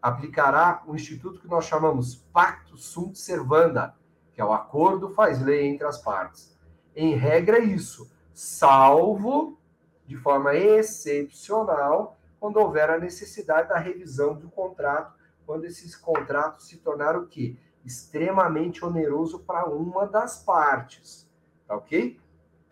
aplicará 0.00 0.82
o 0.86 0.94
instituto 0.94 1.40
que 1.40 1.48
nós 1.48 1.64
chamamos 1.64 2.16
Pacto 2.32 2.76
Sunt 2.76 3.16
Servanda, 3.16 3.94
que 4.34 4.40
é 4.40 4.44
o 4.44 4.52
acordo 4.52 5.10
faz 5.10 5.40
lei 5.40 5.66
entre 5.66 5.86
as 5.86 5.98
partes. 5.98 6.56
Em 6.94 7.14
regra, 7.14 7.58
é 7.58 7.64
isso, 7.64 8.10
salvo 8.34 9.58
de 10.06 10.16
forma 10.16 10.54
excepcional 10.54 12.16
quando 12.40 12.56
houver 12.56 12.90
a 12.90 12.98
necessidade 12.98 13.68
da 13.68 13.78
revisão 13.78 14.34
do 14.34 14.50
contrato 14.50 15.14
quando 15.46 15.64
esses 15.64 15.94
contratos 15.96 16.66
se 16.66 16.78
tornaram 16.78 17.20
o 17.20 17.26
quê? 17.26 17.56
Extremamente 17.84 18.84
oneroso 18.84 19.40
para 19.40 19.68
uma 19.68 20.06
das 20.06 20.42
partes. 20.42 21.28
Tá 21.66 21.76
ok? 21.76 22.18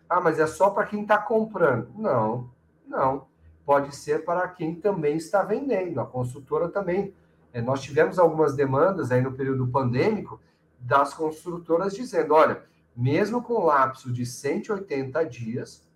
Ah, 0.09 0.19
mas 0.19 0.39
é 0.39 0.47
só 0.47 0.69
para 0.69 0.85
quem 0.85 1.03
está 1.03 1.17
comprando. 1.17 1.89
Não, 1.95 2.50
não. 2.91 3.27
Pode 3.65 3.95
ser 3.95 4.25
para 4.25 4.47
quem 4.47 4.75
também 4.75 5.17
está 5.17 5.43
vendendo. 5.43 5.99
A 5.99 6.05
construtora 6.05 6.69
também. 6.69 7.13
É, 7.53 7.61
nós 7.61 7.81
tivemos 7.81 8.19
algumas 8.19 8.55
demandas 8.55 9.11
aí 9.11 9.21
no 9.21 9.33
período 9.33 9.67
pandêmico 9.67 10.39
das 10.79 11.13
construtoras 11.13 11.93
dizendo: 11.93 12.33
olha, 12.33 12.63
mesmo 12.95 13.41
com 13.41 13.63
lapso 13.63 14.11
de 14.11 14.25
180 14.25 15.23
dias, 15.25 15.87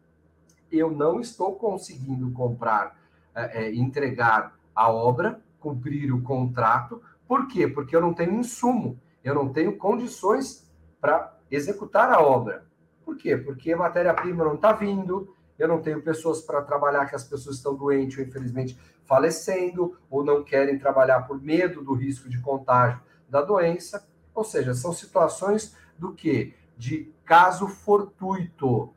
eu 0.72 0.90
não 0.90 1.20
estou 1.20 1.56
conseguindo 1.56 2.32
comprar, 2.32 2.98
é, 3.34 3.66
é, 3.66 3.76
entregar 3.76 4.58
a 4.74 4.92
obra 4.92 5.42
cumprir 5.66 6.14
o 6.14 6.22
contrato. 6.22 7.02
Por 7.28 7.48
quê? 7.48 7.68
Porque 7.68 7.96
eu 7.96 8.02
não 8.02 8.14
tenho 8.14 8.34
insumo, 8.34 9.00
eu 9.24 9.34
não 9.34 9.52
tenho 9.52 9.76
condições 9.78 10.72
para 11.02 11.36
executar 11.50 12.12
a 12.12 12.22
obra. 12.22 12.66
Por 13.04 13.18
quê? 13.18 13.36
Porque 13.36 13.74
a 13.74 13.78
matéria-prima 13.78 14.44
não 14.44 14.54
está 14.54 14.74
vindo, 14.74 15.35
eu 15.58 15.68
não 15.68 15.82
tenho 15.82 16.02
pessoas 16.02 16.42
para 16.42 16.62
trabalhar, 16.62 17.06
que 17.06 17.16
as 17.16 17.24
pessoas 17.24 17.58
estão 17.58 17.76
doentes 17.76 18.18
ou 18.18 18.24
infelizmente 18.24 18.78
falecendo, 19.06 19.98
ou 20.10 20.24
não 20.24 20.44
querem 20.44 20.78
trabalhar 20.78 21.22
por 21.22 21.42
medo 21.42 21.84
do 21.84 21.94
risco 21.94 22.30
de 22.30 22.42
contágio 22.42 23.00
da 23.30 23.42
doença. 23.42 24.06
Ou 24.34 24.44
seja, 24.44 24.74
são 24.74 24.92
situações 24.92 25.76
do 25.98 26.14
que? 26.14 26.54
De 26.78 27.14
caso 27.24 27.68
fortuito, 27.68 28.94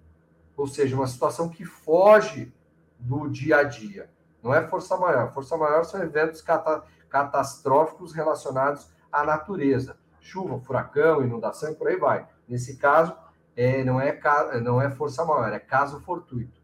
ou 0.56 0.66
seja, 0.66 0.96
uma 0.96 1.06
situação 1.06 1.48
que 1.48 1.64
foge 1.64 2.52
do 2.98 3.28
dia 3.28 3.58
a 3.58 3.62
dia. 3.62 4.10
Não 4.42 4.52
é 4.52 4.66
força 4.66 4.96
maior. 4.96 5.32
Força 5.32 5.56
maior 5.56 5.84
são 5.84 6.02
eventos 6.02 6.40
cata 6.42 6.84
catastróficos 7.08 8.12
relacionados 8.12 8.86
à 9.10 9.24
natureza. 9.24 9.96
Chuva, 10.20 10.60
furacão, 10.60 11.24
inundação 11.24 11.72
e 11.72 11.74
por 11.74 11.88
aí 11.88 11.96
vai. 11.96 12.28
Nesse 12.46 12.76
caso, 12.76 13.16
é, 13.58 13.82
não, 13.82 14.00
é, 14.00 14.16
não 14.60 14.80
é 14.80 14.88
força 14.88 15.24
maior, 15.24 15.52
é 15.52 15.58
caso 15.58 15.98
fortuito. 16.02 16.62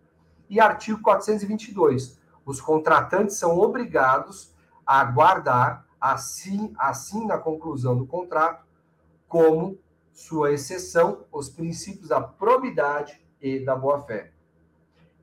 E 0.49 0.61
artigo 0.61 1.03
422. 1.03 2.21
Os 2.47 2.61
contratantes 2.61 3.37
são 3.37 3.59
obrigados 3.59 4.55
a 4.87 5.05
guardar, 5.05 5.89
assim, 6.01 6.73
assim 6.79 7.27
na 7.27 7.37
conclusão 7.37 7.99
do 7.99 8.07
contrato, 8.07 8.65
como 9.27 9.77
sua 10.13 10.53
exceção, 10.53 11.25
os 11.33 11.49
princípios 11.49 12.11
da 12.11 12.21
probidade 12.21 13.21
e 13.41 13.59
da 13.59 13.75
boa-fé. 13.75 14.31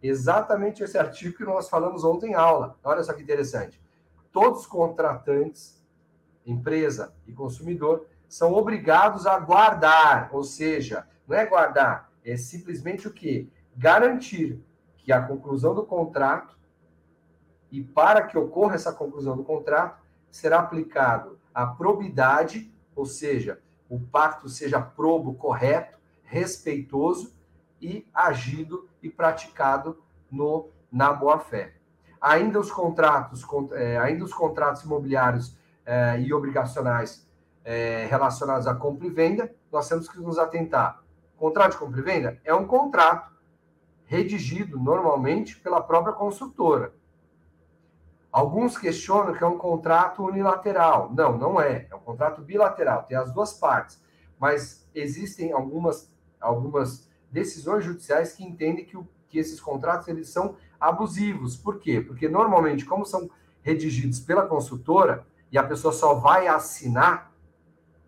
Exatamente 0.04 0.84
esse 0.84 0.98
artigo 0.98 1.38
que 1.38 1.46
nós 1.46 1.70
falamos 1.70 2.04
ontem 2.04 2.32
em 2.32 2.36
aula. 2.36 2.78
Olha 2.84 3.02
só 3.02 3.14
que 3.14 3.24
interessante. 3.24 3.82
Todos 4.30 4.62
os 4.62 4.66
contratantes, 4.66 5.82
empresa 6.46 7.14
e 7.26 7.32
consumidor, 7.32 8.08
são 8.28 8.52
obrigados 8.52 9.26
a 9.26 9.40
guardar, 9.40 10.30
ou 10.34 10.44
seja, 10.44 11.08
não 11.32 11.38
é 11.38 11.46
guardar, 11.46 12.12
é 12.26 12.36
simplesmente 12.36 13.08
o 13.08 13.14
que? 13.14 13.50
Garantir 13.76 14.62
que 14.98 15.14
a 15.14 15.22
conclusão 15.22 15.74
do 15.74 15.86
contrato 15.86 16.60
e 17.72 17.82
para 17.82 18.24
que 18.24 18.38
ocorra 18.38 18.76
essa 18.76 18.92
conclusão 18.92 19.38
do 19.38 19.44
contrato 19.44 20.02
será 20.30 20.60
aplicado 20.60 21.40
a 21.54 21.66
probidade, 21.66 22.70
ou 22.94 23.06
seja, 23.06 23.62
o 23.90 23.98
pacto 23.98 24.50
seja 24.50 24.82
probo, 24.82 25.34
correto, 25.36 25.98
respeitoso 26.24 27.34
e 27.82 28.06
agido 28.14 28.90
e 29.02 29.10
praticado 29.10 30.04
no 30.30 30.70
na 30.92 31.14
boa 31.14 31.40
fé. 31.40 31.76
Ainda 32.20 32.60
os 32.60 32.70
contratos, 32.70 33.46
é, 33.72 33.98
ainda 33.98 34.26
os 34.26 34.34
contratos 34.34 34.84
imobiliários 34.84 35.58
é, 35.86 36.20
e 36.20 36.34
obrigacionais 36.34 37.26
é, 37.64 38.06
relacionados 38.10 38.68
à 38.68 38.76
compra 38.76 39.08
e 39.08 39.10
venda, 39.10 39.54
nós 39.72 39.88
temos 39.88 40.10
que 40.10 40.20
nos 40.20 40.38
atentar 40.38 41.01
Contrato 41.42 41.72
de 41.72 41.78
compra 41.80 42.00
e 42.00 42.04
venda 42.04 42.40
é 42.46 42.54
um 42.54 42.68
contrato 42.68 43.34
redigido 44.06 44.80
normalmente 44.80 45.60
pela 45.60 45.82
própria 45.82 46.14
construtora. 46.14 46.94
Alguns 48.32 48.78
questionam 48.78 49.34
que 49.34 49.44
é 49.44 49.48
um 49.48 49.58
contrato 49.58 50.24
unilateral. 50.24 51.12
Não, 51.12 51.40
não 51.40 51.60
é. 51.60 51.88
É 51.90 51.96
um 51.96 52.00
contrato 52.00 52.44
bilateral, 52.44 53.06
tem 53.06 53.18
as 53.18 53.34
duas 53.34 53.54
partes. 53.54 54.00
Mas 54.40 54.88
existem 54.94 55.52
algumas, 55.52 56.14
algumas 56.40 57.10
decisões 57.32 57.84
judiciais 57.84 58.34
que 58.34 58.44
entendem 58.44 58.86
que, 58.86 58.96
o, 58.96 59.08
que 59.28 59.40
esses 59.40 59.60
contratos 59.60 60.08
eles 60.08 60.30
são 60.30 60.56
abusivos. 60.80 61.58
Por 61.58 61.80
quê? 61.80 62.02
Porque 62.02 62.30
normalmente, 62.30 62.86
como 62.86 63.04
são 63.04 63.28
redigidos 63.64 64.20
pela 64.20 64.46
construtora 64.46 65.26
e 65.52 65.58
a 65.58 65.64
pessoa 65.64 65.92
só 65.92 66.14
vai 66.14 66.48
assinar 66.48 67.34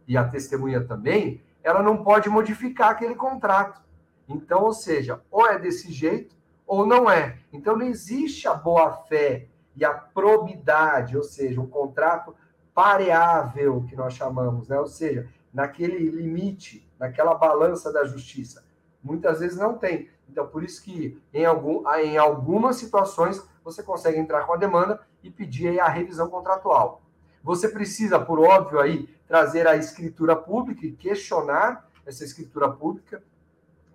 e 0.08 0.16
a 0.16 0.24
testemunha 0.24 0.86
também, 0.86 1.42
ela 1.64 1.82
não 1.82 2.03
pode 2.03 2.30
modificar 2.30 2.91
aquele 2.91 3.16
contrato. 3.16 3.82
Então, 4.28 4.64
ou 4.64 4.74
seja, 4.74 5.22
ou 5.32 5.47
é 5.47 5.57
desse 5.57 5.91
jeito 5.91 6.36
ou 6.68 6.86
não 6.86 7.09
é. 7.09 7.39
Então, 7.51 7.78
não 7.78 7.86
existe 7.86 8.47
a 8.47 8.53
boa-fé 8.53 9.47
e 9.76 9.84
a 9.84 9.93
probidade, 9.93 11.18
ou 11.18 11.24
seja, 11.24 11.59
um 11.59 11.68
contrato 11.68 12.36
pareável, 12.74 13.86
que 13.88 13.95
nós 13.95 14.14
chamamos, 14.14 14.68
né? 14.68 14.80
ou 14.80 14.88
seja, 14.88 15.30
naquele 15.53 16.09
limite, 16.09 16.89
naquela 16.97 17.36
balança 17.36 17.91
da 17.91 18.03
justiça. 18.03 18.64
Muitas 19.03 19.39
vezes 19.39 19.57
não 19.57 19.78
tem. 19.78 20.09
Então, 20.28 20.47
por 20.47 20.64
isso 20.64 20.82
que 20.82 21.22
em, 21.34 21.45
algum, 21.45 21.88
em 21.97 22.18
algumas 22.18 22.78
situações 22.78 23.47
você 23.64 23.84
consegue 23.84 24.18
entrar 24.18 24.45
com 24.45 24.53
a 24.53 24.57
demanda 24.57 24.99
e 25.22 25.30
pedir 25.30 25.80
a 25.80 25.88
revisão 25.88 26.28
contratual. 26.30 27.03
Você 27.44 27.68
precisa, 27.68 28.20
por 28.20 28.39
óbvio, 28.39 28.80
aí 28.80 29.08
trazer 29.28 29.68
a 29.68 29.76
escritura 29.76 30.36
pública 30.36 30.86
e 30.86 30.94
questionar 30.94 31.89
essa 32.06 32.24
escritura 32.24 32.70
pública 32.70 33.22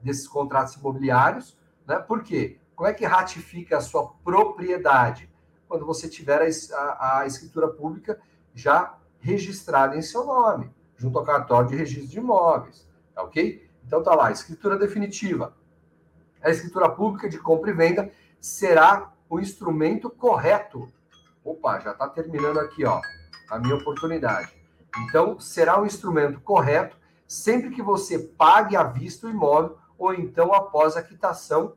desses 0.02 0.28
contratos 0.28 0.74
imobiliários, 0.74 1.56
né? 1.86 1.98
Por 1.98 2.22
quê? 2.22 2.58
Como 2.76 2.88
é 2.88 2.92
que 2.92 3.04
ratifica 3.04 3.78
a 3.78 3.80
sua 3.80 4.08
propriedade? 4.22 5.28
Quando 5.66 5.84
você 5.84 6.08
tiver 6.08 6.40
a, 6.72 7.20
a, 7.20 7.26
escritura 7.26 7.68
pública 7.68 8.20
já 8.54 8.94
registrada 9.18 9.96
em 9.96 10.02
seu 10.02 10.24
nome, 10.24 10.72
junto 10.96 11.18
ao 11.18 11.24
cartório 11.24 11.70
de 11.70 11.76
registro 11.76 12.08
de 12.08 12.18
imóveis, 12.18 12.86
tá 13.14 13.22
ok? 13.22 13.68
Então 13.84 14.02
tá 14.02 14.14
lá, 14.14 14.30
escritura 14.30 14.78
definitiva. 14.78 15.56
A 16.42 16.50
escritura 16.50 16.88
pública 16.88 17.28
de 17.28 17.38
compra 17.38 17.70
e 17.70 17.74
venda 17.74 18.12
será 18.40 19.12
o 19.28 19.40
instrumento 19.40 20.08
correto. 20.08 20.90
Opa, 21.42 21.80
já 21.80 21.92
está 21.92 22.08
terminando 22.08 22.60
aqui, 22.60 22.84
ó, 22.84 23.00
a 23.48 23.58
minha 23.58 23.74
oportunidade. 23.74 24.52
Então, 25.04 25.38
será 25.38 25.78
o 25.78 25.82
um 25.82 25.86
instrumento 25.86 26.40
correto 26.40 26.96
sempre 27.26 27.70
que 27.70 27.82
você 27.82 28.18
pague 28.18 28.76
à 28.76 28.82
vista 28.82 29.26
o 29.26 29.30
imóvel 29.30 29.76
ou 29.98 30.14
então 30.14 30.54
após 30.54 30.96
a 30.96 31.02
quitação, 31.02 31.74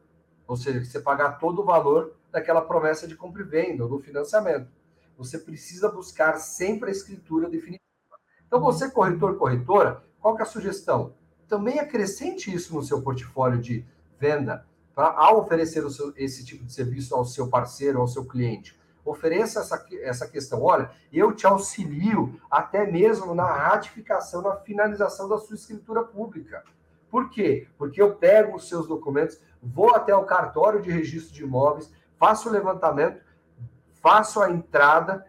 ou 0.47 0.55
seja, 0.55 0.79
que 0.79 0.85
você 0.85 0.99
pagar 0.99 1.39
todo 1.39 1.61
o 1.61 1.65
valor 1.65 2.13
daquela 2.31 2.61
promessa 2.61 3.07
de 3.07 3.15
compra 3.15 3.41
e 3.41 3.45
venda 3.45 3.83
ou 3.83 3.89
do 3.89 3.99
financiamento. 3.99 4.69
Você 5.17 5.37
precisa 5.37 5.89
buscar 5.89 6.37
sempre 6.37 6.89
a 6.89 6.91
escritura 6.91 7.49
definitiva. 7.49 7.81
Então, 8.47 8.59
você, 8.59 8.89
corretor, 8.89 9.37
corretora, 9.37 10.03
qual 10.19 10.35
que 10.35 10.41
é 10.41 10.45
a 10.45 10.47
sugestão? 10.47 11.13
Também 11.47 11.79
acrescente 11.79 12.53
isso 12.53 12.73
no 12.73 12.83
seu 12.83 13.01
portfólio 13.01 13.59
de 13.59 13.85
venda, 14.19 14.65
para 14.93 15.07
ao 15.07 15.39
oferecer 15.39 15.87
seu, 15.89 16.13
esse 16.15 16.45
tipo 16.45 16.65
de 16.65 16.73
serviço 16.73 17.15
ao 17.15 17.25
seu 17.25 17.49
parceiro, 17.49 17.99
ao 17.99 18.07
seu 18.07 18.25
cliente 18.25 18.77
ofereça 19.03 19.59
essa, 19.59 19.85
essa 20.01 20.27
questão. 20.27 20.61
Olha, 20.61 20.91
eu 21.11 21.33
te 21.33 21.45
auxilio 21.45 22.39
até 22.49 22.89
mesmo 22.89 23.33
na 23.33 23.45
ratificação, 23.45 24.41
na 24.41 24.55
finalização 24.57 25.27
da 25.27 25.37
sua 25.37 25.55
escritura 25.55 26.03
pública. 26.03 26.63
Por 27.09 27.29
quê? 27.29 27.67
Porque 27.77 28.01
eu 28.01 28.15
pego 28.15 28.55
os 28.55 28.69
seus 28.69 28.87
documentos, 28.87 29.39
vou 29.61 29.93
até 29.93 30.15
o 30.15 30.23
cartório 30.23 30.81
de 30.81 30.89
registro 30.89 31.33
de 31.33 31.43
imóveis, 31.43 31.91
faço 32.17 32.47
o 32.47 32.51
levantamento, 32.51 33.21
faço 34.01 34.41
a 34.41 34.49
entrada, 34.49 35.25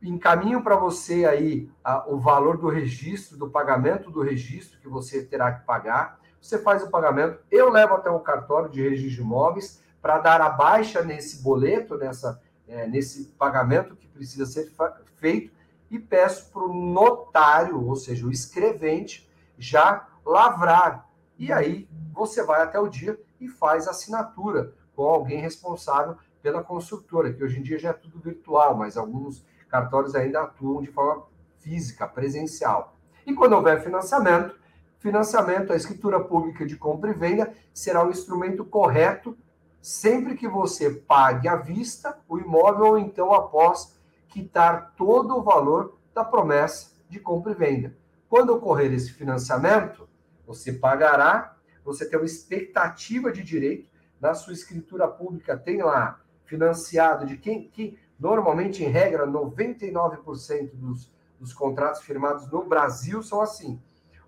encaminho 0.00 0.62
para 0.62 0.76
você 0.76 1.24
aí 1.24 1.68
a, 1.82 2.08
o 2.08 2.18
valor 2.18 2.56
do 2.56 2.68
registro, 2.68 3.36
do 3.36 3.50
pagamento 3.50 4.10
do 4.10 4.22
registro 4.22 4.78
que 4.78 4.88
você 4.88 5.24
terá 5.24 5.52
que 5.52 5.66
pagar. 5.66 6.20
Você 6.40 6.58
faz 6.58 6.84
o 6.84 6.90
pagamento, 6.90 7.40
eu 7.50 7.68
levo 7.68 7.94
até 7.94 8.08
o 8.08 8.20
cartório 8.20 8.70
de 8.70 8.80
registro 8.80 9.16
de 9.16 9.20
imóveis 9.20 9.82
para 10.00 10.18
dar 10.18 10.40
a 10.40 10.50
baixa 10.50 11.02
nesse 11.02 11.42
boleto, 11.42 11.96
nessa 11.96 12.40
é, 12.68 12.86
nesse 12.86 13.24
pagamento 13.38 13.96
que 13.96 14.06
precisa 14.08 14.46
ser 14.46 14.70
feito 15.16 15.52
e 15.90 15.98
peço 15.98 16.50
para 16.52 16.62
o 16.62 16.72
notário, 16.72 17.82
ou 17.86 17.96
seja, 17.96 18.26
o 18.26 18.30
escrevente, 18.30 19.28
já 19.58 20.06
lavrar. 20.24 21.08
E 21.38 21.52
aí 21.52 21.88
você 22.12 22.42
vai 22.42 22.62
até 22.62 22.78
o 22.78 22.88
dia 22.88 23.18
e 23.40 23.48
faz 23.48 23.88
assinatura 23.88 24.74
com 24.94 25.04
alguém 25.04 25.40
responsável 25.40 26.16
pela 26.42 26.62
construtora, 26.62 27.32
que 27.32 27.42
hoje 27.42 27.58
em 27.58 27.62
dia 27.62 27.78
já 27.78 27.90
é 27.90 27.92
tudo 27.92 28.18
virtual, 28.18 28.76
mas 28.76 28.96
alguns 28.96 29.44
cartórios 29.68 30.14
ainda 30.14 30.42
atuam 30.42 30.80
de 30.80 30.88
forma 30.88 31.24
física, 31.58 32.06
presencial. 32.06 32.94
E 33.26 33.34
quando 33.34 33.52
houver 33.52 33.82
financiamento, 33.82 34.56
financiamento, 34.98 35.72
a 35.72 35.76
escritura 35.76 36.20
pública 36.20 36.66
de 36.66 36.76
compra 36.76 37.10
e 37.10 37.14
venda 37.14 37.52
será 37.72 38.04
o 38.04 38.10
instrumento 38.10 38.64
correto 38.64 39.36
sempre 39.80 40.34
que 40.34 40.48
você 40.48 40.90
pague 40.90 41.48
à 41.48 41.56
vista 41.56 42.18
o 42.28 42.38
imóvel 42.38 42.86
ou 42.86 42.98
então 42.98 43.32
após 43.32 43.98
quitar 44.28 44.94
todo 44.96 45.36
o 45.36 45.42
valor 45.42 45.98
da 46.14 46.24
promessa 46.24 46.92
de 47.08 47.18
compra 47.18 47.52
e 47.52 47.54
venda. 47.54 47.96
Quando 48.28 48.50
ocorrer 48.50 48.92
esse 48.92 49.12
financiamento, 49.12 50.08
você 50.46 50.72
pagará, 50.72 51.56
você 51.84 52.08
tem 52.08 52.18
uma 52.18 52.26
expectativa 52.26 53.32
de 53.32 53.42
direito, 53.42 53.88
na 54.20 54.34
sua 54.34 54.52
escritura 54.52 55.06
pública 55.06 55.56
tem 55.56 55.82
lá 55.82 56.20
financiado 56.44 57.24
de 57.24 57.36
quem 57.36 57.68
que 57.68 57.98
normalmente 58.18 58.82
em 58.82 58.88
regra 58.88 59.26
99% 59.26 60.70
dos, 60.74 61.12
dos 61.38 61.52
contratos 61.52 62.02
firmados 62.02 62.50
no 62.50 62.64
Brasil 62.64 63.22
são 63.22 63.40
assim. 63.40 63.80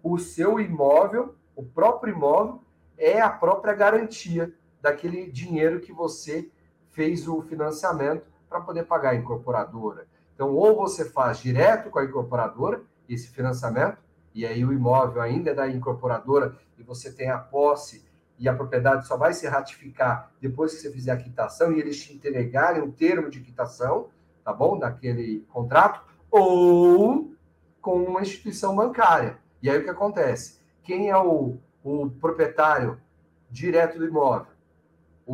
O 0.02 0.18
seu 0.18 0.60
imóvel, 0.60 1.34
o 1.56 1.64
próprio 1.64 2.14
imóvel 2.14 2.62
é 2.96 3.20
a 3.20 3.30
própria 3.30 3.74
garantia 3.74 4.54
daquele 4.80 5.30
dinheiro 5.30 5.80
que 5.80 5.92
você 5.92 6.50
fez 6.90 7.28
o 7.28 7.42
financiamento 7.42 8.26
para 8.48 8.60
poder 8.60 8.84
pagar 8.84 9.10
a 9.10 9.14
incorporadora. 9.14 10.06
Então, 10.34 10.54
ou 10.54 10.74
você 10.74 11.08
faz 11.08 11.38
direto 11.38 11.90
com 11.90 11.98
a 11.98 12.04
incorporadora 12.04 12.82
esse 13.08 13.28
financiamento, 13.28 13.98
e 14.34 14.46
aí 14.46 14.64
o 14.64 14.72
imóvel 14.72 15.20
ainda 15.20 15.50
é 15.50 15.54
da 15.54 15.68
incorporadora 15.68 16.56
e 16.78 16.82
você 16.82 17.12
tem 17.12 17.30
a 17.30 17.38
posse 17.38 18.04
e 18.38 18.48
a 18.48 18.54
propriedade 18.54 19.06
só 19.06 19.16
vai 19.16 19.34
se 19.34 19.46
ratificar 19.46 20.32
depois 20.40 20.72
que 20.72 20.80
você 20.80 20.90
fizer 20.90 21.12
a 21.12 21.16
quitação 21.16 21.72
e 21.72 21.80
eles 21.80 22.02
te 22.02 22.14
entregarem 22.14 22.80
um 22.80 22.90
termo 22.90 23.28
de 23.28 23.40
quitação, 23.40 24.08
tá 24.42 24.52
bom? 24.52 24.78
Daquele 24.78 25.40
contrato, 25.50 26.02
ou 26.30 27.34
com 27.82 28.02
uma 28.02 28.22
instituição 28.22 28.74
bancária. 28.74 29.38
E 29.62 29.68
aí 29.68 29.78
o 29.78 29.84
que 29.84 29.90
acontece? 29.90 30.58
Quem 30.82 31.10
é 31.10 31.16
o, 31.18 31.58
o 31.84 32.10
proprietário 32.10 32.98
direto 33.50 33.98
do 33.98 34.06
imóvel? 34.06 34.49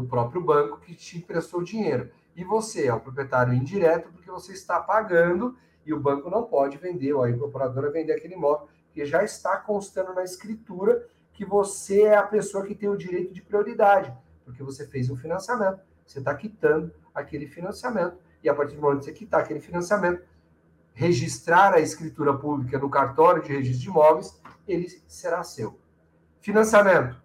O 0.01 0.07
próprio 0.07 0.41
banco 0.41 0.79
que 0.81 0.95
te 0.95 1.19
emprestou 1.19 1.63
dinheiro. 1.63 2.11
E 2.35 2.45
você 2.45 2.87
é 2.87 2.95
o 2.95 3.01
proprietário 3.01 3.55
indireto 3.55 4.11
porque 4.13 4.31
você 4.31 4.53
está 4.53 4.81
pagando 4.81 5.57
e 5.85 5.95
o 5.95 6.01
banco 6.01 6.29
não 6.29 6.43
pode 6.43 6.77
vender, 6.77 7.13
ou 7.13 7.23
a 7.23 7.31
incorporadora 7.31 7.91
vender 7.91 8.13
aquele 8.13 8.35
imóvel, 8.35 8.69
porque 8.87 9.07
já 9.07 9.23
está 9.23 9.57
constando 9.57 10.13
na 10.13 10.25
escritura 10.25 11.07
que 11.33 11.45
você 11.45 12.03
é 12.03 12.17
a 12.17 12.23
pessoa 12.23 12.65
que 12.65 12.75
tem 12.75 12.89
o 12.89 12.97
direito 12.97 13.33
de 13.33 13.41
prioridade, 13.41 14.13
porque 14.45 14.63
você 14.63 14.87
fez 14.87 15.09
um 15.11 15.17
financiamento, 15.17 15.81
você 16.05 16.19
está 16.19 16.35
quitando 16.35 16.93
aquele 17.15 17.47
financiamento, 17.47 18.17
e 18.43 18.49
a 18.49 18.55
partir 18.55 18.75
do 18.75 18.83
momento 18.83 19.01
que 19.01 19.05
você 19.07 19.13
quitar 19.13 19.41
aquele 19.41 19.61
financiamento, 19.61 20.23
registrar 20.93 21.75
a 21.75 21.81
escritura 21.81 22.35
pública 22.37 22.79
no 22.79 22.91
cartório 22.91 23.43
de 23.43 23.53
registro 23.53 23.83
de 23.83 23.89
imóveis, 23.89 24.41
ele 24.67 24.89
será 25.07 25.43
seu. 25.43 25.79
Financiamento. 26.41 27.23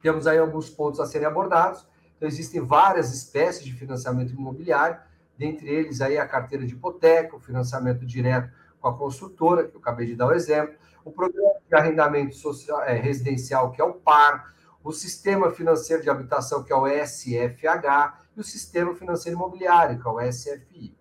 Temos 0.00 0.26
aí 0.26 0.38
alguns 0.38 0.70
pontos 0.70 1.00
a 1.00 1.06
serem 1.06 1.26
abordados. 1.26 1.86
Então, 2.22 2.28
existem 2.28 2.60
várias 2.60 3.12
espécies 3.12 3.64
de 3.64 3.72
financiamento 3.72 4.32
imobiliário, 4.32 4.96
dentre 5.36 5.68
eles 5.68 6.00
aí 6.00 6.16
a 6.16 6.24
carteira 6.24 6.64
de 6.64 6.72
hipoteca, 6.72 7.34
o 7.34 7.40
financiamento 7.40 8.06
direto 8.06 8.48
com 8.80 8.86
a 8.86 8.96
construtora, 8.96 9.66
que 9.66 9.74
eu 9.74 9.80
acabei 9.80 10.06
de 10.06 10.14
dar 10.14 10.28
o 10.28 10.32
exemplo, 10.32 10.72
o 11.04 11.10
programa 11.10 11.54
de 11.68 11.74
arrendamento 11.74 12.36
social, 12.36 12.80
é, 12.84 12.94
residencial, 12.94 13.72
que 13.72 13.82
é 13.82 13.84
o 13.84 13.94
PAR, 13.94 14.54
o 14.84 14.92
sistema 14.92 15.50
financeiro 15.50 16.00
de 16.00 16.08
habitação, 16.08 16.62
que 16.62 16.72
é 16.72 16.76
o 16.76 16.86
SFH, 16.86 18.28
e 18.36 18.40
o 18.40 18.44
sistema 18.44 18.94
financeiro 18.94 19.36
imobiliário, 19.36 20.00
que 20.00 20.06
é 20.06 20.10
o 20.12 20.20
SFI. 20.32 20.96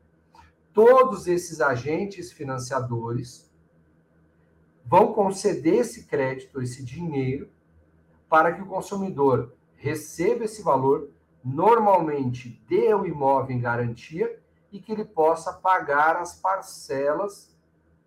Todos 0.73 1.27
esses 1.27 1.61
agentes 1.61 2.31
financiadores 2.31 3.47
vão 4.83 5.13
conceder 5.13 5.81
esse 5.81 6.05
crédito, 6.05 6.59
esse 6.63 6.83
dinheiro, 6.83 7.47
para 8.27 8.51
que 8.51 8.63
o 8.63 8.65
consumidor 8.65 9.53
receba 9.81 10.45
esse 10.45 10.61
valor, 10.61 11.09
normalmente 11.43 12.63
dê 12.67 12.93
o 12.93 13.03
imóvel 13.03 13.55
em 13.55 13.59
garantia 13.59 14.39
e 14.71 14.79
que 14.79 14.91
ele 14.91 15.03
possa 15.03 15.51
pagar 15.51 16.17
as 16.17 16.35
parcelas 16.39 17.57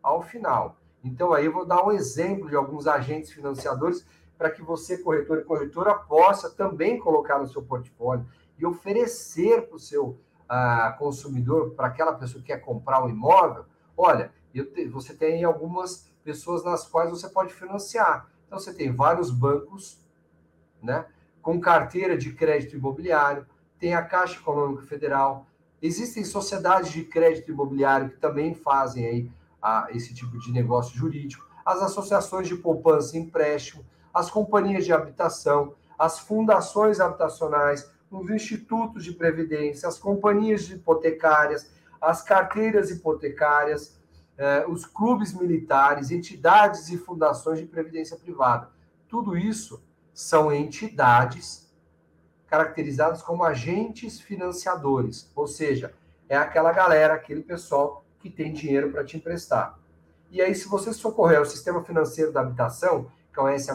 ao 0.00 0.22
final. 0.22 0.76
Então, 1.02 1.32
aí 1.32 1.46
eu 1.46 1.52
vou 1.52 1.66
dar 1.66 1.84
um 1.84 1.90
exemplo 1.90 2.48
de 2.48 2.54
alguns 2.54 2.86
agentes 2.86 3.32
financiadores 3.32 4.06
para 4.38 4.50
que 4.50 4.62
você, 4.62 4.98
corretor 4.98 5.38
e 5.38 5.44
corretora, 5.44 5.94
possa 5.94 6.48
também 6.48 6.98
colocar 6.98 7.40
no 7.40 7.48
seu 7.48 7.62
portfólio 7.62 8.24
e 8.56 8.64
oferecer 8.64 9.66
para 9.66 9.76
o 9.76 9.80
seu 9.80 10.10
uh, 10.10 10.96
consumidor, 10.96 11.72
para 11.72 11.88
aquela 11.88 12.14
pessoa 12.14 12.40
que 12.40 12.46
quer 12.46 12.58
comprar 12.58 13.04
um 13.04 13.10
imóvel, 13.10 13.64
olha, 13.96 14.32
te, 14.52 14.86
você 14.86 15.12
tem 15.12 15.42
algumas 15.42 16.08
pessoas 16.22 16.64
nas 16.64 16.86
quais 16.86 17.10
você 17.10 17.28
pode 17.28 17.52
financiar. 17.52 18.30
Então, 18.46 18.60
você 18.60 18.72
tem 18.72 18.94
vários 18.94 19.30
bancos, 19.30 20.00
né, 20.80 21.04
com 21.44 21.60
carteira 21.60 22.16
de 22.16 22.32
crédito 22.32 22.74
imobiliário, 22.74 23.46
tem 23.78 23.94
a 23.94 24.02
Caixa 24.02 24.40
Econômica 24.40 24.82
Federal, 24.84 25.46
existem 25.80 26.24
sociedades 26.24 26.90
de 26.90 27.04
crédito 27.04 27.52
imobiliário 27.52 28.08
que 28.08 28.16
também 28.16 28.54
fazem 28.54 29.06
aí 29.06 29.30
a 29.62 29.88
esse 29.90 30.14
tipo 30.14 30.38
de 30.38 30.50
negócio 30.50 30.96
jurídico, 30.96 31.46
as 31.62 31.82
associações 31.82 32.48
de 32.48 32.56
poupança 32.56 33.14
e 33.14 33.20
empréstimo, 33.20 33.84
as 34.12 34.30
companhias 34.30 34.86
de 34.86 34.92
habitação, 34.94 35.74
as 35.98 36.18
fundações 36.18 36.98
habitacionais, 36.98 37.90
os 38.10 38.30
institutos 38.30 39.04
de 39.04 39.12
previdência, 39.12 39.86
as 39.86 39.98
companhias 39.98 40.70
hipotecárias, 40.70 41.70
as 42.00 42.22
carteiras 42.22 42.90
hipotecárias, 42.90 44.00
eh, 44.38 44.64
os 44.66 44.86
clubes 44.86 45.34
militares, 45.34 46.10
entidades 46.10 46.88
e 46.88 46.96
fundações 46.96 47.58
de 47.58 47.66
previdência 47.66 48.16
privada. 48.16 48.70
Tudo 49.08 49.36
isso 49.36 49.82
são 50.14 50.52
entidades 50.52 51.68
caracterizadas 52.46 53.20
como 53.20 53.42
agentes 53.42 54.20
financiadores, 54.20 55.30
ou 55.34 55.48
seja, 55.48 55.92
é 56.28 56.36
aquela 56.36 56.72
galera, 56.72 57.14
aquele 57.14 57.42
pessoal 57.42 58.04
que 58.20 58.30
tem 58.30 58.52
dinheiro 58.52 58.92
para 58.92 59.04
te 59.04 59.16
emprestar. 59.16 59.76
E 60.30 60.40
aí, 60.40 60.54
se 60.54 60.68
você 60.68 60.92
socorrer 60.92 61.38
ao 61.38 61.44
Sistema 61.44 61.82
Financeiro 61.82 62.32
da 62.32 62.40
Habitação, 62.40 63.10
que 63.32 63.40
é 63.40 63.42
o 63.42 63.58
SFH, 63.58 63.74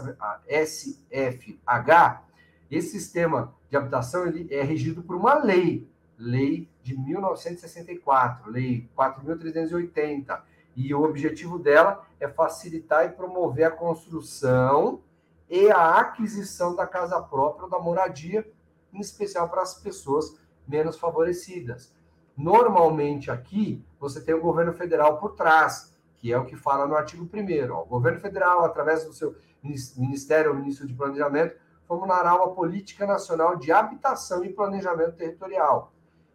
esse 2.72 2.90
sistema 2.90 3.54
de 3.70 3.78
habitação 3.78 4.26
ele 4.26 4.48
é 4.54 4.64
regido 4.64 5.04
por 5.04 5.16
uma 5.16 5.36
lei, 5.36 5.88
lei 6.18 6.68
de 6.82 6.98
1964, 6.98 8.50
lei 8.50 8.90
4.380, 8.98 10.42
e 10.76 10.94
o 10.94 11.04
objetivo 11.04 11.60
dela 11.60 12.06
é 12.20 12.28
facilitar 12.28 13.06
e 13.06 13.10
promover 13.10 13.66
a 13.66 13.72
construção 13.72 15.02
e 15.50 15.72
a 15.72 16.00
aquisição 16.00 16.76
da 16.76 16.86
casa 16.86 17.22
própria 17.22 17.66
ou 17.66 17.70
da 17.70 17.80
moradia, 17.80 18.50
em 18.94 19.00
especial 19.00 19.50
para 19.50 19.62
as 19.62 19.76
pessoas 19.76 20.38
menos 20.68 20.98
favorecidas. 20.98 21.94
Normalmente 22.38 23.32
aqui 23.32 23.84
você 24.00 24.22
tem 24.22 24.36
o 24.36 24.42
governo 24.42 24.74
federal 24.74 25.18
por 25.18 25.36
trás, 25.36 25.94
que 26.16 26.32
é 26.32 26.38
o 26.38 26.46
que 26.46 26.56
fala 26.56 26.88
no 26.88 26.96
artigo 26.96 27.28
1 27.34 27.74
O 27.74 27.86
governo 27.86 28.20
federal, 28.20 28.64
através 28.64 29.06
do 29.06 29.14
seu 29.14 29.36
Ministério 29.64 30.52
ou 30.52 30.58
Ministro 30.58 30.88
de 30.88 30.94
Planejamento, 30.94 31.56
formulará 31.88 32.36
uma 32.36 32.54
política 32.54 33.08
nacional 33.08 33.56
de 33.56 33.72
habitação 33.72 34.44
e 34.46 34.54
planejamento 34.54 35.14
territorial. 35.14 35.92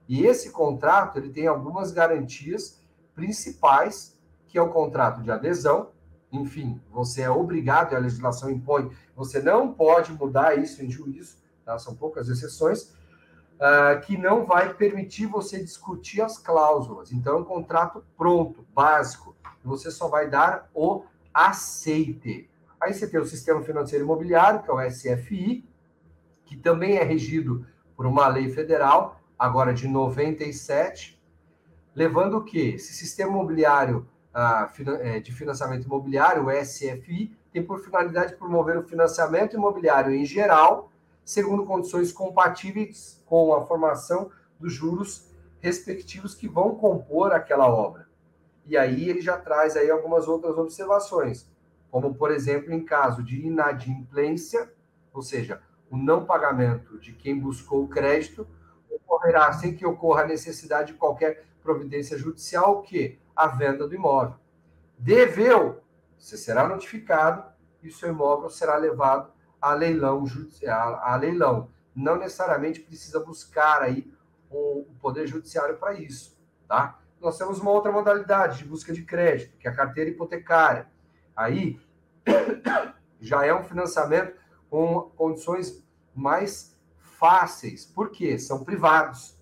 E 0.09 0.27
esse 0.27 0.51
contrato 0.51 1.17
ele 1.17 1.31
tem 1.31 1.47
algumas 1.47 1.93
garantias 1.93 2.83
principais, 3.15 4.19
que 4.49 4.59
é 4.59 4.63
o 4.63 4.71
contrato 4.71 5.23
de 5.23 5.31
adesão. 5.31 5.91
Enfim, 6.35 6.81
você 6.91 7.23
é 7.23 7.31
obrigado, 7.31 7.95
a 7.95 7.99
legislação 7.99 8.51
impõe, 8.51 8.91
você 9.15 9.41
não 9.41 9.73
pode 9.73 10.13
mudar 10.13 10.59
isso 10.59 10.85
em 10.85 10.91
juízo, 10.91 11.37
tá? 11.65 11.79
são 11.79 11.95
poucas 11.95 12.29
exceções 12.29 12.93
uh, 13.55 14.01
que 14.05 14.17
não 14.17 14.45
vai 14.45 14.75
permitir 14.75 15.27
você 15.27 15.63
discutir 15.63 16.21
as 16.21 16.39
cláusulas. 16.39 17.13
Então, 17.13 17.37
é 17.37 17.41
um 17.41 17.45
contrato 17.45 18.05
pronto, 18.17 18.67
básico. 18.75 19.37
Você 19.65 19.91
só 19.91 20.09
vai 20.09 20.29
dar 20.29 20.69
o 20.75 21.05
aceite. 21.33 22.51
Aí 22.81 22.93
você 22.93 23.07
tem 23.07 23.21
o 23.21 23.25
Sistema 23.25 23.63
Financeiro 23.63 24.05
Imobiliário, 24.05 24.63
que 24.63 24.71
é 24.71 24.75
o 24.75 24.91
SFI, 24.91 25.65
que 26.45 26.57
também 26.57 26.97
é 26.97 27.05
regido 27.05 27.67
por 27.97 28.07
uma 28.07 28.27
lei 28.29 28.51
federal, 28.51 29.21
agora 29.39 29.73
de 29.73 29.87
97, 29.87 31.23
levando 31.95 32.43
que? 32.45 32.75
Esse 32.75 32.93
sistema 32.93 33.31
imobiliário 33.31 34.07
de 35.23 35.33
financiamento 35.33 35.85
imobiliário, 35.85 36.47
o 36.47 36.51
SFI, 36.51 37.37
tem 37.53 37.63
por 37.63 37.79
finalidade 37.81 38.35
promover 38.35 38.77
o 38.77 38.83
financiamento 38.83 39.55
imobiliário 39.55 40.13
em 40.13 40.25
geral, 40.25 40.91
segundo 41.25 41.65
condições 41.65 42.13
compatíveis 42.13 43.23
com 43.27 43.55
a 43.55 43.65
formação 43.65 44.31
dos 44.59 44.73
juros 44.73 45.31
respectivos 45.61 46.35
que 46.35 46.49
vão 46.49 46.75
compor 46.75 47.33
aquela 47.33 47.69
obra. 47.69 48.09
E 48.67 48.77
aí 48.77 49.09
ele 49.09 49.21
já 49.21 49.37
traz 49.37 49.77
aí 49.77 49.91
algumas 49.91 50.27
outras 50.27 50.59
observações, 50.59 51.49
como 51.91 52.15
por 52.15 52.31
exemplo 52.31 52.73
em 52.73 52.85
caso 52.85 53.23
de 53.23 53.47
inadimplência, 53.47 54.73
ou 55.13 55.23
seja, 55.23 55.63
o 55.91 55.97
não 55.97 56.25
pagamento 56.25 56.99
de 56.99 57.13
quem 57.13 57.39
buscou 57.39 57.85
o 57.85 57.89
crédito, 57.89 58.47
ocorrerá 58.91 59.53
sem 59.53 59.77
que 59.77 59.87
ocorra 59.87 60.23
a 60.23 60.27
necessidade 60.27 60.93
de 60.93 60.99
qualquer 60.99 61.45
providência 61.63 62.19
judicial, 62.19 62.83
que? 62.83 63.19
A 63.35 63.49
venda 63.49 63.87
do 63.87 63.95
imóvel. 63.95 64.37
Deveu, 64.99 65.83
você 66.19 66.37
será 66.37 66.69
notificado 66.69 67.45
e 67.83 67.89
o 67.89 67.93
seu 67.93 68.09
imóvel 68.09 68.49
será 68.49 68.77
levado 68.77 69.33
a 69.61 69.75
leilão, 69.75 70.25
a, 70.67 71.13
a 71.13 71.17
leilão. 71.17 71.71
Não 71.95 72.17
necessariamente 72.17 72.81
precisa 72.81 73.21
buscar 73.21 73.83
aí 73.83 74.13
o, 74.51 74.87
poder 75.01 75.27
judiciário 75.27 75.77
para 75.77 75.95
isso, 75.95 76.39
tá? 76.69 76.99
Nós 77.21 77.39
temos 77.39 77.61
uma 77.61 77.71
outra 77.71 77.91
modalidade 77.91 78.59
de 78.59 78.65
busca 78.65 78.93
de 78.93 79.03
crédito, 79.03 79.57
que 79.57 79.67
é 79.67 79.71
a 79.71 79.75
carteira 79.75 80.11
hipotecária. 80.11 80.89
Aí 81.35 81.81
já 83.21 83.45
é 83.45 83.55
um 83.55 83.65
financiamento 83.65 84.37
com 84.69 85.11
condições 85.17 85.83
mais 86.15 86.79
fáceis. 86.99 87.87
Por 87.87 88.11
quê? 88.11 88.39
São 88.39 88.65
privados. 88.65 89.39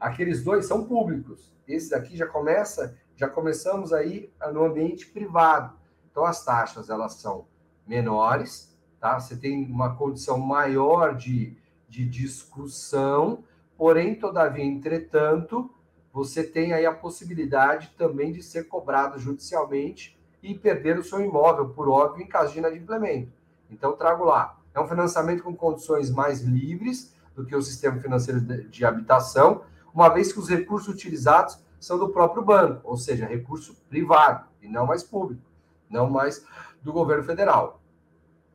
Aqueles 0.00 0.42
dois 0.42 0.66
são 0.66 0.86
públicos. 0.86 1.53
Esse 1.66 1.90
daqui 1.90 2.16
já 2.16 2.26
começa, 2.26 2.96
já 3.16 3.28
começamos 3.28 3.92
aí 3.92 4.32
no 4.52 4.64
ambiente 4.64 5.06
privado. 5.06 5.76
Então 6.10 6.24
as 6.24 6.44
taxas 6.44 6.90
elas 6.90 7.14
são 7.14 7.46
menores, 7.86 8.76
tá? 9.00 9.18
Você 9.18 9.36
tem 9.36 9.64
uma 9.64 9.94
condição 9.96 10.38
maior 10.38 11.14
de, 11.14 11.56
de 11.88 12.04
discussão, 12.06 13.44
porém, 13.76 14.14
todavia, 14.14 14.64
entretanto, 14.64 15.70
você 16.12 16.44
tem 16.44 16.72
aí 16.72 16.86
a 16.86 16.94
possibilidade 16.94 17.92
também 17.98 18.32
de 18.32 18.42
ser 18.42 18.68
cobrado 18.68 19.18
judicialmente 19.18 20.16
e 20.42 20.54
perder 20.54 20.98
o 20.98 21.04
seu 21.04 21.20
imóvel, 21.20 21.70
por 21.70 21.88
óbvio, 21.88 22.22
em 22.22 22.28
caso 22.28 22.52
de 22.52 22.58
inadimplemento. 22.60 23.32
Então, 23.68 23.96
trago 23.96 24.24
lá. 24.24 24.58
É 24.72 24.80
um 24.80 24.86
financiamento 24.86 25.42
com 25.42 25.54
condições 25.54 26.10
mais 26.10 26.40
livres 26.40 27.14
do 27.34 27.44
que 27.44 27.56
o 27.56 27.62
sistema 27.62 27.98
financeiro 27.98 28.40
de 28.40 28.84
habitação, 28.84 29.64
uma 29.94 30.08
vez 30.08 30.32
que 30.32 30.40
os 30.40 30.48
recursos 30.48 30.92
utilizados 30.92 31.58
são 31.78 31.98
do 31.98 32.08
próprio 32.08 32.42
banco, 32.42 32.80
ou 32.84 32.96
seja, 32.96 33.26
recurso 33.26 33.76
privado 33.88 34.46
e 34.60 34.68
não 34.68 34.86
mais 34.86 35.02
público, 35.02 35.42
não 35.88 36.10
mais 36.10 36.44
do 36.82 36.92
governo 36.92 37.24
federal 37.24 37.80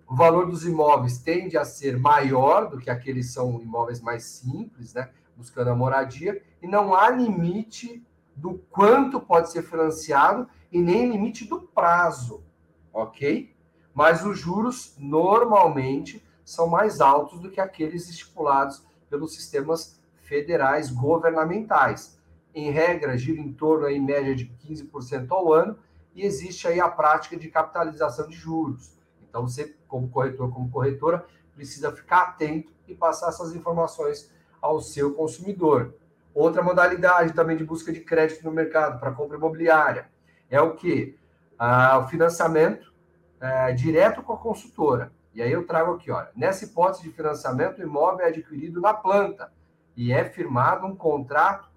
o 0.10 0.16
valor 0.16 0.48
dos 0.48 0.66
imóveis 0.66 1.20
tende 1.20 1.56
a 1.56 1.64
ser 1.64 2.00
maior 2.00 2.68
do 2.68 2.80
que 2.80 2.90
aqueles 2.90 3.32
são 3.32 3.62
imóveis 3.62 4.02
mais 4.02 4.24
simples, 4.24 4.92
né? 4.92 5.12
Buscando 5.38 5.70
a 5.70 5.76
moradia, 5.76 6.42
e 6.62 6.68
não 6.68 6.96
há 6.96 7.12
limite 7.12 8.04
do 8.36 8.56
quanto 8.72 9.20
pode 9.20 9.52
ser 9.52 9.62
financiado 9.62 10.50
e 10.72 10.82
nem 10.82 11.12
limite 11.12 11.48
do 11.48 11.62
prazo. 11.62 12.44
ok? 12.92 13.56
Mas 13.94 14.26
os 14.26 14.40
juros 14.40 14.96
normalmente 14.98 16.26
são 16.44 16.68
mais 16.68 17.00
altos 17.00 17.40
do 17.40 17.52
que 17.52 17.62
aqueles 17.62 18.10
estipulados 18.10 18.84
pelos 19.10 19.36
sistemas 19.36 19.99
federais 20.30 20.92
governamentais. 20.92 22.18
Em 22.54 22.70
regra, 22.70 23.18
gira 23.18 23.42
em 23.42 23.52
torno, 23.52 23.90
em 23.90 24.00
média, 24.00 24.36
de 24.36 24.46
15% 24.46 25.28
ao 25.32 25.52
ano, 25.52 25.78
e 26.14 26.24
existe 26.24 26.68
aí 26.68 26.80
a 26.80 26.88
prática 26.88 27.36
de 27.36 27.50
capitalização 27.50 28.28
de 28.28 28.36
juros. 28.36 28.94
Então, 29.28 29.48
você, 29.48 29.76
como 29.88 30.10
corretor, 30.10 30.52
como 30.54 30.70
corretora, 30.70 31.26
precisa 31.56 31.92
ficar 31.92 32.22
atento 32.22 32.72
e 32.88 32.94
passar 32.94 33.30
essas 33.30 33.54
informações 33.56 34.32
ao 34.62 34.80
seu 34.80 35.14
consumidor. 35.14 35.96
Outra 36.34 36.62
modalidade 36.62 37.34
também 37.34 37.58
de 37.58 37.64
busca 37.64 37.92
de 37.92 38.00
crédito 38.02 38.44
no 38.44 38.52
mercado 38.52 39.00
para 39.00 39.12
compra 39.12 39.38
imobiliária 39.38 40.08
é 40.50 40.62
o 40.62 40.76
que? 40.76 41.18
Ah, 41.58 42.00
o 42.00 42.08
financiamento 42.08 42.94
é, 43.42 43.72
direto 43.74 44.22
com 44.22 44.34
a 44.34 44.38
consultora. 44.38 45.12
E 45.34 45.42
aí 45.42 45.52
eu 45.52 45.66
trago 45.66 45.94
aqui, 45.94 46.12
olha, 46.12 46.30
nessa 46.36 46.66
hipótese 46.66 47.04
de 47.04 47.12
financiamento, 47.12 47.80
o 47.80 47.84
imóvel 47.84 48.26
é 48.26 48.30
adquirido 48.30 48.82
na 48.82 48.94
planta 48.94 49.52
e 50.00 50.14
é 50.14 50.24
firmado 50.24 50.88
um 50.88 50.96
contrato 50.96 51.70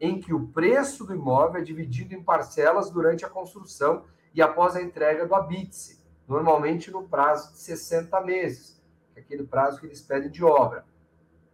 em 0.00 0.18
que 0.18 0.32
o 0.32 0.48
preço 0.48 1.04
do 1.04 1.14
imóvel 1.14 1.60
é 1.60 1.62
dividido 1.62 2.14
em 2.14 2.22
parcelas 2.22 2.90
durante 2.90 3.22
a 3.22 3.28
construção 3.28 4.04
e 4.32 4.40
após 4.40 4.74
a 4.74 4.80
entrega 4.80 5.26
do 5.26 5.34
habite 5.34 6.02
normalmente 6.26 6.90
no 6.90 7.06
prazo 7.06 7.52
de 7.52 7.58
60 7.58 8.18
meses, 8.22 8.82
é 9.14 9.20
aquele 9.20 9.44
prazo 9.44 9.78
que 9.78 9.84
eles 9.84 10.00
pedem 10.00 10.30
de 10.30 10.42
obra. 10.42 10.86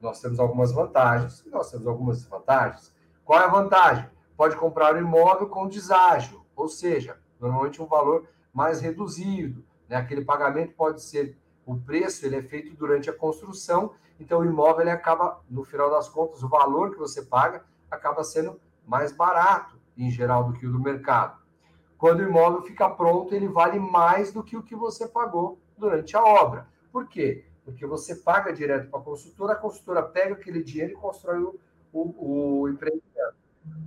Nós 0.01 0.20
temos 0.20 0.39
algumas 0.39 0.70
vantagens 0.70 1.45
nós 1.51 1.68
temos 1.73 1.89
algumas 1.89 2.20
desvantagens. 2.20 2.95
Qual 3.25 3.41
é 3.41 3.45
a 3.45 3.49
vantagem? 3.49 4.09
Pode 4.37 4.55
comprar 4.55 4.95
o 4.95 4.99
imóvel 4.99 5.49
com 5.49 5.66
deságio, 5.66 6.47
ou 6.55 6.68
seja, 6.68 7.18
normalmente 7.41 7.83
um 7.83 7.87
valor 7.87 8.29
mais 8.55 8.81
reduzido. 8.81 9.64
Né? 9.89 9.97
Aquele 9.97 10.25
pagamento 10.25 10.73
pode 10.75 11.03
ser, 11.03 11.37
o 11.66 11.77
preço 11.77 12.25
ele 12.25 12.37
é 12.37 12.43
feito 12.43 12.77
durante 12.77 13.11
a 13.11 13.12
construção, 13.12 13.93
então 14.23 14.41
o 14.41 14.45
imóvel 14.45 14.83
ele 14.83 14.91
acaba, 14.91 15.41
no 15.51 15.64
final 15.64 15.91
das 15.91 16.09
contas, 16.09 16.43
o 16.43 16.49
valor 16.49 16.93
que 16.93 16.99
você 16.99 17.23
paga 17.23 17.64
acaba 17.91 18.23
sendo 18.23 18.59
mais 18.87 19.12
barato, 19.12 19.77
em 19.99 20.11
geral, 20.11 20.45
do 20.45 20.53
que 20.53 20.66
o 20.66 20.73
do 20.73 20.81
mercado. 20.81 21.37
Quando 21.99 22.20
o 22.20 22.29
imóvel 22.29 22.62
fica 22.62 22.89
pronto, 22.89 23.35
ele 23.35 23.49
vale 23.49 23.79
mais 23.81 24.33
do 24.33 24.43
que 24.43 24.57
o 24.57 24.62
que 24.62 24.77
você 24.77 25.09
pagou 25.09 25.59
durante 25.77 26.16
a 26.16 26.23
obra. 26.23 26.68
Por 26.93 27.09
quê? 27.09 27.45
Porque 27.64 27.85
você 27.85 28.14
paga 28.14 28.53
direto 28.53 28.89
para 28.91 29.01
a 29.01 29.03
consultora, 29.03 29.53
a 29.55 29.57
consultora 29.57 30.03
pega 30.03 30.35
aquele 30.35 30.62
dinheiro 30.62 30.93
e 30.93 30.97
constrói 30.97 31.43
o, 31.43 31.59
o, 31.93 32.61
o 32.61 32.68
empreendimento. 32.68 33.03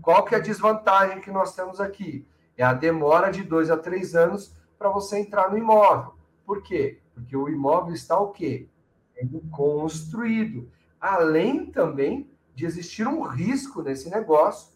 Qual 0.02 0.24
que 0.26 0.36
é 0.36 0.38
a 0.38 0.42
desvantagem 0.42 1.22
que 1.22 1.32
nós 1.32 1.56
temos 1.56 1.80
aqui? 1.80 2.28
É 2.58 2.64
a 2.64 2.74
demora 2.74 3.32
de 3.32 3.44
dois 3.44 3.72
a 3.72 3.78
três 3.78 4.16
anos 4.16 4.56
para 4.78 4.90
você 4.90 5.18
entrar 5.18 5.50
no 5.50 5.58
imóvel. 5.58 6.14
Por 6.46 6.62
quê? 6.62 7.00
Porque 7.14 7.36
o 7.36 7.50
imóvel 7.50 7.94
está 7.94 8.20
o 8.20 8.32
quê? 8.32 8.70
Sendo 9.18 9.42
construído. 9.50 10.70
Além 11.00 11.66
também 11.66 12.30
de 12.54 12.66
existir 12.66 13.08
um 13.08 13.22
risco 13.22 13.82
nesse 13.82 14.10
negócio 14.10 14.74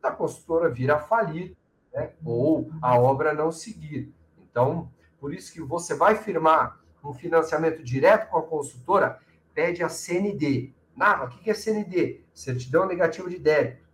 da 0.00 0.10
consultora 0.10 0.70
vir 0.70 0.90
a 0.90 0.98
falir, 0.98 1.56
né? 1.92 2.12
ou 2.24 2.70
a 2.80 2.98
obra 2.98 3.34
não 3.34 3.50
seguir. 3.50 4.12
Então, 4.50 4.90
por 5.20 5.34
isso 5.34 5.52
que 5.52 5.60
você 5.60 5.94
vai 5.94 6.14
firmar 6.14 6.80
um 7.04 7.14
financiamento 7.14 7.82
direto 7.82 8.30
com 8.30 8.38
a 8.38 8.42
consultora, 8.42 9.20
pede 9.54 9.82
a 9.82 9.88
CND. 9.88 10.72
Nava, 10.96 11.24
o 11.24 11.28
que 11.28 11.50
é 11.50 11.54
CND? 11.54 12.22
Certidão 12.34 12.86
negativa 12.86 13.28
de 13.28 13.38
débito. 13.38 13.86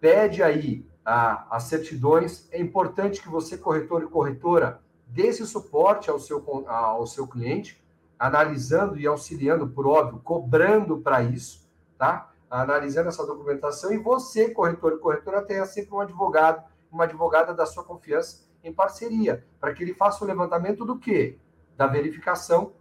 Pede 0.00 0.42
aí 0.42 0.86
as 1.04 1.64
certidões. 1.64 2.48
É 2.52 2.60
importante 2.60 3.20
que 3.22 3.28
você, 3.28 3.56
corretor 3.56 4.02
e 4.02 4.06
corretora, 4.06 4.80
dê 5.06 5.28
esse 5.28 5.46
suporte 5.46 6.10
ao 6.10 6.18
seu, 6.18 6.44
ao 6.68 7.06
seu 7.06 7.26
cliente, 7.26 7.82
analisando 8.18 8.98
e 8.98 9.06
auxiliando, 9.06 9.68
por 9.68 9.86
óbvio, 9.86 10.20
cobrando 10.20 10.98
para 10.98 11.22
isso 11.22 11.68
tá? 11.98 12.30
Analisando 12.48 13.08
essa 13.08 13.26
documentação 13.26 13.92
e 13.92 13.98
você, 13.98 14.48
corretor 14.50 14.94
e 14.94 14.98
corretora, 14.98 15.42
tenha 15.42 15.66
sempre 15.66 15.92
um 15.92 16.00
advogado, 16.00 16.64
uma 16.90 17.04
advogada 17.04 17.52
da 17.52 17.66
sua 17.66 17.84
confiança 17.84 18.46
em 18.64 18.72
parceria, 18.72 19.44
para 19.60 19.74
que 19.74 19.82
ele 19.82 19.92
faça 19.92 20.24
o 20.24 20.26
levantamento 20.26 20.84
do 20.84 20.98
quê? 20.98 21.36
Da 21.76 21.86
verificação 21.86 22.72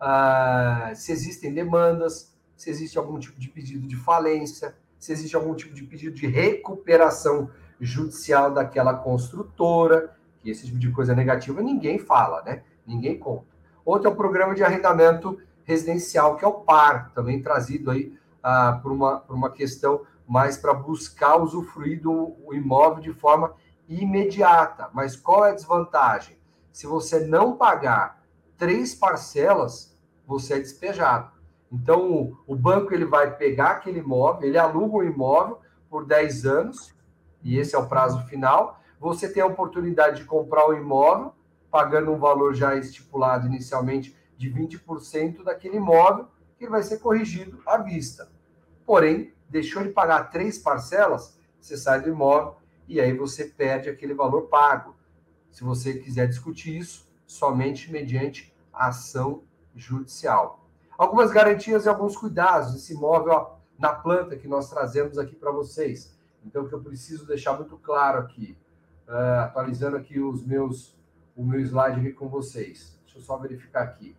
ah, 0.00 0.90
se 0.94 1.12
existem 1.12 1.52
demandas, 1.52 2.34
se 2.56 2.70
existe 2.70 2.96
algum 2.96 3.18
tipo 3.18 3.38
de 3.38 3.48
pedido 3.48 3.86
de 3.86 3.96
falência, 3.96 4.76
se 4.98 5.12
existe 5.12 5.36
algum 5.36 5.54
tipo 5.54 5.74
de 5.74 5.82
pedido 5.84 6.14
de 6.14 6.26
recuperação 6.26 7.50
judicial 7.80 8.52
daquela 8.52 8.94
construtora, 8.94 10.16
que 10.40 10.50
esse 10.50 10.66
tipo 10.66 10.78
de 10.78 10.90
coisa 10.90 11.14
negativa 11.14 11.60
ninguém 11.60 11.98
fala, 11.98 12.42
né? 12.42 12.64
Ninguém 12.86 13.18
conta. 13.18 13.51
Outro 13.84 14.08
é 14.08 14.12
o 14.12 14.16
programa 14.16 14.54
de 14.54 14.62
arrendamento 14.62 15.38
residencial, 15.64 16.36
que 16.36 16.44
é 16.44 16.48
o 16.48 16.60
PAR, 16.60 17.10
também 17.14 17.42
trazido 17.42 17.90
aí 17.90 18.16
ah, 18.42 18.78
por, 18.82 18.92
uma, 18.92 19.20
por 19.20 19.34
uma 19.34 19.50
questão 19.50 20.02
mais 20.26 20.56
para 20.56 20.74
buscar 20.74 21.36
usufruir 21.36 22.00
do 22.00 22.34
imóvel 22.52 23.00
de 23.00 23.12
forma 23.12 23.54
imediata. 23.88 24.88
Mas 24.92 25.16
qual 25.16 25.44
é 25.44 25.50
a 25.50 25.54
desvantagem? 25.54 26.36
Se 26.72 26.86
você 26.86 27.20
não 27.20 27.56
pagar 27.56 28.22
três 28.56 28.94
parcelas, 28.94 29.96
você 30.26 30.54
é 30.54 30.58
despejado. 30.58 31.30
Então, 31.70 32.36
o 32.46 32.54
banco 32.54 32.92
ele 32.92 33.04
vai 33.04 33.34
pegar 33.34 33.70
aquele 33.72 34.00
imóvel, 34.00 34.46
ele 34.46 34.58
aluga 34.58 34.96
o 34.96 35.04
imóvel 35.04 35.58
por 35.88 36.04
10 36.04 36.46
anos, 36.46 36.94
e 37.42 37.58
esse 37.58 37.74
é 37.74 37.78
o 37.78 37.86
prazo 37.86 38.22
final. 38.26 38.78
Você 39.00 39.28
tem 39.28 39.42
a 39.42 39.46
oportunidade 39.46 40.18
de 40.18 40.24
comprar 40.24 40.68
o 40.68 40.74
imóvel, 40.74 41.34
pagando 41.72 42.12
um 42.12 42.18
valor 42.18 42.54
já 42.54 42.76
estipulado 42.76 43.46
inicialmente 43.46 44.16
de 44.36 44.48
20% 44.48 45.42
daquele 45.42 45.78
imóvel, 45.78 46.28
que 46.58 46.68
vai 46.68 46.82
ser 46.82 46.98
corrigido 46.98 47.60
à 47.66 47.78
vista. 47.78 48.30
Porém, 48.86 49.32
deixou 49.48 49.82
de 49.82 49.88
pagar 49.88 50.30
três 50.30 50.58
parcelas, 50.58 51.36
você 51.58 51.76
sai 51.76 52.00
do 52.00 52.10
imóvel 52.10 52.56
e 52.86 53.00
aí 53.00 53.16
você 53.16 53.46
perde 53.46 53.88
aquele 53.88 54.12
valor 54.14 54.42
pago. 54.42 54.94
Se 55.50 55.64
você 55.64 55.94
quiser 55.94 56.28
discutir 56.28 56.78
isso, 56.78 57.08
somente 57.26 57.90
mediante 57.90 58.54
ação 58.72 59.42
judicial. 59.74 60.66
Algumas 60.98 61.32
garantias 61.32 61.86
e 61.86 61.88
alguns 61.88 62.16
cuidados 62.16 62.72
desse 62.72 62.92
imóvel 62.92 63.56
na 63.78 63.92
planta 63.92 64.36
que 64.36 64.46
nós 64.46 64.68
trazemos 64.68 65.18
aqui 65.18 65.34
para 65.34 65.50
vocês. 65.50 66.16
Então, 66.44 66.68
que 66.68 66.74
eu 66.74 66.82
preciso 66.82 67.26
deixar 67.26 67.54
muito 67.54 67.76
claro 67.78 68.18
aqui, 68.18 68.56
uh, 69.08 69.40
atualizando 69.40 69.96
aqui 69.96 70.20
os 70.20 70.44
meus, 70.44 70.96
o 71.36 71.44
meu 71.44 71.60
slide 71.60 72.00
aqui 72.00 72.12
com 72.12 72.28
vocês. 72.28 72.98
Deixa 73.04 73.18
eu 73.18 73.22
só 73.22 73.36
verificar 73.36 73.82
aqui 73.82 74.16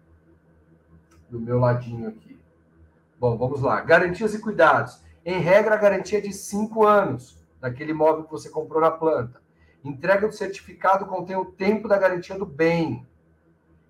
do 1.29 1.39
meu 1.39 1.59
ladinho 1.59 2.07
aqui. 2.07 2.39
Bom, 3.19 3.37
vamos 3.37 3.61
lá. 3.61 3.81
Garantias 3.81 4.33
e 4.33 4.39
cuidados. 4.39 5.01
Em 5.25 5.39
regra, 5.39 5.75
a 5.75 5.77
garantia 5.77 6.19
é 6.19 6.21
de 6.21 6.33
cinco 6.33 6.85
anos 6.85 7.41
daquele 7.59 7.91
imóvel 7.91 8.25
que 8.25 8.31
você 8.31 8.49
comprou 8.49 8.81
na 8.81 8.91
planta. 8.91 9.41
Entrega 9.83 10.27
do 10.27 10.33
certificado 10.33 11.05
contém 11.05 11.35
o 11.35 11.45
tempo 11.45 11.87
da 11.87 11.97
garantia 11.97 12.37
do 12.37 12.45
bem. 12.45 13.07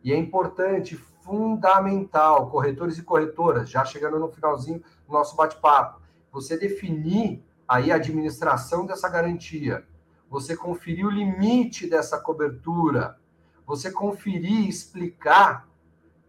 E 0.04 0.14
é 0.14 0.18
importante, 0.18 0.96
fundamental, 0.96 2.50
corretores 2.50 2.98
e 2.98 3.04
corretoras, 3.04 3.70
já 3.70 3.84
chegando 3.86 4.20
no 4.20 4.30
finalzinho 4.30 4.84
do 5.08 5.14
nosso 5.14 5.36
bate-papo, 5.36 6.02
você 6.32 6.58
definir 6.58 7.44
aí 7.68 7.92
a 7.92 7.96
administração 7.96 8.86
dessa 8.86 9.10
garantia. 9.10 9.86
Você 10.34 10.58
conferir 10.58 11.06
o 11.06 11.12
limite 11.12 11.88
dessa 11.88 12.18
cobertura. 12.18 13.20
Você 13.68 13.92
conferir 13.92 14.62
e 14.62 14.68
explicar 14.68 15.70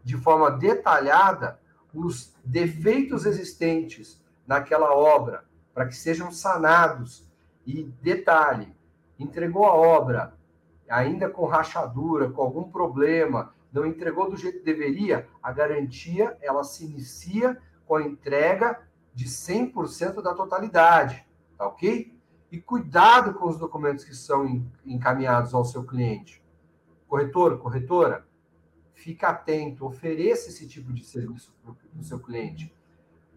de 0.03 0.15
forma 0.15 0.51
detalhada 0.51 1.59
os 1.95 2.35
defeitos 2.45 3.25
existentes 3.25 4.23
naquela 4.47 4.95
obra, 4.95 5.47
para 5.73 5.87
que 5.87 5.97
sejam 5.97 6.31
sanados. 6.31 7.27
E 7.67 7.85
detalhe, 8.03 8.77
entregou 9.19 9.65
a 9.65 9.73
obra 9.73 10.35
ainda 10.87 11.31
com 11.31 11.47
rachadura, 11.47 12.29
com 12.29 12.43
algum 12.43 12.65
problema, 12.65 13.55
não 13.73 13.87
entregou 13.87 14.29
do 14.29 14.37
jeito 14.37 14.59
que 14.59 14.67
deveria, 14.67 15.27
a 15.43 15.51
garantia 15.51 16.37
ela 16.43 16.63
se 16.63 16.85
inicia 16.85 17.57
com 17.87 17.97
a 17.97 18.03
entrega 18.03 18.83
de 19.15 19.25
100% 19.25 20.21
da 20.21 20.35
totalidade, 20.35 21.27
tá 21.57 21.67
ok? 21.67 22.15
E 22.51 22.61
cuidado 22.61 23.35
com 23.35 23.49
os 23.49 23.59
documentos 23.59 24.05
que 24.05 24.15
são 24.15 24.65
encaminhados 24.85 25.55
ao 25.55 25.65
seu 25.65 25.85
cliente. 25.85 26.43
Corretor, 27.09 27.59
corretora, 27.59 28.27
fica 28.93 29.29
atento, 29.29 29.85
ofereça 29.85 30.49
esse 30.49 30.67
tipo 30.67 30.93
de 30.93 31.05
serviço 31.05 31.55
para 31.63 31.75
o 31.99 32.05
seu 32.05 32.19
cliente. 32.19 32.75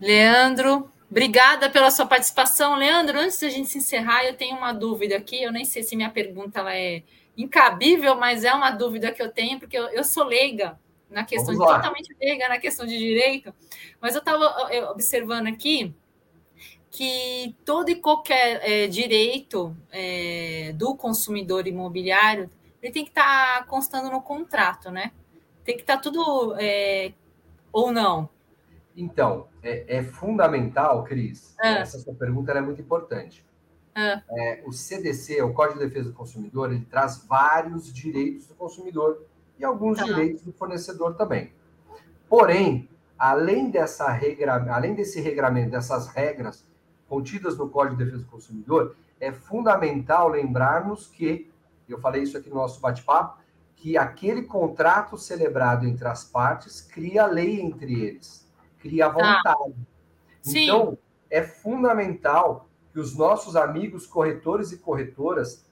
Leandro, 0.00 0.88
obrigada 1.10 1.68
pela 1.68 1.90
sua 1.90 2.06
participação. 2.06 2.76
Leandro, 2.76 3.18
antes 3.18 3.40
da 3.40 3.48
gente 3.48 3.68
se 3.68 3.78
encerrar, 3.78 4.24
eu 4.24 4.36
tenho 4.36 4.56
uma 4.56 4.72
dúvida 4.72 5.16
aqui. 5.16 5.42
Eu 5.42 5.50
nem 5.50 5.64
sei 5.64 5.82
se 5.82 5.96
minha 5.96 6.10
pergunta 6.10 6.60
ela 6.60 6.76
é 6.76 7.02
incabível, 7.36 8.14
mas 8.14 8.44
é 8.44 8.54
uma 8.54 8.70
dúvida 8.70 9.10
que 9.10 9.20
eu 9.20 9.32
tenho, 9.32 9.58
porque 9.58 9.76
eu, 9.76 9.88
eu 9.88 10.04
sou 10.04 10.22
leiga 10.22 10.78
na 11.10 11.24
questão 11.24 11.52
de 11.52 11.58
totalmente 11.58 12.14
leiga 12.20 12.48
na 12.48 12.60
questão 12.60 12.86
de 12.86 12.96
direito, 12.96 13.52
mas 14.00 14.14
eu 14.14 14.20
estava 14.20 14.44
observando 14.90 15.48
aqui 15.48 15.94
que 16.94 17.56
todo 17.64 17.88
e 17.88 17.96
qualquer 17.96 18.60
é, 18.62 18.86
direito 18.86 19.76
é, 19.90 20.72
do 20.76 20.94
consumidor 20.94 21.66
imobiliário 21.66 22.48
ele 22.80 22.92
tem 22.92 23.02
que 23.02 23.10
estar 23.10 23.58
tá 23.58 23.64
constando 23.64 24.10
no 24.10 24.22
contrato, 24.22 24.92
né? 24.92 25.10
Tem 25.64 25.74
que 25.74 25.82
estar 25.82 25.96
tá 25.96 26.02
tudo 26.02 26.54
é, 26.56 27.12
ou 27.72 27.90
não? 27.90 28.28
Então, 28.96 29.48
é, 29.60 29.96
é 29.96 30.02
fundamental, 30.04 31.02
Cris, 31.02 31.56
ah. 31.58 31.78
essa 31.78 31.98
sua 31.98 32.14
pergunta 32.14 32.52
é 32.52 32.60
muito 32.60 32.80
importante. 32.80 33.44
Ah. 33.92 34.22
É, 34.30 34.62
o 34.64 34.70
CDC, 34.70 35.42
o 35.42 35.52
Código 35.52 35.80
de 35.80 35.86
Defesa 35.86 36.10
do 36.10 36.14
Consumidor, 36.14 36.72
ele 36.72 36.84
traz 36.84 37.24
vários 37.26 37.92
direitos 37.92 38.46
do 38.46 38.54
consumidor 38.54 39.26
e 39.58 39.64
alguns 39.64 39.98
tá. 39.98 40.04
direitos 40.04 40.42
do 40.42 40.52
fornecedor 40.52 41.16
também. 41.16 41.52
Porém, 42.28 42.88
além 43.18 43.68
dessa 43.68 44.08
regra, 44.12 44.72
além 44.72 44.94
desse 44.94 45.20
regramento, 45.20 45.72
dessas 45.72 46.06
regras 46.06 46.64
contidas 47.14 47.56
no 47.56 47.68
Código 47.68 47.96
de 47.96 48.04
Defesa 48.04 48.24
do 48.24 48.28
Consumidor, 48.28 48.96
é 49.20 49.30
fundamental 49.30 50.28
lembrarmos 50.28 51.06
que, 51.06 51.48
eu 51.88 52.00
falei 52.00 52.24
isso 52.24 52.36
aqui 52.36 52.48
no 52.50 52.56
nosso 52.56 52.80
bate-papo, 52.80 53.40
que 53.76 53.96
aquele 53.96 54.42
contrato 54.42 55.16
celebrado 55.16 55.86
entre 55.86 56.08
as 56.08 56.24
partes 56.24 56.80
cria 56.80 57.24
lei 57.26 57.60
entre 57.60 58.02
eles, 58.02 58.50
cria 58.80 59.06
tá. 59.06 59.12
vontade. 59.12 59.76
Então, 60.44 60.98
é 61.30 61.40
fundamental 61.40 62.68
que 62.92 62.98
os 62.98 63.16
nossos 63.16 63.54
amigos 63.54 64.08
corretores 64.08 64.72
e 64.72 64.78
corretoras 64.78 65.64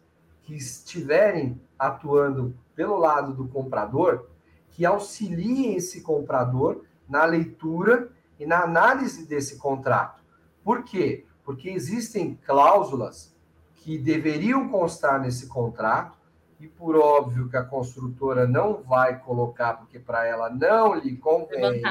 que 0.42 0.54
estiverem 0.54 1.60
atuando 1.76 2.54
pelo 2.76 2.96
lado 2.96 3.34
do 3.34 3.48
comprador, 3.48 4.28
que 4.70 4.86
auxiliem 4.86 5.74
esse 5.74 6.02
comprador 6.02 6.84
na 7.08 7.24
leitura 7.24 8.12
e 8.38 8.46
na 8.46 8.62
análise 8.62 9.26
desse 9.26 9.58
contrato. 9.58 10.22
Por 10.62 10.84
quê? 10.84 11.26
Porque 11.44 11.70
existem 11.70 12.38
cláusulas 12.46 13.34
que 13.76 13.98
deveriam 13.98 14.68
constar 14.68 15.20
nesse 15.20 15.46
contrato 15.46 16.16
e 16.60 16.68
por 16.68 16.94
óbvio 16.94 17.48
que 17.48 17.56
a 17.56 17.64
construtora 17.64 18.46
não 18.46 18.82
vai 18.82 19.18
colocar 19.18 19.74
porque 19.74 19.98
para 19.98 20.24
ela 20.24 20.48
não 20.48 20.94
lhe 20.94 21.16
convém, 21.16 21.82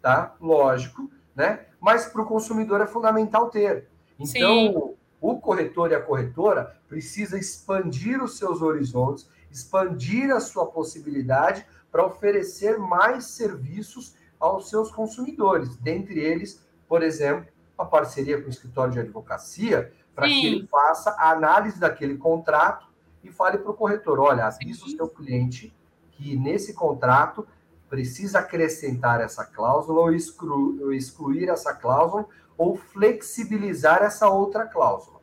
tá? 0.00 0.34
Lógico, 0.40 1.10
né? 1.34 1.66
Mas 1.78 2.06
para 2.06 2.22
o 2.22 2.26
consumidor 2.26 2.80
é 2.80 2.86
fundamental 2.86 3.50
ter. 3.50 3.88
Então, 4.18 4.26
Sim. 4.26 4.94
o 5.20 5.38
corretor 5.38 5.90
e 5.90 5.94
a 5.94 6.00
corretora 6.00 6.74
precisa 6.88 7.38
expandir 7.38 8.22
os 8.22 8.38
seus 8.38 8.62
horizontes, 8.62 9.28
expandir 9.50 10.30
a 10.30 10.40
sua 10.40 10.66
possibilidade 10.66 11.66
para 11.90 12.06
oferecer 12.06 12.78
mais 12.78 13.26
serviços 13.26 14.14
aos 14.40 14.70
seus 14.70 14.90
consumidores, 14.90 15.76
dentre 15.76 16.18
eles, 16.18 16.64
por 16.88 17.02
exemplo, 17.02 17.51
a 17.82 17.86
parceria 17.86 18.40
com 18.40 18.46
o 18.46 18.50
escritório 18.50 18.92
de 18.92 19.00
advocacia, 19.00 19.92
para 20.14 20.26
que 20.26 20.46
ele 20.46 20.66
faça 20.66 21.10
a 21.18 21.30
análise 21.30 21.78
daquele 21.78 22.16
contrato 22.16 22.86
e 23.22 23.30
fale 23.30 23.58
para 23.58 23.70
o 23.70 23.74
corretor: 23.74 24.18
olha, 24.20 24.46
avisa 24.46 24.84
o 24.84 24.88
seu 24.88 25.08
cliente 25.08 25.74
que 26.12 26.36
nesse 26.36 26.74
contrato 26.74 27.46
precisa 27.88 28.38
acrescentar 28.38 29.20
essa 29.20 29.44
cláusula 29.44 30.00
ou 30.00 30.14
excluir, 30.14 30.82
ou 30.82 30.92
excluir 30.92 31.48
essa 31.48 31.74
cláusula 31.74 32.26
ou 32.56 32.76
flexibilizar 32.76 34.02
essa 34.02 34.28
outra 34.28 34.66
cláusula. 34.66 35.20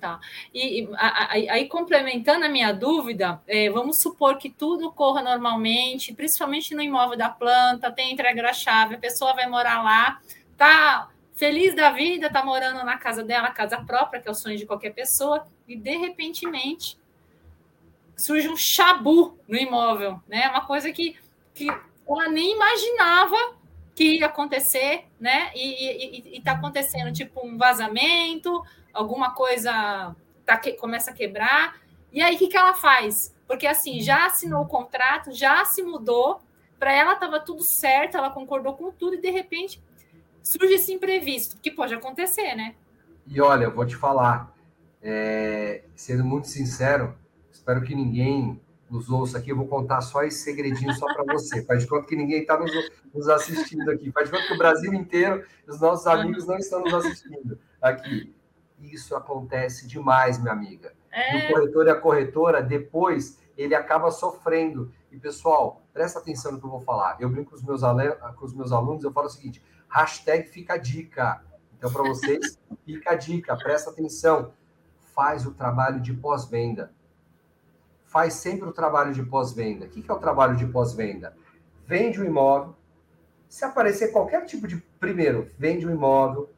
Tá. 0.00 0.18
E, 0.52 0.88
aí, 1.48 1.68
complementando 1.68 2.44
a 2.44 2.48
minha 2.48 2.72
dúvida, 2.72 3.40
é, 3.46 3.70
vamos 3.70 4.00
supor 4.00 4.36
que 4.36 4.50
tudo 4.50 4.90
corra 4.90 5.22
normalmente, 5.22 6.12
principalmente 6.12 6.74
no 6.74 6.82
imóvel 6.82 7.16
da 7.16 7.28
planta, 7.28 7.92
tem 7.92 8.12
entrega 8.12 8.42
da 8.42 8.52
chave, 8.52 8.96
a 8.96 8.98
pessoa 8.98 9.32
vai 9.32 9.46
morar 9.46 9.80
lá, 9.82 10.20
tá 10.56 11.08
feliz 11.42 11.74
da 11.74 11.90
vida, 11.90 12.30
tá 12.30 12.44
morando 12.44 12.84
na 12.84 12.96
casa 12.96 13.24
dela, 13.24 13.50
casa 13.50 13.76
própria, 13.78 14.22
que 14.22 14.28
é 14.28 14.30
o 14.30 14.34
sonho 14.34 14.56
de 14.56 14.64
qualquer 14.64 14.94
pessoa, 14.94 15.44
e 15.66 15.74
de 15.74 15.96
repentemente 15.96 16.96
surge 18.16 18.48
um 18.48 18.56
chabu 18.56 19.36
no 19.48 19.56
imóvel, 19.56 20.20
né? 20.28 20.48
Uma 20.48 20.64
coisa 20.64 20.92
que, 20.92 21.18
que 21.52 21.66
ela 22.08 22.28
nem 22.28 22.52
imaginava 22.54 23.56
que 23.92 24.18
ia 24.18 24.26
acontecer, 24.26 25.06
né? 25.18 25.50
E 25.56 26.38
está 26.38 26.52
acontecendo 26.52 27.12
tipo 27.12 27.44
um 27.44 27.58
vazamento, 27.58 28.64
alguma 28.94 29.34
coisa 29.34 30.14
tá 30.46 30.56
que, 30.56 30.74
começa 30.74 31.10
a 31.10 31.14
quebrar. 31.14 31.74
E 32.12 32.22
aí 32.22 32.36
o 32.36 32.38
que, 32.38 32.46
que 32.46 32.56
ela 32.56 32.74
faz? 32.74 33.34
Porque 33.48 33.66
assim, 33.66 34.00
já 34.00 34.26
assinou 34.26 34.62
o 34.62 34.68
contrato, 34.68 35.32
já 35.32 35.64
se 35.64 35.82
mudou, 35.82 36.40
para 36.78 36.92
ela 36.92 37.14
estava 37.14 37.40
tudo 37.40 37.64
certo, 37.64 38.16
ela 38.16 38.30
concordou 38.30 38.74
com 38.74 38.92
tudo, 38.92 39.16
e 39.16 39.20
de 39.20 39.30
repente 39.30 39.82
surge 40.42 40.74
esse 40.74 40.92
imprevisto, 40.92 41.56
que 41.60 41.70
pode 41.70 41.94
acontecer, 41.94 42.54
né? 42.54 42.74
E 43.26 43.40
olha, 43.40 43.64
eu 43.64 43.74
vou 43.74 43.86
te 43.86 43.96
falar, 43.96 44.52
é, 45.00 45.82
sendo 45.94 46.24
muito 46.24 46.48
sincero, 46.48 47.14
espero 47.50 47.82
que 47.82 47.94
ninguém 47.94 48.60
nos 48.92 49.08
ouça 49.08 49.38
aqui, 49.38 49.50
eu 49.50 49.56
vou 49.56 49.66
contar 49.66 50.02
só 50.02 50.22
esse 50.22 50.42
segredinho 50.42 50.92
só 50.92 51.06
para 51.06 51.32
você. 51.32 51.62
Faz 51.64 51.82
de 51.82 51.88
conta 51.88 52.06
que 52.06 52.14
ninguém 52.14 52.42
está 52.42 52.58
nos, 52.58 52.70
nos, 53.14 53.26
assistindo 53.26 53.90
aqui. 53.90 54.12
Faz 54.12 54.26
de 54.26 54.32
conta 54.32 54.46
que 54.46 54.52
o 54.52 54.58
Brasil 54.58 54.92
inteiro, 54.92 55.42
os 55.66 55.80
nossos 55.80 56.06
amigos 56.06 56.46
não 56.46 56.58
estão 56.58 56.82
nos 56.82 56.92
assistindo 56.92 57.58
aqui. 57.80 58.34
Isso 58.78 59.16
acontece 59.16 59.86
demais, 59.86 60.38
minha 60.38 60.52
amiga. 60.52 60.92
É... 61.10 61.48
E 61.48 61.52
o 61.52 61.54
corretor 61.54 61.86
e 61.86 61.90
a 61.90 61.94
corretora, 61.94 62.62
depois, 62.62 63.38
ele 63.56 63.74
acaba 63.74 64.10
sofrendo. 64.10 64.92
E, 65.12 65.18
pessoal, 65.18 65.82
presta 65.92 66.18
atenção 66.18 66.50
no 66.50 66.58
que 66.58 66.66
eu 66.66 66.70
vou 66.70 66.80
falar. 66.80 67.16
Eu 67.20 67.28
brinco 67.28 67.50
com 67.50 67.56
os 67.56 67.62
meus, 67.62 67.82
com 67.82 68.44
os 68.44 68.54
meus 68.54 68.72
alunos, 68.72 69.04
eu 69.04 69.12
falo 69.12 69.26
o 69.26 69.30
seguinte, 69.30 69.62
hashtag 69.88 70.48
fica 70.48 70.74
a 70.74 70.78
dica. 70.78 71.44
Então, 71.76 71.92
para 71.92 72.02
vocês, 72.02 72.58
fica 72.84 73.12
a 73.12 73.14
dica, 73.14 73.56
presta 73.56 73.90
atenção. 73.90 74.52
Faz 75.14 75.46
o 75.46 75.52
trabalho 75.52 76.00
de 76.00 76.12
pós-venda 76.14 76.90
faz 78.12 78.34
sempre 78.34 78.68
o 78.68 78.72
trabalho 78.72 79.14
de 79.14 79.22
pós-venda. 79.22 79.86
O 79.86 79.88
que 79.88 80.04
é 80.08 80.12
o 80.12 80.18
trabalho 80.18 80.54
de 80.54 80.66
pós-venda? 80.66 81.34
Vende 81.86 82.20
o 82.20 82.24
imóvel. 82.24 82.76
Se 83.48 83.64
aparecer 83.64 84.12
qualquer 84.12 84.44
tipo 84.44 84.68
de. 84.68 84.76
Primeiro, 85.00 85.50
vende 85.58 85.86
o 85.86 85.90
imóvel, 85.90 86.50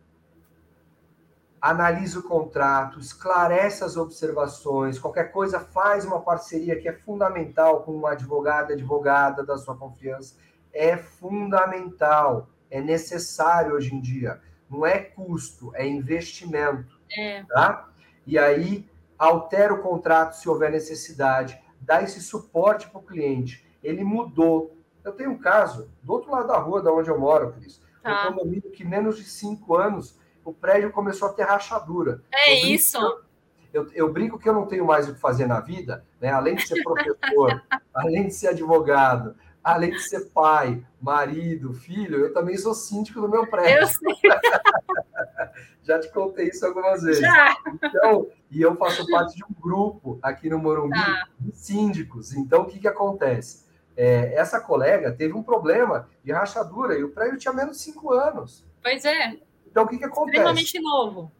analisa 1.65 2.19
o 2.19 2.23
contrato, 2.23 3.01
esclarece 3.01 3.83
as 3.83 3.97
observações, 3.97 4.99
qualquer 4.99 5.33
coisa, 5.33 5.59
faz 5.59 6.05
uma 6.05 6.21
parceria 6.21 6.79
que 6.79 6.87
é 6.87 6.93
fundamental 6.93 7.83
com 7.85 7.93
uma 7.93 8.13
advogada, 8.13 8.75
advogada 8.75 9.43
da 9.43 9.57
sua 9.57 9.75
confiança. 9.75 10.37
É 10.75 10.95
fundamental, 10.99 12.51
é 12.71 12.83
necessário 12.83 13.75
hoje 13.75 13.95
em 13.95 14.01
dia. 14.03 14.43
Não 14.69 14.85
é 14.85 14.99
custo, 14.99 15.75
é 15.75 15.87
investimento. 15.87 17.01
É. 17.11 17.43
Tá? 17.45 17.89
E 18.27 18.39
aí, 18.39 18.87
altera 19.19 19.73
o 19.73 19.81
contrato 19.81 20.37
se 20.37 20.47
houver 20.47 20.71
necessidade, 20.71 21.59
dá 21.81 22.03
esse 22.03 22.21
suporte 22.21 22.91
para 22.91 23.01
o 23.01 23.03
cliente. 23.03 23.67
Ele 23.83 24.05
mudou. 24.05 24.77
Eu 25.03 25.13
tenho 25.13 25.31
um 25.31 25.39
caso 25.39 25.91
do 26.03 26.13
outro 26.13 26.31
lado 26.31 26.49
da 26.49 26.59
rua, 26.59 26.83
da 26.83 26.93
onde 26.93 27.09
eu 27.09 27.19
moro, 27.19 27.53
Cris. 27.53 27.81
Tá. 28.03 28.29
Um 28.29 28.35
condomínio 28.35 28.71
que 28.71 28.85
menos 28.85 29.17
de 29.17 29.25
cinco 29.25 29.75
anos 29.77 30.23
o 30.45 30.53
prédio 30.53 30.93
começou 30.93 31.29
a 31.29 31.33
ter 31.33 31.45
rachadura. 31.45 32.23
É 32.33 32.63
eu 32.63 32.67
isso. 32.69 32.99
Eu, 33.73 33.91
eu, 33.93 34.13
brinco 34.13 34.39
que 34.39 34.49
eu 34.49 34.53
não 34.53 34.67
tenho 34.67 34.85
mais 34.85 35.09
o 35.09 35.15
que 35.15 35.21
fazer 35.21 35.47
na 35.47 35.61
vida, 35.61 36.05
né? 36.21 36.31
Além 36.31 36.55
de 36.55 36.67
ser 36.67 36.81
professor, 36.83 37.63
além 37.93 38.29
de 38.29 38.35
ser 38.35 38.49
advogado, 38.49 39.35
além 39.65 39.91
de 39.91 40.01
ser 40.01 40.31
pai, 40.33 40.85
marido, 41.01 41.73
filho, 41.73 42.21
eu 42.21 42.33
também 42.33 42.57
sou 42.57 42.75
síndico 42.75 43.21
do 43.21 43.29
meu 43.29 43.47
prédio. 43.47 43.81
Eu 43.81 43.87
sei. 43.87 44.31
Já 45.83 45.99
te 45.99 46.11
contei 46.11 46.49
isso 46.49 46.65
algumas 46.65 47.03
vezes. 47.03 47.21
Já. 47.21 47.57
Então, 47.83 48.29
e 48.51 48.63
eu 48.63 48.75
faço 48.77 49.07
parte 49.11 49.37
de 49.37 49.45
um 49.45 49.61
grupo 49.61 50.19
aqui 50.23 50.49
no 50.49 50.59
Morumbi 50.59 50.99
Tá. 50.99 51.29
de 51.39 51.55
síndicos. 51.55 52.33
Então, 52.33 52.63
o 52.63 52.67
que, 52.67 52.79
que 52.79 52.89
acontece? 52.89 53.65
É, 53.97 54.35
essa 54.35 54.61
colega 54.61 55.13
teve 55.13 55.35
um 55.35 55.43
problema 55.43 56.09
de 56.25 56.33
rachadura 56.33 56.99
e 56.99 57.05
o 57.05 57.11
prédio 57.11 57.39
tinha 57.39 57.53
menos 57.53 57.77
de 57.77 57.83
cinco 57.83 58.13
anos. 58.13 58.65
Pois 58.83 59.05
é, 59.05 59.37
Então, 59.75 59.83
o 59.83 59.89
que, 59.89 59.99
que 59.99 60.05
acontece? 60.05 60.37
extremamente 60.37 60.81
novo. 60.81 61.33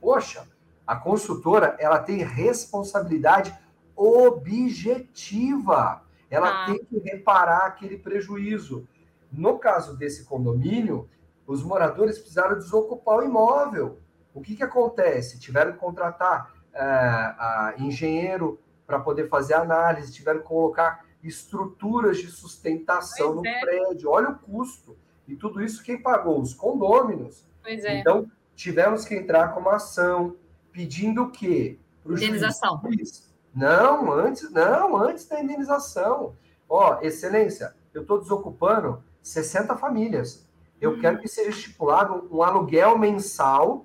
Poxa, 0.00 0.48
a 0.86 0.96
consultora 0.96 1.76
ela 1.78 1.98
tem 1.98 2.24
responsabilidade 2.24 3.54
objetiva. 3.94 6.02
Ela 6.30 6.64
Ah. 6.64 6.66
tem 6.66 6.82
que 6.86 6.98
reparar 7.00 7.66
aquele 7.66 7.98
prejuízo. 7.98 8.88
No 9.30 9.58
caso 9.58 9.94
desse 9.94 10.24
condomínio, 10.24 11.06
os 11.46 11.62
moradores 11.62 12.18
precisaram 12.18 12.56
desocupar 12.58 13.18
o 13.18 13.24
imóvel. 13.24 13.98
O 14.32 14.40
que, 14.40 14.56
que 14.56 14.62
acontece? 14.62 15.38
Tiveram 15.38 15.72
que 15.72 15.78
contratar 15.78 16.50
a 16.74 17.74
engenheiro 17.78 18.58
para 18.86 19.00
poder 19.00 19.28
fazer 19.28 19.52
análise, 19.52 20.14
tiveram 20.14 20.40
que 20.40 20.46
colocar 20.46 21.04
estruturas 21.22 22.16
de 22.16 22.28
sustentação 22.28 23.34
Pois 23.34 23.42
no 23.42 23.46
é. 23.46 23.60
prédio. 23.60 24.08
Olha 24.10 24.30
o 24.30 24.38
custo. 24.38 24.96
E 25.28 25.36
tudo 25.36 25.62
isso 25.62 25.82
quem 25.84 26.00
pagou? 26.00 26.40
Os 26.40 26.54
condôminos. 26.54 27.46
Pois 27.62 27.84
é. 27.84 27.98
Então, 28.00 28.28
tivemos 28.56 29.04
que 29.04 29.14
entrar 29.14 29.48
com 29.48 29.60
uma 29.60 29.76
ação 29.76 30.34
pedindo 30.72 31.24
o 31.24 31.30
quê? 31.30 31.78
Pro. 32.02 32.14
Indenização. 32.14 32.80
Juiz, 32.82 33.28
Não, 33.54 34.10
antes, 34.10 34.50
não, 34.50 34.96
antes 34.96 35.26
da 35.26 35.40
indenização. 35.40 36.34
Ó, 36.68 36.98
excelência, 37.02 37.74
eu 37.92 38.02
estou 38.02 38.18
desocupando 38.18 39.02
60 39.22 39.76
famílias. 39.76 40.46
Eu 40.80 40.92
Hum. 40.92 41.00
quero 41.00 41.18
que 41.18 41.28
seja 41.28 41.50
estipulado 41.50 42.28
um 42.30 42.42
aluguel 42.42 42.96
mensal 42.96 43.84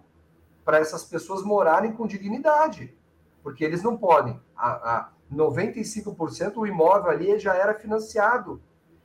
para 0.64 0.78
essas 0.78 1.04
pessoas 1.04 1.44
morarem 1.44 1.92
com 1.92 2.08
dignidade. 2.08 2.96
Porque 3.42 3.64
eles 3.66 3.84
não 3.84 3.98
podem. 3.98 4.40
A, 4.56 4.70
a 4.98 5.10
95% 5.34 6.54
o 6.58 6.68
imóvel 6.68 7.10
ali 7.12 7.38
já 7.40 7.54
era 7.56 7.74
financiado. 7.74 8.62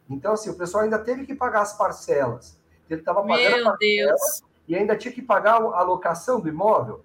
Então, 0.08 0.32
assim, 0.32 0.50
o 0.50 0.56
pessoal 0.56 0.84
ainda 0.84 0.98
teve 0.98 1.26
que 1.26 1.34
pagar 1.34 1.60
as 1.62 1.76
parcelas. 1.76 2.58
Ele 2.88 3.00
estava 3.00 3.22
pagando 3.22 3.64
Meu 3.64 3.76
Deus. 3.78 4.42
e 4.66 4.74
ainda 4.74 4.96
tinha 4.96 5.12
que 5.12 5.20
pagar 5.22 5.56
a 5.56 5.82
locação 5.82 6.40
do 6.40 6.48
imóvel. 6.48 7.04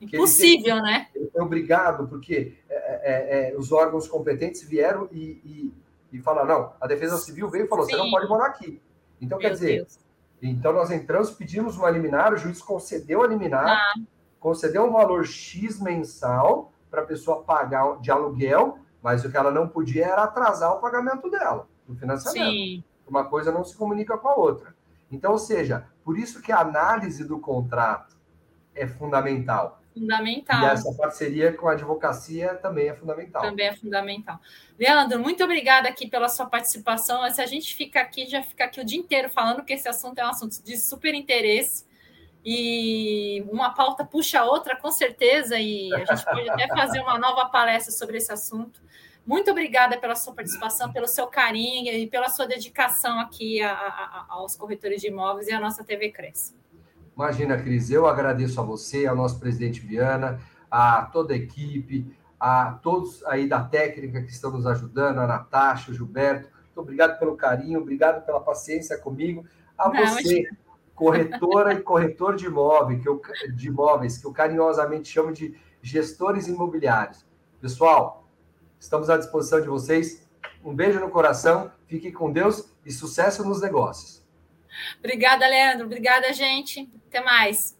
Impossível, 0.00 0.76
né? 0.76 1.08
Ele 1.14 1.28
foi 1.30 1.42
obrigado, 1.42 2.08
porque 2.08 2.56
é, 2.70 2.76
é, 3.02 3.50
é, 3.52 3.56
os 3.58 3.70
órgãos 3.70 4.08
competentes 4.08 4.62
vieram 4.62 5.06
e, 5.12 5.40
e, 5.44 5.74
e 6.12 6.20
falaram: 6.20 6.48
não, 6.48 6.72
a 6.80 6.86
Defesa 6.86 7.18
Civil 7.18 7.50
veio 7.50 7.66
e 7.66 7.68
falou: 7.68 7.84
você 7.84 7.96
não 7.96 8.06
Sim. 8.06 8.10
pode 8.10 8.26
morar 8.28 8.46
aqui. 8.46 8.80
Então, 9.20 9.36
quer 9.38 9.48
Meu 9.48 9.54
dizer, 9.54 9.76
Deus. 9.76 9.98
então 10.40 10.72
nós 10.72 10.90
entramos, 10.90 11.30
pedimos 11.30 11.76
uma 11.76 11.90
liminar, 11.90 12.32
o 12.32 12.36
juiz 12.38 12.62
concedeu 12.62 13.22
a 13.22 13.26
liminar, 13.26 13.66
Ah. 13.68 13.92
concedeu 14.38 14.84
um 14.84 14.92
valor 14.92 15.26
X 15.26 15.78
mensal 15.78 16.72
para 16.90 17.02
a 17.02 17.06
pessoa 17.06 17.42
pagar 17.42 17.98
de 18.00 18.10
aluguel, 18.10 18.78
mas 19.02 19.22
o 19.22 19.30
que 19.30 19.36
ela 19.36 19.50
não 19.50 19.68
podia 19.68 20.06
era 20.06 20.22
atrasar 20.24 20.72
o 20.74 20.80
pagamento 20.80 21.30
dela, 21.30 21.68
do 21.90 21.98
financiamento 21.98 22.52
Sim, 22.52 22.84
uma 23.06 23.24
coisa 23.24 23.52
não 23.52 23.64
se 23.64 23.76
comunica 23.76 24.16
com 24.16 24.28
a 24.28 24.34
outra. 24.34 24.74
Então, 25.10 25.32
ou 25.32 25.38
seja, 25.38 25.86
por 26.04 26.16
isso 26.16 26.40
que 26.40 26.52
a 26.52 26.60
análise 26.60 27.24
do 27.24 27.38
contrato 27.38 28.16
é 28.74 28.86
fundamental. 28.86 29.82
E 29.94 30.00
fundamental. 30.00 30.68
essa 30.68 30.94
parceria 30.94 31.52
com 31.52 31.68
a 31.68 31.72
advocacia 31.72 32.54
também 32.54 32.88
é 32.88 32.94
fundamental. 32.94 33.42
Também 33.42 33.66
é 33.66 33.74
fundamental. 33.74 34.38
Leandro, 34.78 35.18
muito 35.18 35.42
obrigada 35.42 35.88
aqui 35.88 36.08
pela 36.08 36.28
sua 36.28 36.46
participação. 36.46 37.28
Se 37.30 37.42
a 37.42 37.46
gente 37.46 37.74
fica 37.74 38.00
aqui, 38.00 38.26
já 38.26 38.42
fica 38.42 38.64
aqui 38.64 38.80
o 38.80 38.84
dia 38.84 38.98
inteiro 38.98 39.28
falando 39.28 39.64
que 39.64 39.72
esse 39.72 39.88
assunto 39.88 40.18
é 40.18 40.24
um 40.24 40.30
assunto 40.30 40.62
de 40.62 40.76
super 40.76 41.12
interesse 41.12 41.84
e 42.44 43.44
uma 43.50 43.74
pauta 43.74 44.04
puxa 44.04 44.40
a 44.40 44.44
outra, 44.44 44.76
com 44.76 44.90
certeza, 44.90 45.58
e 45.58 45.92
a 45.92 46.04
gente 46.04 46.24
pode 46.24 46.48
até 46.48 46.68
fazer 46.68 47.00
uma 47.00 47.18
nova 47.18 47.46
palestra 47.46 47.92
sobre 47.92 48.16
esse 48.16 48.32
assunto. 48.32 48.80
Muito 49.26 49.50
obrigada 49.50 49.98
pela 49.98 50.16
sua 50.16 50.34
participação, 50.34 50.92
pelo 50.92 51.06
seu 51.06 51.26
carinho 51.26 51.92
e 51.92 52.06
pela 52.06 52.28
sua 52.28 52.46
dedicação 52.46 53.20
aqui 53.20 53.62
a- 53.62 53.72
a- 53.72 54.26
aos 54.28 54.56
corretores 54.56 55.00
de 55.00 55.08
imóveis 55.08 55.46
e 55.46 55.52
à 55.52 55.60
nossa 55.60 55.84
TV 55.84 56.10
Cresce. 56.10 56.54
Imagina, 57.14 57.60
Cris, 57.60 57.90
eu 57.90 58.06
agradeço 58.06 58.60
a 58.60 58.64
você, 58.64 59.06
ao 59.06 59.14
nosso 59.14 59.38
presidente 59.38 59.80
Viana, 59.80 60.40
a 60.70 61.02
toda 61.02 61.34
a 61.34 61.36
equipe, 61.36 62.16
a 62.38 62.78
todos 62.82 63.22
aí 63.26 63.46
da 63.46 63.62
técnica 63.62 64.22
que 64.22 64.30
estão 64.30 64.50
nos 64.50 64.66
ajudando, 64.66 65.18
a 65.18 65.26
Natasha, 65.26 65.90
o 65.90 65.94
Gilberto. 65.94 66.48
Muito 66.64 66.80
obrigado 66.80 67.18
pelo 67.18 67.36
carinho, 67.36 67.80
obrigado 67.80 68.24
pela 68.24 68.40
paciência 68.40 68.96
comigo. 68.96 69.44
A 69.76 69.90
Não, 69.90 70.06
você, 70.06 70.48
corretora 70.94 71.74
e 71.74 71.80
corretor 71.82 72.36
de, 72.36 72.46
imóvel, 72.46 72.98
que 72.98 73.08
eu, 73.08 73.20
de 73.54 73.68
imóveis, 73.68 74.16
que 74.16 74.26
eu 74.26 74.32
carinhosamente 74.32 75.08
chamo 75.10 75.32
de 75.32 75.54
gestores 75.82 76.48
imobiliários. 76.48 77.26
Pessoal, 77.60 78.19
estamos 78.80 79.08
à 79.10 79.16
disposição 79.16 79.60
de 79.60 79.68
vocês. 79.68 80.26
Um 80.64 80.74
beijo 80.74 80.98
no 80.98 81.10
coração, 81.10 81.70
fiquem 81.86 82.10
com 82.10 82.32
Deus 82.32 82.72
e 82.84 82.90
sucesso 82.90 83.44
nos 83.44 83.60
negócios. 83.60 84.24
Obrigada, 84.98 85.46
Leandro. 85.46 85.86
Obrigada, 85.86 86.32
gente. 86.32 86.88
Até 87.08 87.20
mais. 87.20 87.78